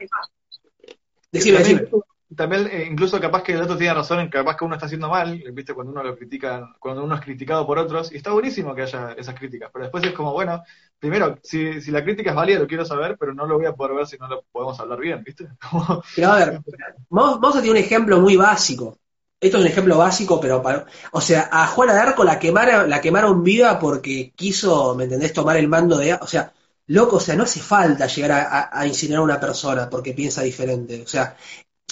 Decime, 1.31 1.59
decime. 1.59 1.89
También, 2.37 2.69
eh, 2.71 2.87
incluso 2.91 3.19
capaz 3.19 3.43
que 3.43 3.53
el 3.53 3.63
otro 3.63 3.79
tiene 3.79 3.95
razón 3.95 4.21
en 4.21 4.29
capaz 4.29 4.55
que 4.55 4.65
uno 4.65 4.75
está 4.75 4.85
haciendo 4.85 5.09
mal, 5.09 5.43
viste, 5.53 5.73
cuando 5.73 5.93
uno 5.93 6.03
lo 6.03 6.15
critica, 6.15 6.77
cuando 6.79 7.03
uno 7.03 7.15
es 7.15 7.23
criticado 7.23 7.67
por 7.67 7.79
otros, 7.79 8.13
y 8.13 8.17
está 8.17 8.33
buenísimo 8.33 8.75
que 8.75 8.83
haya 8.83 9.13
esas 9.13 9.35
críticas, 9.35 9.71
pero 9.73 9.87
después 9.87 10.05
es 10.05 10.13
como, 10.13 10.35
bueno, 10.35 10.63
primero, 10.99 11.39
si, 11.43 11.81
si 11.81 11.91
la 11.91 12.05
crítica 12.05 12.31
es 12.31 12.37
válida, 12.37 12.59
lo 12.59 12.67
quiero 12.67 12.85
saber, 12.85 13.17
pero 13.19 13.33
no 13.33 13.47
lo 13.47 13.57
voy 13.57 13.65
a 13.65 13.73
poder 13.73 13.97
ver 13.97 14.07
si 14.07 14.19
no 14.19 14.29
lo 14.29 14.45
podemos 14.53 14.79
hablar 14.79 15.01
bien, 15.01 15.25
¿viste? 15.25 15.49
Pero 16.17 16.31
a 16.31 16.37
ver, 16.37 16.61
vamos, 17.09 17.41
vamos 17.41 17.57
a 17.57 17.61
tener 17.61 17.71
un 17.71 17.79
ejemplo 17.79 18.21
muy 18.21 18.37
básico 18.37 18.99
esto 19.41 19.57
es 19.57 19.62
un 19.62 19.70
ejemplo 19.70 19.99
básico, 19.99 20.41
pero 20.41 20.62
para, 20.62 20.86
o 21.12 21.20
sea, 21.20 21.49
a 21.51 21.66
Juana 21.68 21.95
de 21.95 22.01
Arco 22.01 22.24
la 22.24 22.39
quemaron, 22.39 22.91
la 22.91 23.01
quemaron 23.01 23.43
viva 23.45 23.78
porque 23.78 24.32
quiso, 24.34 24.95
¿me 24.95 25.05
entendés?, 25.05 25.32
tomar 25.32 25.57
el 25.57 25.68
mando 25.68 25.97
de, 25.97 26.14
o 26.14 26.26
sea, 26.26 26.53
loco, 26.89 27.16
o 27.16 27.20
sea, 27.20 27.36
no 27.36 27.45
hace 27.45 27.61
falta 27.61 28.07
llegar 28.07 28.70
a, 28.72 28.86
incinerar 28.86 29.20
a 29.20 29.24
una 29.24 29.41
persona 29.41 29.89
porque 29.89 30.12
piensa 30.12 30.43
diferente, 30.43 31.03
o 31.03 31.07
sea, 31.07 31.36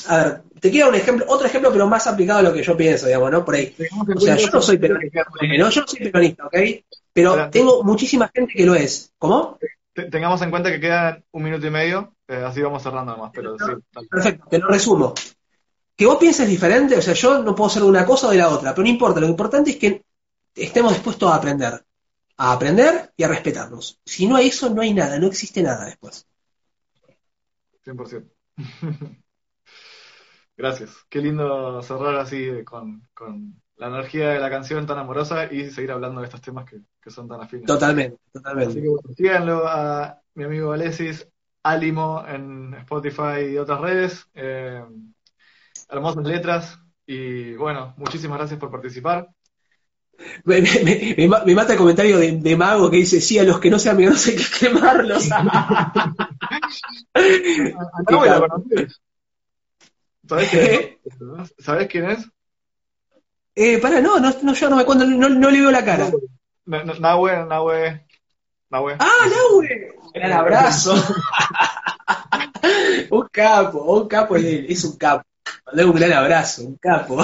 a 0.08 0.16
ver, 0.18 0.42
te 0.60 0.70
quiero 0.70 0.88
un 0.88 0.94
ejemplo, 0.94 1.24
otro 1.28 1.46
ejemplo, 1.46 1.72
pero 1.72 1.86
más 1.88 2.06
aplicado 2.06 2.40
a 2.40 2.42
lo 2.42 2.52
que 2.52 2.62
yo 2.62 2.76
pienso, 2.76 3.06
digamos, 3.06 3.30
¿no? 3.30 3.44
Por 3.44 3.54
ahí. 3.54 3.74
O 4.14 4.20
sea, 4.20 4.36
yo 4.36 4.48
no 4.52 4.60
soy 4.60 4.78
peronista, 4.78 5.24
¿no? 5.58 5.70
Yo 5.70 5.80
no 5.80 5.86
soy 5.86 6.10
peronista, 6.10 6.46
¿ok? 6.46 6.56
Pero 7.12 7.50
tengo 7.50 7.82
muchísima 7.82 8.30
gente 8.32 8.52
que 8.54 8.66
lo 8.66 8.74
es. 8.74 9.12
¿Cómo? 9.18 9.58
Tengamos 9.94 10.42
en 10.42 10.50
cuenta 10.50 10.70
que 10.70 10.78
quedan 10.78 11.24
un 11.32 11.42
minuto 11.42 11.66
y 11.66 11.70
medio, 11.70 12.12
eh, 12.28 12.44
así 12.46 12.60
vamos 12.60 12.82
cerrando 12.82 13.16
más, 13.16 13.32
pero 13.34 13.56
sí. 13.58 13.72
Perfecto, 14.10 14.46
te 14.50 14.58
lo 14.58 14.68
resumo. 14.68 15.14
Que 15.96 16.06
vos 16.06 16.18
pienses 16.18 16.46
diferente, 16.46 16.96
o 16.96 17.02
sea, 17.02 17.14
yo 17.14 17.42
no 17.42 17.54
puedo 17.54 17.70
ser 17.70 17.82
de 17.82 17.88
una 17.88 18.04
cosa 18.04 18.28
o 18.28 18.30
de 18.30 18.36
la 18.36 18.50
otra, 18.50 18.74
pero 18.74 18.84
no 18.84 18.90
importa, 18.90 19.18
lo 19.18 19.28
importante 19.28 19.70
es 19.70 19.76
que 19.76 20.04
estemos 20.54 20.92
dispuestos 20.92 21.32
a 21.32 21.36
aprender, 21.36 21.84
a 22.36 22.52
aprender 22.52 23.12
y 23.16 23.24
a 23.24 23.28
respetarnos. 23.28 23.98
Si 24.04 24.26
no 24.26 24.36
hay 24.36 24.48
eso, 24.48 24.68
no 24.68 24.82
hay 24.82 24.92
nada, 24.92 25.18
no 25.18 25.26
existe 25.26 25.62
nada 25.62 25.86
después. 25.86 26.26
100%. 27.84 28.28
Gracias. 30.56 30.90
Qué 31.08 31.20
lindo 31.20 31.82
cerrar 31.82 32.16
así 32.16 32.64
con, 32.64 33.06
con, 33.14 33.60
la 33.76 33.88
energía 33.88 34.30
de 34.30 34.40
la 34.40 34.48
canción 34.48 34.86
tan 34.86 34.98
amorosa 34.98 35.52
y 35.52 35.70
seguir 35.70 35.92
hablando 35.92 36.22
de 36.22 36.26
estos 36.26 36.40
temas 36.40 36.64
que, 36.64 36.80
que 36.98 37.10
son 37.10 37.28
tan 37.28 37.42
afines. 37.42 37.66
Totalmente, 37.66 38.18
totalmente. 38.32 38.70
Así 38.70 38.80
que 38.80 38.88
bueno, 38.88 39.14
síganlo 39.14 39.68
a 39.68 40.18
mi 40.34 40.44
amigo 40.44 40.72
Alexis, 40.72 41.28
Álimo 41.62 42.24
en 42.26 42.72
Spotify 42.74 43.50
y 43.50 43.58
otras 43.58 43.80
redes. 43.80 44.26
Eh, 44.32 44.82
hermosas 45.88 46.24
letras. 46.24 46.78
Y 47.06 47.54
bueno, 47.54 47.94
muchísimas 47.96 48.38
gracias 48.38 48.58
por 48.58 48.70
participar. 48.70 49.28
Me, 50.44 50.62
me, 50.62 50.82
me, 50.82 51.14
me 51.44 51.54
mata 51.54 51.72
el 51.72 51.78
comentario 51.78 52.18
de, 52.18 52.32
de, 52.32 52.56
Mago 52.56 52.90
que 52.90 52.96
dice, 52.96 53.20
sí, 53.20 53.38
a 53.38 53.44
los 53.44 53.60
que 53.60 53.70
no 53.70 53.78
sean 53.78 53.94
amigos 53.96 54.26
hay 54.26 54.36
que 54.36 54.44
quemarlos. 54.58 55.28
¿Sabés 60.28 60.50
quién 60.50 60.64
es? 60.64 60.98
¿Sabés 61.58 61.88
quién 61.88 62.10
es? 62.10 62.28
Eh, 63.54 63.78
para, 63.78 64.00
no, 64.00 64.18
no, 64.18 64.34
no, 64.42 64.54
yo 64.54 64.68
no 64.68 64.74
me 64.76 64.84
cuento, 64.84 65.06
no, 65.06 65.28
no 65.28 65.50
le 65.50 65.60
veo 65.60 65.70
la 65.70 65.84
cara. 65.84 66.10
Nahue, 66.66 67.46
Nahue, 67.46 68.04
Nahue. 68.70 68.96
¡Ah, 68.98 69.28
Nahue! 69.30 69.94
Gran 70.12 70.32
abrazo. 70.32 70.94
un 73.10 73.28
capo, 73.30 73.94
un 73.94 74.08
capo, 74.08 74.34
es 74.36 74.84
un 74.84 74.96
capo. 74.96 75.24
Mandé 75.66 75.84
un 75.84 75.96
gran 75.96 76.12
abrazo, 76.12 76.62
un 76.64 76.76
capo. 76.76 77.16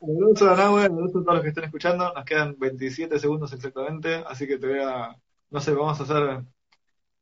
Un 0.00 0.22
abrazo 0.22 0.50
a 0.50 0.56
Nahue, 0.56 0.88
un 0.88 0.98
abrazo 0.98 1.18
a 1.18 1.22
todos 1.22 1.34
los 1.34 1.42
que 1.42 1.48
estén 1.48 1.64
escuchando. 1.64 2.12
Nos 2.14 2.24
quedan 2.24 2.56
27 2.58 3.18
segundos 3.18 3.52
exactamente, 3.52 4.22
así 4.26 4.46
que 4.46 4.58
te 4.58 4.68
voy 4.68 4.78
a, 4.78 5.16
no 5.50 5.60
sé, 5.60 5.72
vamos 5.72 5.98
a 5.98 6.02
hacer, 6.04 6.44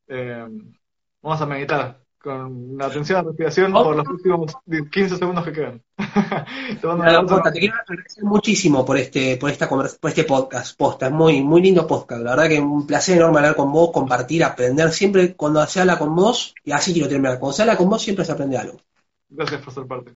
eh, 0.09 0.47
vamos 1.23 1.41
a 1.41 1.47
meditar 1.47 2.05
con 2.25 2.77
la 2.77 2.87
atención 2.87 3.19
a 3.19 3.23
la 3.23 3.29
respiración 3.29 3.73
por 3.73 3.97
los 3.97 4.07
últimos 4.07 4.53
15 4.91 5.17
segundos 5.17 5.45
que 5.45 5.53
quedan. 5.53 5.83
te, 5.97 6.81
quiero 6.81 7.75
agradecer 7.77 8.25
muchísimo 8.25 8.85
por 8.85 8.99
este, 8.99 9.37
por 9.37 9.51
esta 9.51 9.69
por 9.69 9.87
este 9.87 10.25
podcast, 10.25 10.77
posta, 10.77 11.11
muy, 11.11 11.43
muy 11.43 11.63
lindo 11.63 11.87
podcast. 11.87 12.23
La 12.23 12.31
verdad 12.31 12.49
que 12.49 12.57
es 12.57 12.61
un 12.61 12.87
placer 12.87 13.17
enorme 13.17 13.39
hablar 13.39 13.57
con 13.57 13.73
vos, 13.73 13.93
compartir, 13.93 14.45
aprender. 14.45 14.91
Siempre 14.91 15.35
cuando 15.35 15.65
se 15.67 15.81
habla 15.81 15.99
con 15.99 16.15
vos, 16.15 16.55
y 16.65 16.73
así 16.73 16.93
quiero 16.93 17.09
terminar, 17.09 17.39
cuando 17.39 17.55
se 17.55 17.63
habla 17.63 17.77
con 17.77 17.89
vos 17.89 18.03
siempre 18.03 18.25
se 18.25 18.33
aprende 18.33 18.59
algo. 18.59 18.79
Gracias 19.29 19.63
por 19.63 19.75
ser 19.75 19.87
parte. 19.87 20.13